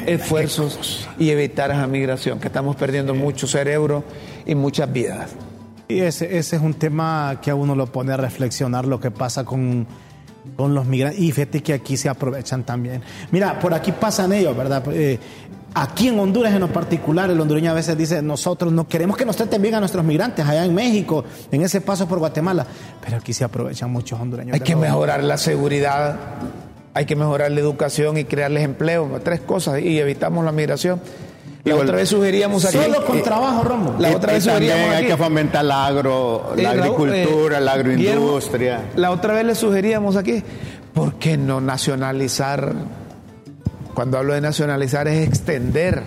esfuerzos 0.06 1.08
y 1.18 1.30
evitar 1.30 1.72
esa 1.72 1.88
migración? 1.88 2.40
Que 2.40 2.48
estamos 2.48 2.76
perdiendo 2.76 3.14
mucho 3.14 3.48
cerebro 3.48 4.04
y 4.46 4.56
muchas 4.56 4.92
vidas. 4.92 5.32
Y 5.88 6.00
ese, 6.00 6.38
ese 6.38 6.56
es 6.56 6.62
un 6.62 6.74
tema 6.74 7.40
que 7.42 7.52
a 7.52 7.56
uno 7.56 7.76
lo 7.76 7.88
pone 7.88 8.14
a 8.14 8.18
reflexionar 8.18 8.86
lo 8.86 9.00
que 9.00 9.12
pasa 9.12 9.44
con, 9.44 9.88
con 10.56 10.74
los 10.74 10.86
migrantes. 10.86 11.20
Y 11.20 11.32
fíjate 11.32 11.62
que 11.62 11.74
aquí 11.74 11.98
se 11.98 12.08
aprovechan 12.08 12.64
también. 12.64 13.02
Mira, 13.32 13.60
por 13.60 13.74
aquí 13.74 13.92
pasan 13.92 14.32
ellos, 14.32 14.56
¿verdad? 14.56 14.84
Eh, 14.94 15.20
aquí 15.74 16.08
en 16.10 16.20
Honduras 16.20 16.54
en 16.54 16.60
lo 16.62 16.68
particular, 16.68 17.30
el 17.30 17.40
hondureño 17.40 17.72
a 17.72 17.74
veces 17.74 17.98
dice, 17.98 18.22
nosotros 18.22 18.72
no 18.74 18.88
queremos 18.88 19.18
que 19.18 19.26
nos 19.26 19.36
traten 19.36 19.62
bien 19.62 19.76
a 19.76 19.80
nuestros 19.80 20.04
migrantes 20.04 20.46
allá 20.46 20.66
en 20.66 20.74
México, 20.74 21.24
en 21.52 21.62
ese 21.62 21.82
paso 21.82 22.08
por 22.08 22.20
Guatemala. 22.20 22.66
Pero 23.04 23.18
aquí 23.18 23.34
se 23.34 23.44
aprovechan 23.44 23.92
muchos 23.92 24.20
hondureños. 24.20 24.54
Hay 24.54 24.60
que 24.62 24.76
mejorar 24.76 25.24
la 25.24 25.38
seguridad, 25.38 26.18
hay 26.94 27.06
que 27.06 27.16
mejorar 27.16 27.52
la 27.52 27.60
educación 27.60 28.18
y 28.18 28.26
crearles 28.26 28.64
empleo. 28.64 29.20
Tres 29.24 29.40
cosas 29.42 29.80
y 29.80 30.00
evitamos 30.00 30.44
la 30.46 30.52
migración. 30.52 31.00
La 31.64 31.76
otra 31.76 31.96
vez 31.96 32.10
sugeríamos 32.10 32.66
aquí. 32.66 32.76
Solo 32.78 33.06
con 33.06 33.20
eh, 33.20 33.22
trabajo, 33.22 33.64
Romo. 33.64 33.96
La 34.00 34.16
otra 34.16 34.34
vez 34.34 34.44
también 34.46 34.72
sugeríamos 34.72 34.96
hay 34.96 35.04
aquí. 35.04 35.12
que 35.12 35.18
fomentar 35.24 35.64
la 35.64 35.86
agro, 35.86 36.54
Eh, 36.58 36.64
la 36.64 36.74
Raúl, 36.74 37.10
agricultura, 37.12 37.58
eh, 37.60 37.62
la 37.62 37.74
agroindustria. 37.74 38.82
la 38.96 39.12
otra 39.12 39.36
vez 39.36 39.46
le 39.46 39.54
sugeríamos 39.54 40.16
aquí, 40.16 40.42
¿por 40.92 41.14
qué 41.20 41.38
no 41.38 41.62
nacionalizar? 41.62 42.74
Cuando 43.94 44.18
hablo 44.18 44.34
de 44.34 44.42
nacionalizar 44.42 45.08
es 45.08 45.28
extender 45.28 46.02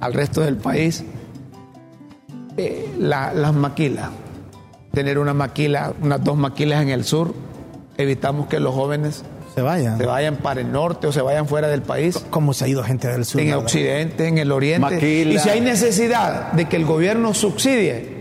al 0.00 0.12
resto 0.14 0.40
del 0.40 0.56
país 0.56 1.04
eh, 2.56 2.90
la- 2.98 3.32
las 3.32 3.54
maquilas. 3.54 4.10
Tener 4.92 5.18
una 5.18 5.34
maquila, 5.34 5.92
unas 6.02 6.22
dos 6.24 6.36
maquilas 6.36 6.82
en 6.82 6.88
el 6.88 7.04
sur, 7.04 7.32
evitamos 7.96 8.48
que 8.48 8.58
los 8.58 8.74
jóvenes 8.74 9.22
Se 9.54 9.62
vayan. 9.62 9.98
se 9.98 10.06
vayan 10.06 10.36
para 10.36 10.60
el 10.60 10.72
norte 10.72 11.06
o 11.06 11.12
se 11.12 11.22
vayan 11.22 11.46
fuera 11.46 11.68
del 11.68 11.82
país. 11.82 12.18
¿Cómo 12.30 12.52
se 12.52 12.64
ha 12.64 12.68
ido 12.68 12.82
gente 12.82 13.06
del 13.08 13.24
sur? 13.24 13.40
En 13.40 13.48
el 13.48 13.54
occidente, 13.54 14.26
en 14.26 14.38
el 14.38 14.50
oriente. 14.50 14.80
Maquila. 14.80 15.34
Y 15.34 15.38
si 15.38 15.48
hay 15.48 15.60
necesidad 15.60 16.52
de 16.52 16.64
que 16.68 16.76
el 16.76 16.84
gobierno 16.86 17.32
subsidie, 17.34 18.18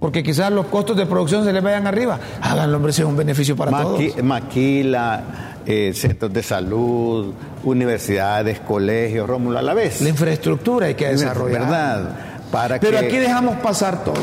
porque 0.00 0.22
quizás 0.24 0.50
los 0.52 0.66
costos 0.66 0.96
de 0.96 1.06
producción 1.06 1.44
se 1.44 1.52
les 1.52 1.62
vayan 1.62 1.86
arriba, 1.86 2.18
háganlo, 2.42 2.76
hombre, 2.78 2.92
si 2.92 3.02
es 3.02 3.08
un 3.08 3.16
beneficio 3.16 3.54
para 3.56 3.70
Maqui- 3.70 4.10
todos. 4.12 4.24
maquila, 4.24 5.22
eh, 5.64 5.92
centros 5.94 6.32
de 6.32 6.42
salud, 6.42 7.32
universidades, 7.66 8.60
colegios, 8.60 9.28
Rómulo, 9.28 9.58
a 9.58 9.62
la 9.62 9.74
vez. 9.74 10.00
La 10.00 10.08
infraestructura 10.08 10.86
hay 10.86 10.94
que 10.94 11.08
desarrollar. 11.08 11.60
¿Verdad? 11.62 12.10
Para 12.50 12.78
Pero 12.80 12.98
que... 13.00 13.06
aquí 13.06 13.16
dejamos 13.18 13.56
pasar 13.56 14.04
todo. 14.04 14.14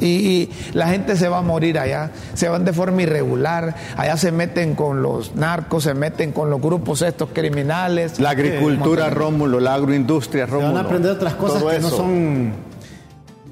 Y, 0.00 0.06
y 0.06 0.50
la 0.72 0.88
gente 0.88 1.14
se 1.16 1.28
va 1.28 1.38
a 1.38 1.42
morir 1.42 1.78
allá, 1.78 2.10
se 2.32 2.48
van 2.48 2.64
de 2.64 2.72
forma 2.72 3.02
irregular, 3.02 3.74
allá 3.98 4.16
se 4.16 4.32
meten 4.32 4.74
con 4.74 5.02
los 5.02 5.34
narcos, 5.34 5.84
se 5.84 5.92
meten 5.92 6.32
con 6.32 6.48
los 6.48 6.58
grupos 6.62 7.02
estos 7.02 7.28
criminales. 7.34 8.18
La 8.18 8.30
agricultura, 8.30 9.08
Eh, 9.08 9.10
Rómulo, 9.10 9.60
la 9.60 9.74
agroindustria, 9.74 10.46
Se 10.46 10.52
Rómulo. 10.52 10.72
van 10.72 10.84
a 10.84 10.86
aprender 10.86 11.10
otras 11.12 11.34
cosas 11.34 11.62
que 11.62 11.80
no 11.80 11.90
son 11.90 12.52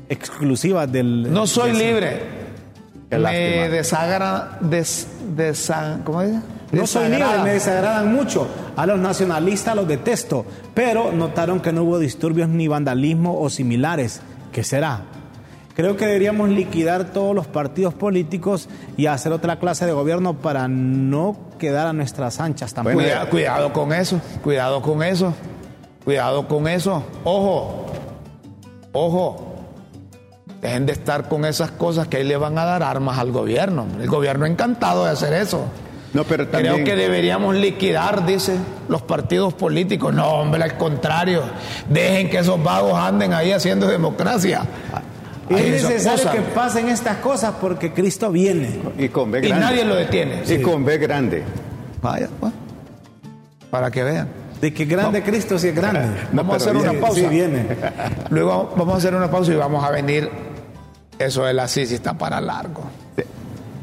exclusivas 0.09 0.91
del... 0.91 1.31
No 1.31 1.47
soy 1.47 1.73
del- 1.73 1.79
libre. 1.79 2.39
Qué 3.11 3.19
me 3.19 3.69
desagra, 3.71 4.59
des, 4.61 5.07
desa- 5.37 6.03
¿cómo 6.05 6.23
dice? 6.23 6.39
No 6.73 6.87
soy 6.87 7.09
libre, 7.09 7.25
me 7.45 7.53
desagradan 7.55 8.13
mucho. 8.15 8.47
A 8.77 8.87
los 8.87 8.99
nacionalistas 8.99 9.75
los 9.75 9.89
detesto, 9.89 10.45
pero 10.75 11.13
notaron 11.13 11.61
que 11.61 11.73
no 11.73 11.83
hubo 11.85 11.99
disturbios 11.99 12.49
ni 12.49 12.69
vandalismo 12.69 13.41
o 13.41 13.49
similares. 13.51 14.21
¿Qué 14.53 14.63
será? 14.65 15.03
Creo 15.75 15.97
que 15.97 16.07
deberíamos 16.07 16.49
liquidar 16.49 17.05
todos 17.13 17.35
los 17.35 17.47
partidos 17.47 17.95
políticos 17.95 18.69
y 18.97 19.07
hacer 19.07 19.33
otra 19.33 19.59
clase 19.61 19.87
de 19.87 19.93
gobierno 19.93 20.35
para 20.35 20.67
no 20.69 21.37
quedar 21.59 21.87
a 21.87 21.93
nuestras 21.93 22.41
anchas 22.41 22.75
tampoco. 22.75 22.97
Bueno, 22.97 23.09
Cuida- 23.13 23.31
cuidado 23.31 23.73
con 23.73 23.93
eso, 23.93 24.21
cuidado 24.43 24.83
con 24.83 25.03
eso, 25.05 25.33
cuidado 26.05 26.49
con 26.49 26.67
eso. 26.69 27.05
Ojo, 27.25 27.87
ojo. 28.93 29.45
Dejen 30.61 30.87
de 30.87 30.93
estar 30.93 31.29
con 31.29 31.45
esas 31.45 31.71
cosas 31.71 32.09
que 32.09 32.17
ahí 32.17 32.25
le 32.25 32.37
van 32.37 32.59
a 32.59 32.65
dar 32.65 32.83
armas 32.83 33.17
al 33.19 33.31
gobierno. 33.31 33.87
El 34.01 34.09
gobierno 34.09 34.45
encantado 34.47 35.05
de 35.05 35.13
hacer 35.13 35.33
eso. 35.33 35.61
No, 36.13 36.25
pero 36.25 36.49
también... 36.49 36.75
Creo 36.75 36.85
que 36.87 36.97
deberíamos 36.97 37.55
liquidar, 37.55 38.25
dice, 38.25 38.57
los 38.89 39.03
partidos 39.03 39.55
políticos. 39.55 40.15
No, 40.15 40.27
hombre, 40.27 40.63
al 40.63 40.77
contrario. 40.77 41.43
Dejen 41.89 42.31
que 42.31 42.39
esos 42.39 42.63
vagos 42.63 42.95
anden 42.95 43.35
ahí 43.35 43.53
haciendo 43.53 43.87
democracia. 43.87 44.63
es 45.51 45.83
necesario 45.83 46.25
cosas. 46.25 46.35
que 46.35 46.41
pasen 46.41 46.89
estas 46.89 47.19
cosas 47.19 47.55
porque 47.61 47.93
Cristo 47.93 48.31
viene. 48.31 48.81
Y 48.99 49.09
con 49.09 49.31
B 49.31 49.39
Y 49.39 49.49
grande. 49.49 49.65
nadie 49.65 49.85
lo 49.85 49.97
detiene. 49.97 50.43
Y 50.47 50.63
con 50.63 50.85
B 50.85 50.99
grande. 50.99 51.43
Vaya, 52.01 52.29
pues, 52.41 52.53
para 53.71 53.91
que 53.91 54.03
vean. 54.03 54.29
De 54.61 54.75
que 54.75 54.87
grande 54.87 55.23
Cristo 55.23 55.59
sí 55.59 55.69
es 55.69 55.75
grande. 55.75 56.09
Vamos 56.33 56.55
a 56.55 56.57
hacer 56.57 56.77
una 56.77 56.93
pausa. 56.95 57.21
sí 57.21 57.27
viene. 57.27 57.67
Luego 58.31 58.75
vamos 58.77 58.95
a 58.95 58.99
hacer 58.99 59.15
una 59.15 59.31
pausa 59.31 59.53
y 59.53 59.57
vamos 59.57 59.85
a 59.85 59.91
venir. 59.91 60.29
Eso 61.19 61.45
de 61.45 61.53
la 61.53 61.69
CICI 61.69 61.95
está 61.97 62.15
para 62.15 62.41
largo. 62.41 62.85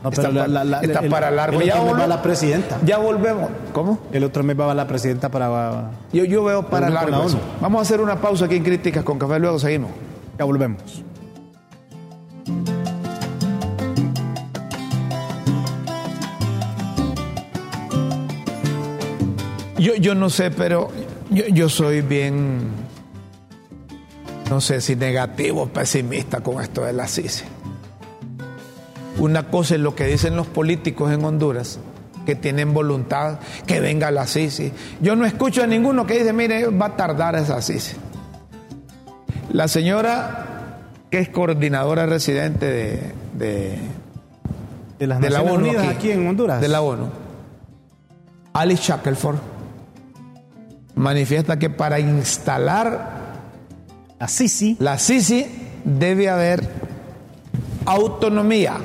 No, 0.05 0.09
está 0.11 0.21
pero 0.21 0.33
la- 0.33 0.41
pa- 0.43 0.47
la- 0.47 0.63
la- 0.63 0.79
está 0.81 0.99
el- 0.99 1.09
para 1.09 1.31
largo. 1.31 1.59
El 1.59 1.67
Ya 1.67 1.81
otro 1.81 1.93
mes 1.95 2.03
va 2.03 2.07
la 2.07 2.21
presidenta. 2.21 2.77
Ya 2.85 2.97
volvemos. 2.99 3.49
¿Cómo? 3.73 3.97
El 4.11 4.23
otro 4.23 4.43
mes 4.43 4.59
va 4.59 4.71
la 4.75 4.85
presidenta 4.87 5.29
para... 5.29 5.89
Yo, 6.13 6.25
yo 6.25 6.43
veo 6.43 6.67
para 6.67 6.85
con 6.85 6.93
largo. 6.93 7.25
Vamos 7.59 7.79
a 7.79 7.81
hacer 7.81 7.99
una 8.01 8.21
pausa 8.21 8.45
aquí 8.45 8.55
en 8.57 8.63
Críticas 8.63 9.03
con 9.03 9.17
Café, 9.17 9.39
luego 9.39 9.57
seguimos. 9.57 9.89
Ya 10.37 10.45
volvemos. 10.45 11.01
Yo, 19.77 19.95
yo 19.95 20.15
no 20.15 20.29
sé, 20.29 20.51
pero 20.51 20.89
yo, 21.29 21.45
yo 21.47 21.69
soy 21.69 22.01
bien, 22.01 22.69
no 24.49 24.61
sé 24.61 24.81
si 24.81 24.95
negativo 24.95 25.63
o 25.63 25.67
pesimista 25.67 26.41
con 26.41 26.61
esto 26.61 26.83
de 26.85 26.93
la 26.93 27.07
CICI. 27.07 27.43
Una 29.17 29.47
cosa 29.47 29.75
es 29.75 29.81
lo 29.81 29.95
que 29.95 30.05
dicen 30.05 30.35
los 30.35 30.47
políticos 30.47 31.11
en 31.11 31.23
Honduras, 31.23 31.79
que 32.25 32.35
tienen 32.35 32.73
voluntad 32.73 33.39
que 33.65 33.79
venga 33.79 34.11
la 34.11 34.27
CICI. 34.27 34.71
Yo 35.01 35.15
no 35.15 35.25
escucho 35.25 35.63
a 35.63 35.67
ninguno 35.67 36.05
que 36.05 36.19
dice, 36.19 36.33
mire, 36.33 36.67
va 36.67 36.87
a 36.87 36.95
tardar 36.95 37.35
esa 37.35 37.61
CICI. 37.61 37.95
La 39.53 39.67
señora 39.67 40.45
que 41.09 41.19
es 41.19 41.29
coordinadora 41.29 42.05
residente 42.05 42.65
de, 42.65 43.13
de, 43.33 43.79
De 44.99 45.07
las 45.07 45.21
de 45.21 45.29
la 45.29 45.41
ONU 45.41 45.69
aquí, 45.69 45.87
aquí 45.87 46.11
en 46.11 46.27
Honduras. 46.27 46.59
De 46.59 46.67
la 46.67 46.81
ONU. 46.81 47.09
Alice 48.53 48.83
Shackelford 48.83 49.37
manifiesta 50.95 51.59
que 51.59 51.69
para 51.69 51.99
instalar 51.99 53.25
Así 54.19 54.47
sí. 54.47 54.77
la 54.79 54.97
CICI 54.97 55.45
debe 55.83 56.29
haber 56.29 56.67
autonomía. 57.85 58.77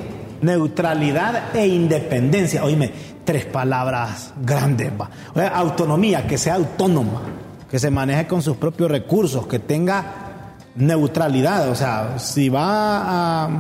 Neutralidad 0.43 1.55
e 1.55 1.67
independencia. 1.67 2.65
Oíme, 2.65 2.91
tres 3.25 3.45
palabras 3.47 4.33
grandes. 4.43 4.91
va. 5.01 5.11
O 5.35 5.39
sea, 5.39 5.49
autonomía, 5.49 6.27
que 6.27 6.39
sea 6.39 6.55
autónoma, 6.55 7.23
que 7.71 7.79
se 7.79 7.91
maneje 7.91 8.27
con 8.27 8.43
sus 8.43 8.57
propios 8.57 8.91
recursos, 8.91 9.47
que 9.47 9.59
tenga 9.59 10.05
neutralidad. 10.77 11.69
O 11.71 11.75
sea, 11.75 12.19
si 12.19 12.49
va 12.49 13.45
a 13.45 13.51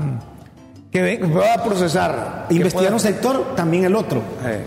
Que 0.90 1.02
ve- 1.02 1.18
pueda 1.18 1.62
procesar. 1.62 2.46
investigar 2.50 2.84
pueda- 2.90 2.94
un 2.94 3.00
sector, 3.00 3.54
también 3.54 3.84
el 3.84 3.94
otro. 3.94 4.22
Eh, 4.44 4.64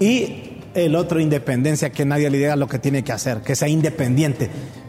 Y 0.00 0.44
el 0.74 0.94
otro 0.94 1.18
independencia, 1.18 1.90
que 1.90 2.04
nadie 2.04 2.30
le 2.30 2.38
diga 2.38 2.54
lo 2.54 2.68
que 2.68 2.78
tiene 2.78 3.02
que 3.02 3.10
hacer, 3.12 3.40
que 3.42 3.56
sea 3.56 3.66
independiente. 3.66 4.48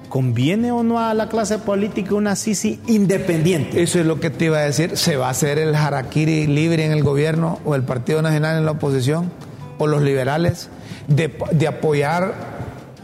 ¿Conviene 0.10 0.72
o 0.72 0.82
no 0.82 1.00
a 1.00 1.14
la 1.14 1.30
clase 1.30 1.60
política 1.60 2.16
una 2.16 2.36
Sisi 2.36 2.80
independiente? 2.88 3.82
Eso 3.82 4.00
es 4.00 4.06
lo 4.06 4.20
que 4.20 4.32
te 4.32 4.46
iba 4.46 4.58
a 4.58 4.62
decir. 4.62 4.98
¿Se 4.98 5.16
va 5.16 5.28
a 5.28 5.30
hacer 5.30 5.60
el 5.60 5.76
harakiri 5.76 6.48
libre 6.48 6.84
en 6.84 6.92
el 6.92 7.04
gobierno 7.04 7.60
o 7.64 7.76
el 7.76 7.84
Partido 7.84 8.22
Nacional 8.22 8.58
en 8.58 8.66
la 8.66 8.72
oposición 8.72 9.32
o 9.78 9.86
los 9.86 10.02
liberales 10.02 10.70
de, 11.08 11.32
de 11.52 11.68
apoyar 11.68 12.34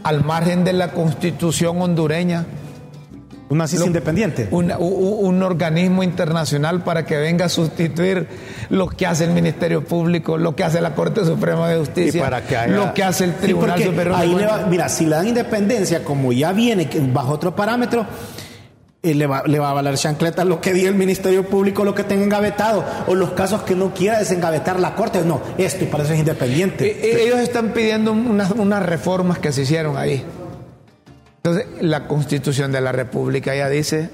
al 0.02 0.24
margen 0.24 0.64
de 0.64 0.72
la 0.72 0.90
constitución 0.92 1.80
hondureña 1.80 2.44
una 3.48 3.68
CIS 3.68 3.86
independiente. 3.86 4.48
Un, 4.50 4.72
un, 4.72 5.34
un, 5.36 5.42
organismo 5.42 6.02
internacional 6.02 6.82
para 6.82 7.04
que 7.06 7.16
venga 7.16 7.44
a 7.44 7.48
sustituir 7.48 8.26
lo 8.70 8.88
que 8.88 9.06
hace 9.06 9.24
el 9.24 9.30
Ministerio 9.30 9.84
Público, 9.84 10.36
lo 10.36 10.56
que 10.56 10.64
hace 10.64 10.80
la 10.80 10.94
Corte 10.94 11.24
Suprema 11.24 11.68
de 11.68 11.78
Justicia, 11.78 12.22
para 12.22 12.44
que 12.44 12.56
haya... 12.56 12.74
lo 12.74 12.92
que 12.92 13.04
hace 13.04 13.24
el 13.24 13.34
Tribunal 13.34 13.78
sí, 13.78 13.84
Superior. 13.84 14.16
Ahí 14.16 14.34
le 14.34 14.46
va, 14.46 14.66
mira, 14.68 14.88
si 14.88 15.04
le 15.04 15.16
dan 15.16 15.28
independencia, 15.28 16.02
como 16.02 16.32
ya 16.32 16.52
viene 16.52 16.88
bajo 17.12 17.32
otro 17.32 17.54
parámetro, 17.54 18.06
eh, 19.02 19.14
le, 19.14 19.26
va, 19.28 19.44
le 19.46 19.60
va 19.60 19.70
a 19.70 19.74
valer 19.74 19.94
chancleta 19.96 20.44
lo 20.44 20.60
que 20.60 20.72
diga 20.72 20.88
el 20.88 20.96
Ministerio 20.96 21.46
Público, 21.46 21.84
lo 21.84 21.94
que 21.94 22.02
tenga 22.02 22.24
engavetado, 22.24 22.84
o 23.06 23.14
los 23.14 23.30
casos 23.30 23.62
que 23.62 23.76
no 23.76 23.94
quiera 23.94 24.18
desengavetar 24.18 24.80
la 24.80 24.96
Corte. 24.96 25.22
No, 25.24 25.40
esto 25.56 25.84
y 25.84 25.86
para 25.86 26.02
eso 26.02 26.14
es 26.14 26.18
independiente. 26.18 26.84
Eh, 26.84 27.24
ellos 27.24 27.38
están 27.38 27.72
pidiendo 27.72 28.10
unas, 28.10 28.50
unas 28.50 28.84
reformas 28.84 29.38
que 29.38 29.52
se 29.52 29.62
hicieron 29.62 29.96
ahí. 29.96 30.24
Entonces, 31.46 31.80
la 31.80 32.08
Constitución 32.08 32.72
de 32.72 32.80
la 32.80 32.90
República 32.90 33.54
ya 33.54 33.68
dice 33.68 34.10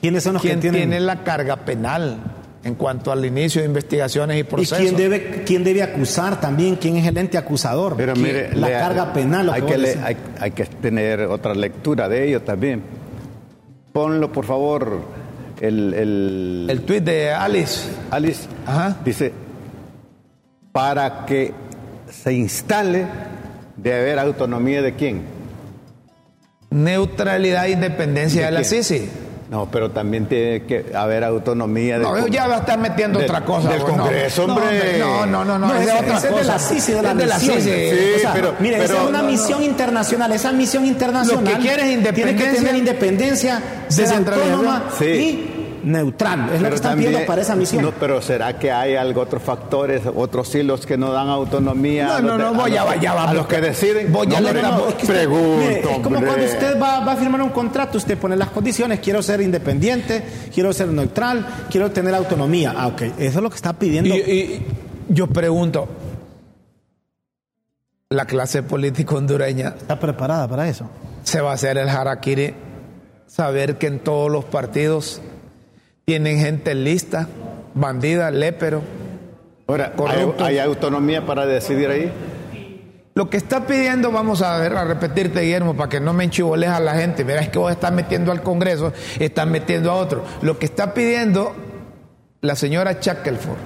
quiénes 0.00 0.22
son 0.22 0.32
los 0.32 0.40
quién 0.42 0.54
que 0.54 0.60
tienen 0.62 0.88
tiene 0.88 1.00
la 1.00 1.22
carga 1.22 1.56
penal 1.56 2.16
en 2.64 2.74
cuanto 2.74 3.12
al 3.12 3.22
inicio 3.22 3.60
de 3.60 3.66
investigaciones 3.66 4.40
y 4.40 4.44
procesos. 4.44 4.80
¿Y 4.80 4.82
quién 4.84 4.96
debe, 4.96 5.42
quién 5.44 5.62
debe 5.62 5.82
acusar 5.82 6.40
también? 6.40 6.76
¿Quién 6.76 6.96
es 6.96 7.06
el 7.06 7.18
ente 7.18 7.36
acusador? 7.36 7.96
Pero 7.98 8.16
mire, 8.16 8.56
la 8.56 8.68
le, 8.68 8.72
carga 8.78 9.12
penal. 9.12 9.44
Lo 9.44 9.52
hay, 9.52 9.60
que 9.60 9.76
le, 9.76 9.90
hay, 10.02 10.16
hay 10.40 10.50
que 10.52 10.64
tener 10.64 11.20
otra 11.20 11.54
lectura 11.54 12.08
de 12.08 12.28
ello 12.28 12.40
también. 12.40 12.82
Ponlo, 13.92 14.32
por 14.32 14.46
favor, 14.46 15.02
el... 15.60 15.92
El, 15.92 16.66
el 16.70 16.80
tuit 16.80 17.04
de 17.04 17.30
Alice. 17.30 17.90
Alice 18.10 18.48
Ajá. 18.64 18.96
dice, 19.04 19.34
para 20.72 21.26
que 21.26 21.52
se 22.10 22.32
instale, 22.32 23.04
debe 23.76 24.00
haber 24.00 24.18
autonomía 24.18 24.80
de 24.80 24.94
quién? 24.94 25.33
Neutralidad 26.74 27.66
e 27.66 27.70
independencia 27.70 28.40
de, 28.42 28.46
¿De 28.46 28.52
la? 28.52 28.64
CICI. 28.64 29.08
No, 29.50 29.70
pero 29.70 29.90
también 29.92 30.26
tiene 30.26 30.62
que 30.64 30.86
haber 30.96 31.22
autonomía 31.22 31.98
de... 31.98 32.04
No, 32.04 32.26
ya 32.26 32.48
va 32.48 32.56
a 32.56 32.58
estar 32.60 32.76
metiendo 32.78 33.20
de- 33.20 33.26
otra 33.26 33.44
cosa. 33.44 33.68
del. 33.70 33.82
Congreso, 33.82 34.46
No, 34.48 34.54
hombre. 34.54 34.98
No, 34.98 35.26
no, 35.26 35.44
no, 35.44 35.58
no, 35.58 35.68
No, 35.68 35.74
es 35.76 35.82
ese- 35.86 35.92
otra 35.92 36.16
ese 36.16 36.26
es 36.26 36.32
cosa. 36.32 36.42
de 36.42 36.44
la 36.48 36.58
CICI, 36.58 36.92
de 36.92 37.02
la 37.02 37.10
Es 37.12 37.16
de 37.18 37.26
la. 37.26 37.38
CICI. 37.38 37.60
Sí, 37.60 37.96
O 38.16 38.18
sea, 38.18 38.32
pero- 38.32 38.54
mire, 38.58 38.76
esa 38.78 38.86
pero- 38.86 39.02
es 39.04 39.08
una 39.10 39.18
no, 39.18 39.24
no. 39.24 39.30
misión 39.30 39.62
internacional. 39.62 40.32
Esa 40.32 40.52
misión 40.52 40.84
internacional 40.86 41.44
Lo 41.44 41.50
que 41.52 41.58
quiere 41.58 41.82
es 41.82 41.88
tiene 41.88 42.12
que 42.12 42.20
independencia, 42.24 42.58
tener 42.58 42.74
independencia, 42.76 43.62
ser 43.88 44.06
descentralización. 44.06 44.54
autónoma 44.66 44.84
Sí. 44.98 45.04
y 45.04 45.53
neutral. 45.84 46.50
Es 46.52 46.60
lo 46.62 46.68
que 46.68 46.74
están 46.74 46.92
también- 46.92 47.10
pidiendo 47.10 47.26
para 47.26 47.42
esa 47.42 47.54
misión. 47.54 47.82
no, 47.82 47.92
pero 47.92 48.20
¿será 48.22 48.58
que 48.58 48.72
hay 48.72 48.96
algo, 48.96 49.20
otros 49.20 49.42
factores, 49.42 50.02
otros 50.14 50.54
hilos 50.54 50.86
que 50.86 50.96
no 50.96 51.12
dan 51.12 51.28
autonomía? 51.28 52.06
No, 52.06 52.12
a 52.14 52.20
no, 52.20 52.38
no, 52.38 52.46
a 52.46 52.50
voy, 52.50 52.70
los 52.70 53.00
ya 53.00 53.14
va. 53.14 53.30
A 53.30 53.34
los 53.34 53.46
que 53.46 53.60
deciden. 53.60 54.12
Voy, 54.12 54.26
ya 54.26 54.40
No, 54.40 54.50
le 54.52 54.58
hombre, 54.58 54.62
estamos- 54.62 54.80
no, 54.80 54.88
Es 54.88 54.94
que 54.94 55.02
usted- 55.02 55.14
pregunto, 55.14 55.56
mire, 55.58 55.80
es 55.80 55.86
como 55.86 56.04
hombre. 56.16 56.26
cuando 56.26 56.44
usted 56.46 56.80
va, 56.82 57.00
va 57.04 57.12
a 57.12 57.16
firmar 57.16 57.42
un 57.42 57.50
contrato, 57.50 57.98
usted 57.98 58.18
pone 58.18 58.36
las 58.36 58.50
condiciones, 58.50 59.00
quiero 59.00 59.22
ser 59.22 59.40
independiente, 59.40 60.22
quiero 60.52 60.72
ser 60.72 60.88
neutral, 60.88 61.46
quiero 61.70 61.90
tener 61.90 62.14
autonomía. 62.14 62.74
Ah, 62.76 62.88
ok, 62.88 63.02
eso 63.02 63.18
es 63.18 63.34
lo 63.42 63.50
que 63.50 63.56
está 63.56 63.72
pidiendo. 63.74 64.14
Y, 64.14 64.18
y 64.18 64.66
yo 65.08 65.26
pregunto, 65.26 65.88
¿la 68.10 68.26
clase 68.26 68.62
política 68.62 69.14
hondureña 69.16 69.74
¿Está 69.76 69.98
preparada 69.98 70.48
para 70.48 70.68
eso? 70.68 70.88
se 71.24 71.40
va 71.40 71.50
a 71.50 71.54
hacer 71.54 71.78
el 71.78 71.88
harakiri? 71.88 72.54
Saber 73.26 73.78
que 73.78 73.86
en 73.88 73.98
todos 74.00 74.30
los 74.30 74.44
partidos 74.44 75.20
tienen 76.04 76.38
gente 76.38 76.74
lista, 76.74 77.28
bandida, 77.74 78.30
lépero. 78.30 78.82
Ahora, 79.66 79.94
¿hay, 80.40 80.58
autonomía 80.58 81.24
para 81.24 81.46
decidir 81.46 81.88
ahí? 81.88 82.12
Lo 83.14 83.30
que 83.30 83.36
está 83.36 83.66
pidiendo, 83.66 84.10
vamos 84.10 84.42
a 84.42 84.58
ver, 84.58 84.76
a 84.76 84.84
repetirte, 84.84 85.40
Guillermo, 85.40 85.76
para 85.76 85.88
que 85.88 86.00
no 86.00 86.12
me 86.12 86.24
enchivoles 86.24 86.68
a 86.68 86.80
la 86.80 86.94
gente. 86.94 87.24
Mira, 87.24 87.40
es 87.40 87.48
que 87.48 87.58
vos 87.58 87.70
estás 87.70 87.92
metiendo 87.92 88.32
al 88.32 88.42
Congreso, 88.42 88.92
estás 89.18 89.46
metiendo 89.46 89.90
a 89.90 89.94
otro. 89.94 90.24
Lo 90.42 90.58
que 90.58 90.66
está 90.66 90.92
pidiendo 90.92 91.54
la 92.40 92.56
señora 92.56 92.98
Shackelford, 93.00 93.58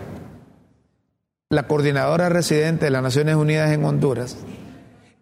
la 1.50 1.66
coordinadora 1.66 2.28
residente 2.28 2.84
de 2.84 2.90
las 2.90 3.02
Naciones 3.02 3.36
Unidas 3.36 3.72
en 3.72 3.84
Honduras, 3.84 4.36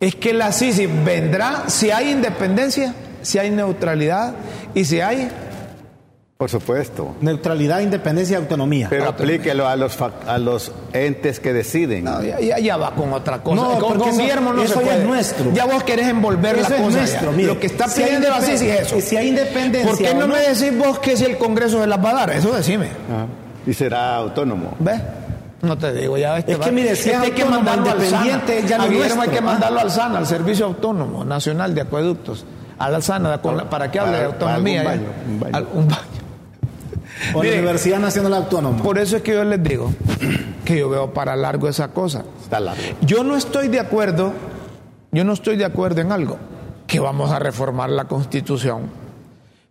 es 0.00 0.16
que 0.16 0.34
la 0.34 0.52
CICI 0.52 0.86
vendrá 0.86 1.70
si 1.70 1.90
hay 1.90 2.10
independencia, 2.10 2.94
si 3.22 3.38
hay 3.38 3.50
neutralidad 3.50 4.34
y 4.74 4.84
si 4.84 5.00
hay 5.00 5.30
Por 6.38 6.50
supuesto. 6.50 7.14
Neutralidad, 7.22 7.80
independencia 7.80 8.34
y 8.34 8.36
autonomía. 8.36 8.88
Pero 8.90 9.06
Autonomía. 9.06 9.36
aplíquelo 9.36 9.66
a 9.66 9.74
los, 9.74 9.98
fac- 9.98 10.26
a 10.28 10.36
los 10.36 10.70
entes 10.92 11.40
que 11.40 11.54
deciden. 11.54 12.04
No, 12.04 12.22
ya, 12.22 12.38
ya- 12.40 12.58
ya 12.58 12.76
va 12.76 12.90
con 12.90 13.10
otra 13.14 13.42
cosa. 13.42 13.62
No, 13.62 13.70
con, 13.78 13.80
porque 13.80 13.98
con 14.00 14.08
eso- 14.10 14.18
Guillermo 14.20 14.52
no 14.52 14.62
eso 14.62 14.74
se 14.74 14.80
ya 14.80 14.84
puede. 14.84 14.98
es 15.00 15.06
nuestro. 15.06 15.52
Ya 15.54 15.64
vos 15.64 15.82
querés 15.84 16.08
envolver 16.08 16.58
Eso 16.58 16.68
la 16.68 16.76
es 16.76 16.82
cosa. 16.82 16.98
nuestro, 16.98 17.32
mire. 17.32 17.48
Lo 17.48 17.58
que 17.58 17.66
está 17.68 17.88
Si 17.88 18.02
pidiendo 18.02 18.28
la 18.28 18.42
CICI 18.42 18.68
es 18.68 18.80
eso. 18.82 19.00
si 19.00 19.16
hay 19.16 19.28
independencia 19.28 19.88
¿Por 19.90 19.98
qué 19.98 20.12
no, 20.12 20.26
no? 20.26 20.34
me 20.34 20.40
decís 20.40 20.76
vos 20.76 20.98
que 20.98 21.16
si 21.16 21.24
el 21.24 21.38
Congreso 21.38 21.80
se 21.80 21.86
las 21.86 22.04
va 22.04 22.10
a 22.10 22.14
dar? 22.14 22.30
Eso 22.32 22.52
decime. 22.52 22.86
Ajá. 22.86 23.26
Y 23.66 23.72
será 23.72 24.16
autónomo. 24.16 24.74
¿Ves? 24.78 25.00
No 25.62 25.78
te 25.78 25.90
digo, 25.94 26.18
ya 26.18 26.36
este 26.36 26.52
Es 26.52 26.58
que 26.58 26.70
mire, 26.70 26.94
si 26.96 27.08
es 27.10 27.16
hay 27.18 27.30
que 27.30 27.46
mandarlo 27.46 27.90
al 27.90 27.96
independiente, 27.96 28.56
SANA. 28.56 28.68
ya 28.68 28.76
no 28.76 28.82
A 28.82 28.86
es 28.86 28.92
Guillermo 28.92 29.22
hay 29.22 29.28
que 29.30 29.40
mandarlo 29.40 29.80
al 29.80 29.90
SANA, 29.90 30.18
al 30.18 30.26
Servicio 30.26 30.66
Autónomo 30.66 31.24
Nacional 31.24 31.74
de 31.74 31.80
Acueductos. 31.80 32.44
Al 32.78 33.02
SANA, 33.02 33.40
con 33.40 33.56
la- 33.56 33.70
para 33.70 33.90
que 33.90 33.98
hable 33.98 34.18
de 34.18 34.24
autonomía. 34.26 34.82
baño, 34.84 35.00
un 35.26 35.40
baño. 35.40 35.66
O 37.34 37.42
la 37.42 37.50
Universidad 37.50 37.98
Nacional 37.98 38.34
Autónoma. 38.34 38.82
Por 38.82 38.98
eso 38.98 39.16
es 39.16 39.22
que 39.22 39.32
yo 39.32 39.44
les 39.44 39.62
digo 39.62 39.92
que 40.64 40.78
yo 40.78 40.88
veo 40.88 41.12
para 41.12 41.36
largo 41.36 41.68
esa 41.68 41.88
cosa. 41.88 42.24
Está 42.42 42.60
largo. 42.60 42.82
Yo 43.00 43.24
no 43.24 43.36
estoy 43.36 43.68
de 43.68 43.80
acuerdo, 43.80 44.32
yo 45.12 45.24
no 45.24 45.32
estoy 45.32 45.56
de 45.56 45.64
acuerdo 45.64 46.00
en 46.00 46.12
algo, 46.12 46.38
que 46.86 47.00
vamos 47.00 47.30
a 47.30 47.38
reformar 47.38 47.90
la 47.90 48.04
constitución 48.04 48.90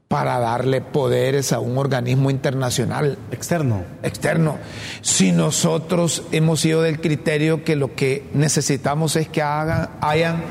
para 0.08 0.40
darle 0.40 0.82
poderes 0.82 1.52
a 1.52 1.60
un 1.60 1.78
organismo 1.78 2.30
internacional 2.30 3.18
Externo. 3.32 3.84
externo. 4.04 4.58
Si 5.02 5.32
nosotros 5.32 6.24
hemos 6.32 6.62
sido 6.62 6.82
del 6.84 7.02
criterio 7.02 7.64
que 7.64 7.76
lo 7.76 7.96
que 7.96 8.30
necesitamos 8.34 9.16
es 9.16 9.28
que 9.28 9.42
hagan, 9.42 9.90
hayan 10.02 10.44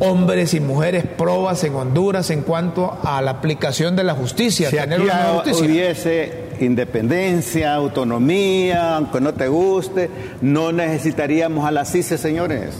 hombres 0.00 0.54
y 0.54 0.60
mujeres 0.60 1.04
probas 1.04 1.64
en 1.64 1.74
Honduras 1.74 2.30
en 2.30 2.42
cuanto 2.42 2.98
a 3.02 3.20
la 3.22 3.32
aplicación 3.32 3.96
de 3.96 4.04
la 4.04 4.14
justicia. 4.14 4.70
Si 4.70 4.76
tener 4.76 5.00
aquí 5.00 5.04
una 5.04 5.14
justicia. 5.34 5.64
hubiese 5.66 6.48
independencia, 6.60 7.74
autonomía, 7.74 8.96
aunque 8.96 9.20
no 9.20 9.34
te 9.34 9.48
guste, 9.48 10.10
no 10.40 10.72
necesitaríamos 10.72 11.66
a 11.66 11.70
la 11.70 11.84
CICE, 11.84 12.18
señores. 12.18 12.74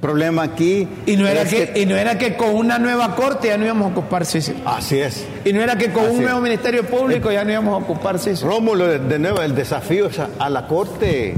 Problema 0.00 0.42
aquí. 0.42 0.86
Y 1.06 1.16
no, 1.16 1.26
era 1.26 1.42
es 1.42 1.48
que, 1.48 1.80
y 1.80 1.86
no 1.86 1.96
era 1.96 2.18
que 2.18 2.36
con 2.36 2.54
una 2.54 2.78
nueva 2.78 3.16
corte 3.16 3.48
ya 3.48 3.56
no 3.56 3.64
íbamos 3.64 3.86
a 3.86 3.90
ocupar 3.92 4.26
sí. 4.26 4.40
Así 4.66 4.98
es. 4.98 5.24
Y 5.46 5.52
no 5.54 5.62
era 5.62 5.78
que 5.78 5.92
con 5.92 6.04
Así 6.04 6.12
un 6.12 6.20
es. 6.20 6.22
nuevo 6.26 6.40
ministerio 6.42 6.84
público 6.84 7.32
ya 7.32 7.42
no 7.42 7.52
íbamos 7.52 7.72
a 7.74 7.84
ocupar 7.84 8.18
sí. 8.18 8.34
Rómulo, 8.34 8.86
de, 8.86 8.98
de 8.98 9.18
nuevo, 9.18 9.40
el 9.40 9.54
desafío 9.54 10.06
es 10.08 10.18
a, 10.18 10.28
a 10.38 10.50
la 10.50 10.66
Corte. 10.66 11.34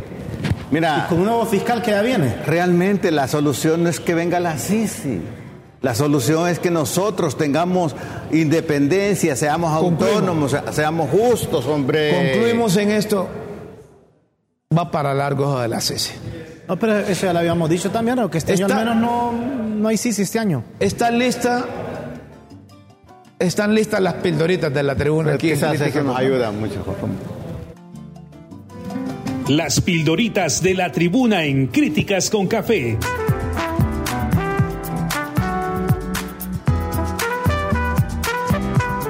Mira, 0.70 1.06
Con 1.08 1.18
un 1.20 1.26
nuevo 1.26 1.46
fiscal 1.46 1.80
que 1.82 1.92
ya 1.92 2.02
viene. 2.02 2.34
realmente 2.44 3.10
la 3.10 3.28
solución 3.28 3.84
no 3.84 3.88
es 3.88 4.00
que 4.00 4.14
venga 4.14 4.40
la 4.40 4.58
CICI. 4.58 5.20
La 5.82 5.94
solución 5.94 6.48
es 6.48 6.58
que 6.58 6.70
nosotros 6.70 7.36
tengamos 7.36 7.94
independencia, 8.32 9.36
seamos 9.36 9.78
Concluimos. 9.80 10.52
autónomos, 10.52 10.56
seamos 10.74 11.10
justos, 11.10 11.66
hombre. 11.66 12.32
Concluimos 12.32 12.76
en 12.78 12.90
esto. 12.90 13.28
Va 14.76 14.90
para 14.90 15.14
largo 15.14 15.60
de 15.60 15.68
la 15.68 15.80
CICI. 15.80 16.12
No, 16.68 16.76
pero 16.76 16.98
eso 16.98 17.26
ya 17.26 17.32
lo 17.32 17.38
habíamos 17.38 17.70
dicho 17.70 17.90
también, 17.92 18.16
¿no? 18.16 18.28
que 18.28 18.38
este 18.38 18.54
año 18.54 18.66
Está- 18.66 18.80
al 18.80 18.86
menos 18.86 18.96
no, 19.00 19.32
no 19.32 19.88
hay 19.88 19.96
CIS 19.96 20.18
este 20.18 20.40
año. 20.40 20.64
Están 20.80 21.16
listas. 21.18 21.64
Están 23.38 23.72
listas 23.74 24.00
las 24.00 24.14
pildoritas 24.14 24.72
de 24.74 24.82
la 24.82 24.96
tribuna 24.96 25.34
aquí. 25.34 25.50
en 25.50 25.54
Quizás 25.54 25.80
eso 25.80 26.02
nos 26.02 26.18
ayuda 26.18 26.50
mucho. 26.50 26.82
Rómulo. 26.84 27.35
Las 29.48 29.80
pildoritas 29.80 30.60
de 30.60 30.74
la 30.74 30.90
tribuna 30.90 31.44
en 31.44 31.68
Críticas 31.68 32.30
con 32.30 32.48
Café. 32.48 32.98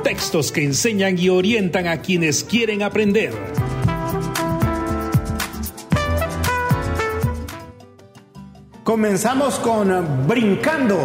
Textos 0.05 0.53
que 0.53 0.63
enseñan 0.63 1.19
y 1.19 1.31
orientan 1.31 1.87
a 1.87 2.03
quienes 2.03 2.45
quieren 2.45 2.83
aprender. 2.83 3.33
Comenzamos 8.85 9.55
con 9.55 10.27
Brincando. 10.29 10.99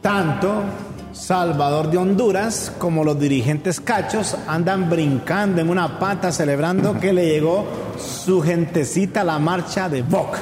Tanto 0.00 0.62
Salvador 1.12 1.90
de 1.90 1.98
Honduras 1.98 2.72
como 2.78 3.04
los 3.04 3.20
dirigentes 3.20 3.78
cachos 3.78 4.34
andan 4.46 4.88
brincando 4.88 5.60
en 5.60 5.68
una 5.68 5.98
pata 5.98 6.32
celebrando 6.32 6.98
que 6.98 7.12
le 7.12 7.26
llegó 7.26 7.87
su 7.98 8.42
gentecita 8.42 9.22
a 9.22 9.24
la 9.24 9.38
marcha 9.38 9.88
de 9.88 10.02
Boc. 10.02 10.36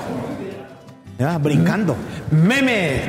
Ya, 1.18 1.38
brincando. 1.38 1.96
Memes. 2.30 3.02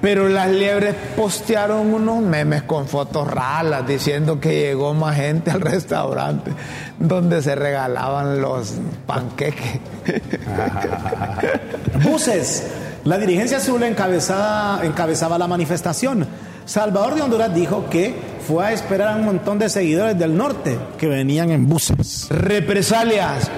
Pero 0.00 0.28
las 0.28 0.48
liebres 0.48 0.94
postearon 1.16 1.92
unos 1.92 2.22
memes 2.22 2.62
con 2.62 2.86
fotos 2.86 3.28
ralas 3.28 3.86
diciendo 3.86 4.38
que 4.38 4.60
llegó 4.60 4.94
más 4.94 5.16
gente 5.16 5.50
al 5.50 5.60
restaurante 5.60 6.52
donde 7.00 7.42
se 7.42 7.56
regalaban 7.56 8.40
los 8.40 8.74
panqueques. 9.06 9.80
Buses. 12.04 12.64
La 13.04 13.18
dirigencia 13.18 13.56
azul 13.56 13.82
encabezada, 13.82 14.84
encabezaba 14.84 15.36
la 15.36 15.48
manifestación. 15.48 16.26
Salvador 16.64 17.14
de 17.14 17.22
Honduras 17.22 17.54
dijo 17.54 17.88
que 17.88 18.14
fue 18.46 18.66
a 18.66 18.72
esperar 18.72 19.14
a 19.14 19.16
un 19.16 19.24
montón 19.24 19.58
de 19.58 19.68
seguidores 19.68 20.18
del 20.18 20.36
norte 20.36 20.78
que 20.98 21.06
venían 21.06 21.50
en 21.50 21.66
buses. 21.66 22.26
Represalias. 22.28 23.50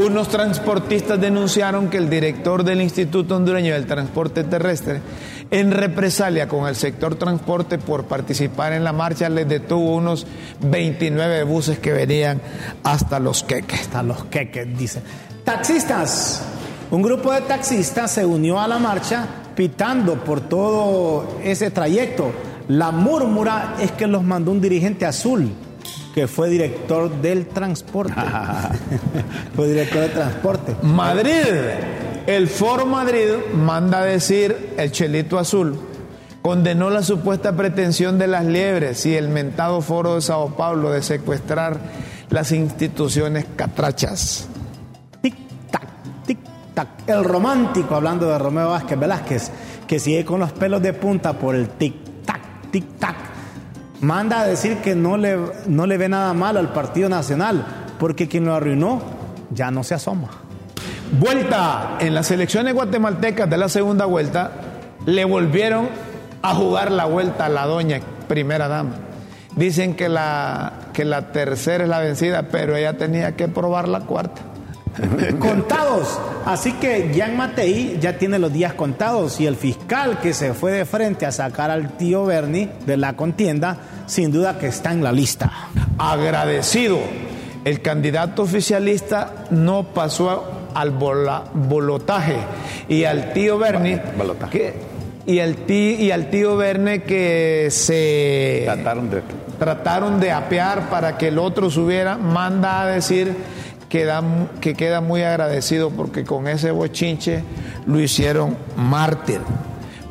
Unos 0.00 0.28
transportistas 0.28 1.20
denunciaron 1.20 1.90
que 1.90 1.98
el 1.98 2.08
director 2.08 2.64
del 2.64 2.80
Instituto 2.80 3.36
Hondureño 3.36 3.74
del 3.74 3.84
Transporte 3.84 4.44
Terrestre, 4.44 5.02
en 5.50 5.72
represalia 5.72 6.48
con 6.48 6.66
el 6.66 6.74
sector 6.74 7.16
transporte 7.16 7.76
por 7.76 8.04
participar 8.04 8.72
en 8.72 8.82
la 8.82 8.94
marcha, 8.94 9.28
les 9.28 9.46
detuvo 9.46 9.96
unos 9.96 10.26
29 10.62 11.42
buses 11.44 11.78
que 11.80 11.92
venían 11.92 12.40
hasta 12.82 13.18
los 13.18 13.42
queques. 13.42 13.78
Hasta 13.78 14.02
los 14.02 14.24
queques, 14.24 14.66
dice. 14.78 15.02
Taxistas. 15.44 16.44
Un 16.90 17.02
grupo 17.02 17.30
de 17.34 17.42
taxistas 17.42 18.10
se 18.10 18.24
unió 18.24 18.58
a 18.58 18.66
la 18.66 18.78
marcha 18.78 19.26
pitando 19.54 20.24
por 20.24 20.40
todo 20.40 21.40
ese 21.44 21.70
trayecto. 21.70 22.32
La 22.68 22.90
murmura 22.90 23.74
es 23.78 23.92
que 23.92 24.06
los 24.06 24.22
mandó 24.22 24.50
un 24.50 24.62
dirigente 24.62 25.04
azul 25.04 25.52
que 26.14 26.26
fue 26.26 26.48
director 26.48 27.10
del 27.20 27.46
transporte. 27.46 28.14
fue 29.54 29.68
director 29.68 30.02
de 30.02 30.08
transporte. 30.08 30.76
Madrid, 30.82 31.32
el 32.26 32.48
Foro 32.48 32.86
Madrid 32.86 33.28
manda 33.54 34.00
a 34.00 34.04
decir 34.04 34.74
el 34.76 34.92
Chelito 34.92 35.38
Azul 35.38 35.78
condenó 36.42 36.90
la 36.90 37.02
supuesta 37.02 37.56
pretensión 37.56 38.18
de 38.18 38.26
las 38.26 38.44
liebres 38.44 39.04
y 39.06 39.16
el 39.16 39.28
mentado 39.28 39.80
Foro 39.80 40.14
de 40.14 40.22
Sao 40.22 40.56
Paulo 40.56 40.90
de 40.90 41.02
secuestrar 41.02 41.78
las 42.30 42.52
instituciones 42.52 43.46
catrachas. 43.56 44.48
Tic 45.20 45.34
tac, 45.70 45.88
tic 46.26 46.38
tac. 46.74 46.88
El 47.06 47.24
romántico, 47.24 47.94
hablando 47.94 48.26
de 48.26 48.38
Romeo 48.38 48.70
Vázquez 48.70 48.98
Velázquez, 48.98 49.50
que 49.86 49.98
sigue 49.98 50.24
con 50.24 50.40
los 50.40 50.52
pelos 50.52 50.80
de 50.82 50.92
punta 50.92 51.34
por 51.34 51.54
el 51.54 51.68
tic 51.70 52.24
tac, 52.24 52.70
tic 52.70 52.98
tac 52.98 53.29
manda 54.00 54.40
a 54.40 54.46
decir 54.46 54.78
que 54.78 54.94
no 54.94 55.16
le, 55.16 55.38
no 55.66 55.86
le 55.86 55.98
ve 55.98 56.08
nada 56.08 56.32
mal 56.34 56.56
al 56.56 56.72
Partido 56.72 57.08
Nacional, 57.08 57.64
porque 57.98 58.28
quien 58.28 58.44
lo 58.44 58.54
arruinó 58.54 59.02
ya 59.50 59.70
no 59.70 59.84
se 59.84 59.94
asoma. 59.94 60.28
Vuelta 61.18 61.96
en 62.00 62.14
las 62.14 62.30
elecciones 62.30 62.74
guatemaltecas 62.74 63.50
de 63.50 63.56
la 63.56 63.68
segunda 63.68 64.04
vuelta, 64.06 64.52
le 65.06 65.24
volvieron 65.24 65.88
a 66.42 66.54
jugar 66.54 66.90
la 66.92 67.04
vuelta 67.04 67.46
a 67.46 67.48
la 67.48 67.66
doña 67.66 68.00
primera 68.28 68.68
dama. 68.68 68.92
Dicen 69.56 69.94
que 69.94 70.08
la, 70.08 70.72
que 70.92 71.04
la 71.04 71.32
tercera 71.32 71.84
es 71.84 71.90
la 71.90 71.98
vencida, 71.98 72.44
pero 72.50 72.76
ella 72.76 72.96
tenía 72.96 73.34
que 73.36 73.48
probar 73.48 73.88
la 73.88 74.00
cuarta. 74.00 74.42
Contados. 75.38 76.18
Así 76.46 76.72
que 76.72 77.10
Jean 77.12 77.36
Matei 77.36 77.98
ya 78.00 78.18
tiene 78.18 78.38
los 78.38 78.52
días 78.52 78.74
contados 78.74 79.40
y 79.40 79.46
el 79.46 79.56
fiscal 79.56 80.20
que 80.20 80.32
se 80.34 80.54
fue 80.54 80.72
de 80.72 80.84
frente 80.84 81.26
a 81.26 81.32
sacar 81.32 81.70
al 81.70 81.96
tío 81.96 82.24
Bernie 82.24 82.70
de 82.86 82.96
la 82.96 83.14
contienda, 83.14 83.76
sin 84.06 84.32
duda 84.32 84.58
que 84.58 84.68
está 84.68 84.92
en 84.92 85.02
la 85.02 85.12
lista. 85.12 85.50
Agradecido. 85.98 86.98
El 87.64 87.82
candidato 87.82 88.42
oficialista 88.42 89.46
no 89.50 89.84
pasó 89.92 90.60
al 90.74 90.90
bolotaje 90.90 92.36
y 92.88 93.04
al 93.04 93.32
tío 93.32 93.58
Bernie 93.58 94.00
que, 94.50 94.74
y 95.26 95.40
al 95.40 95.56
tío 95.56 96.00
y 96.00 96.10
al 96.10 96.30
tío 96.30 96.56
Bernie 96.56 97.02
que 97.02 97.68
se 97.70 98.62
trataron 98.64 99.10
de 99.10 99.22
trataron 99.58 100.20
de 100.20 100.32
apear 100.32 100.88
para 100.88 101.18
que 101.18 101.28
el 101.28 101.38
otro 101.38 101.70
subiera 101.70 102.16
manda 102.16 102.80
a 102.80 102.86
decir 102.86 103.36
que 103.90 104.74
queda 104.74 105.00
muy 105.00 105.22
agradecido 105.22 105.90
porque 105.90 106.24
con 106.24 106.46
ese 106.46 106.70
bochinche 106.70 107.42
lo 107.86 108.00
hicieron 108.00 108.56
mártir. 108.76 109.40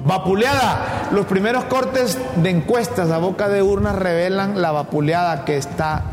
Vapuleada. 0.05 1.07
Los 1.11 1.25
primeros 1.25 1.63
cortes 1.65 2.17
de 2.35 2.49
encuestas 2.49 3.09
a 3.09 3.17
boca 3.17 3.49
de 3.49 3.63
urnas 3.63 3.95
revelan 3.95 4.61
la 4.61 4.71
vapuleada 4.71 5.45
que 5.45 5.57
está 5.57 6.03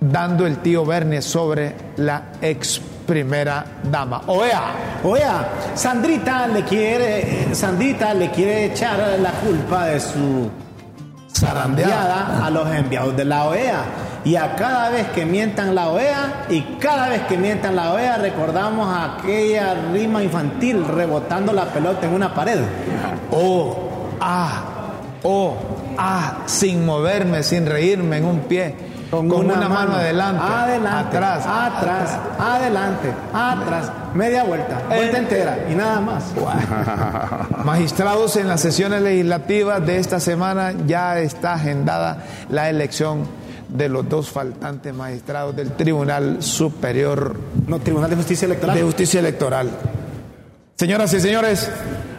dando 0.00 0.46
el 0.46 0.58
tío 0.58 0.86
Bernie 0.86 1.22
sobre 1.22 1.74
la 1.96 2.32
ex 2.40 2.80
primera 3.06 3.64
dama. 3.82 4.22
Oea. 4.26 4.62
Oea, 5.04 5.48
Sandrita 5.74 6.46
le 6.46 6.64
quiere, 6.64 7.54
Sandrita 7.54 8.14
le 8.14 8.30
quiere 8.30 8.66
echar 8.66 8.98
la 9.20 9.32
culpa 9.32 9.86
de 9.86 10.00
su 10.00 10.50
zarandeada 11.32 12.44
a 12.46 12.50
los 12.50 12.68
enviados 12.74 13.16
de 13.16 13.24
la 13.24 13.44
OEA 13.44 13.84
y 14.26 14.34
a 14.34 14.56
cada 14.56 14.90
vez 14.90 15.06
que 15.10 15.24
mientan 15.24 15.72
la 15.76 15.88
OEA 15.88 16.46
y 16.48 16.60
cada 16.80 17.10
vez 17.10 17.22
que 17.28 17.38
mientan 17.38 17.76
la 17.76 17.92
OEA 17.92 18.16
recordamos 18.16 18.92
aquella 18.92 19.74
rima 19.92 20.20
infantil 20.20 20.84
rebotando 20.84 21.52
la 21.52 21.66
pelota 21.66 22.08
en 22.08 22.12
una 22.12 22.34
pared. 22.34 22.58
Oh, 23.30 23.76
ah, 24.20 24.64
oh, 25.22 25.54
ah, 25.96 26.38
sin 26.46 26.84
moverme, 26.84 27.44
sin 27.44 27.66
reírme 27.66 28.16
en 28.16 28.24
un 28.24 28.40
pie. 28.40 28.74
Con, 29.12 29.32
una, 29.32 29.68
mano, 29.68 29.94
adelante, 29.94 30.42
adelante, 30.42 31.16
atrás, 31.16 31.46
atrás, 31.46 32.18
adelante, 32.40 33.12
atrás, 33.32 33.92
media 34.12 34.42
vuelta, 34.42 34.82
vuelta 34.88 35.18
entera 35.18 35.58
y 35.70 35.76
nada 35.76 36.00
más. 36.00 36.24
Magistrados 37.64 38.34
en 38.34 38.48
las 38.48 38.60
sesiones 38.60 39.02
legislativas 39.02 39.86
de 39.86 39.98
esta 39.98 40.18
semana 40.18 40.74
ya 40.84 41.20
está 41.20 41.54
agendada 41.54 42.24
la 42.48 42.68
elección 42.68 43.45
de 43.76 43.88
los 43.88 44.08
dos 44.08 44.30
faltantes 44.30 44.94
magistrados 44.94 45.56
del 45.56 45.72
Tribunal 45.72 46.42
Superior. 46.42 47.36
No, 47.66 47.80
Tribunal 47.80 48.10
de 48.10 48.16
Justicia 48.16 48.46
Electoral. 48.46 48.76
De 48.76 48.82
Justicia 48.82 49.20
Electoral. 49.20 49.70
Señoras 50.76 51.12
y 51.14 51.20
señores, 51.20 51.70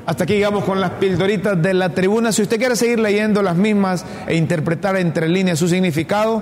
hasta 0.06 0.24
aquí 0.24 0.34
llegamos 0.34 0.64
con 0.64 0.82
las 0.82 0.92
pildoritas 0.92 1.62
de 1.62 1.74
la 1.74 1.90
tribuna. 1.90 2.32
Si 2.32 2.42
usted 2.42 2.58
quiere 2.58 2.76
seguir 2.76 3.00
leyendo 3.00 3.44
las 3.44 3.56
mismas 3.56 4.04
e 4.26 4.36
interpretar 4.36 4.96
entre 4.96 5.30
líneas 5.30 5.60
su 5.60 5.68
significado, 5.68 6.42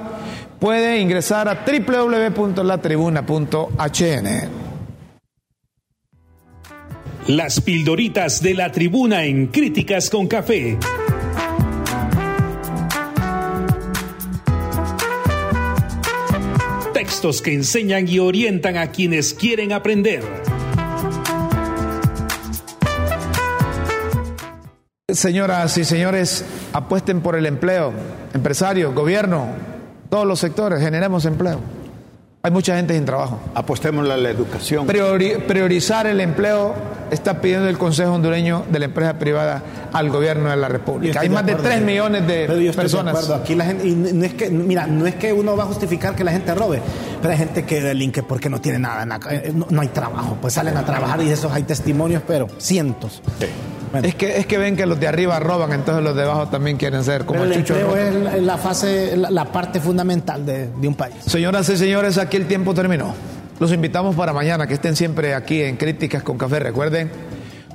puede 0.59 0.99
ingresar 0.99 1.49
a 1.49 1.65
www.latribuna.hn. 1.65 4.65
Las 7.27 7.59
pildoritas 7.59 8.43
de 8.43 8.53
la 8.53 8.71
tribuna 8.71 9.25
en 9.25 9.47
Críticas 9.47 10.11
con 10.11 10.27
Café. 10.27 10.77
Textos 17.15 17.41
que 17.41 17.53
enseñan 17.53 18.09
y 18.09 18.19
orientan 18.19 18.75
a 18.75 18.91
quienes 18.91 19.33
quieren 19.33 19.71
aprender. 19.71 20.21
Señoras 25.07 25.77
y 25.77 25.85
señores, 25.85 26.43
apuesten 26.73 27.21
por 27.21 27.37
el 27.37 27.45
empleo. 27.45 27.93
Empresarios, 28.33 28.93
gobierno, 28.93 29.47
todos 30.09 30.27
los 30.27 30.39
sectores, 30.41 30.81
generemos 30.81 31.23
empleo. 31.23 31.61
Hay 32.45 32.51
mucha 32.51 32.75
gente 32.75 32.93
sin 32.93 33.05
trabajo. 33.05 33.39
Apostemos 33.55 34.07
a 34.07 34.17
la 34.17 34.29
educación. 34.29 34.85
priorizar 34.85 36.05
el 36.05 36.21
empleo 36.21 36.75
está 37.09 37.41
pidiendo 37.41 37.67
el 37.67 37.79
Consejo 37.79 38.13
Hondureño 38.13 38.65
de 38.69 38.77
la 38.77 38.85
Empresa 38.85 39.17
Privada 39.17 39.63
al 39.91 40.11
gobierno 40.11 40.51
de 40.51 40.55
la 40.55 40.67
República. 40.67 41.21
Hay 41.21 41.29
más 41.29 41.43
de 41.43 41.55
3 41.55 41.81
millones 41.81 42.27
de 42.27 42.71
personas. 42.75 43.31
Aquí 43.31 43.55
la 43.55 43.65
gente, 43.65 43.87
y 43.87 43.95
no 43.95 44.23
es 44.23 44.35
que, 44.35 44.51
mira, 44.51 44.85
no 44.85 45.07
es 45.07 45.15
que 45.15 45.33
uno 45.33 45.57
va 45.57 45.63
a 45.63 45.65
justificar 45.65 46.15
que 46.15 46.23
la 46.23 46.33
gente 46.33 46.53
robe, 46.53 46.81
pero 47.25 47.33
hay 47.33 47.39
gente 47.39 47.63
que 47.63 47.81
delinque 47.81 48.21
porque 48.21 48.51
no 48.51 48.61
tiene 48.61 48.77
nada, 48.77 49.19
eh, 49.31 49.51
no, 49.51 49.81
hay 49.81 49.87
trabajo. 49.87 50.37
Pues 50.39 50.53
salen 50.53 50.77
a 50.77 50.85
trabajar 50.85 51.19
y 51.23 51.31
esos 51.31 51.51
hay 51.51 51.63
testimonios, 51.63 52.21
pero 52.27 52.47
cientos. 52.59 53.23
Es, 54.03 54.13
que, 54.13 54.37
es 54.37 54.45
que 54.45 54.59
ven 54.59 54.75
que 54.75 54.85
los 54.85 54.99
de 54.99 55.07
arriba 55.07 55.39
roban, 55.39 55.71
entonces 55.71 56.03
los 56.03 56.15
de 56.15 56.21
abajo 56.21 56.49
también 56.49 56.77
quieren 56.77 57.03
ser 57.03 57.25
como 57.25 57.43
el, 57.43 57.51
el 57.51 57.57
empleo 57.59 57.97
es 57.97 58.43
la 58.43 58.59
fase, 58.59 59.17
la, 59.17 59.45
parte 59.45 59.79
fundamental 59.79 60.45
de, 60.45 60.67
de, 60.67 60.87
un 60.87 60.93
país. 60.93 61.15
Señoras 61.25 61.67
y 61.69 61.77
señores, 61.77 62.19
aquí 62.19 62.37
el 62.37 62.45
tiempo 62.45 62.75
terminó. 62.75 63.15
Los 63.59 63.73
invitamos 63.73 64.15
para 64.15 64.31
mañana, 64.31 64.67
que 64.67 64.75
estén 64.75 64.95
siempre 64.95 65.33
aquí 65.33 65.63
en 65.63 65.77
Críticas 65.77 66.21
con 66.21 66.37
Café. 66.37 66.59
Recuerden, 66.59 67.09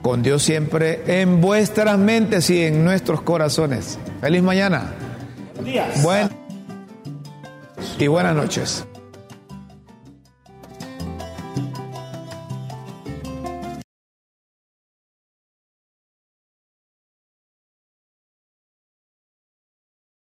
con 0.00 0.22
Dios 0.22 0.44
siempre 0.44 1.02
en 1.08 1.40
vuestras 1.40 1.98
mentes 1.98 2.48
y 2.50 2.62
en 2.62 2.84
nuestros 2.84 3.22
corazones. 3.22 3.98
Feliz 4.20 4.44
mañana. 4.44 4.92
Buenos 5.56 5.72
días. 5.72 6.02
Buen 6.04 6.28
y 7.98 8.06
buenas 8.06 8.36
noches. 8.36 8.86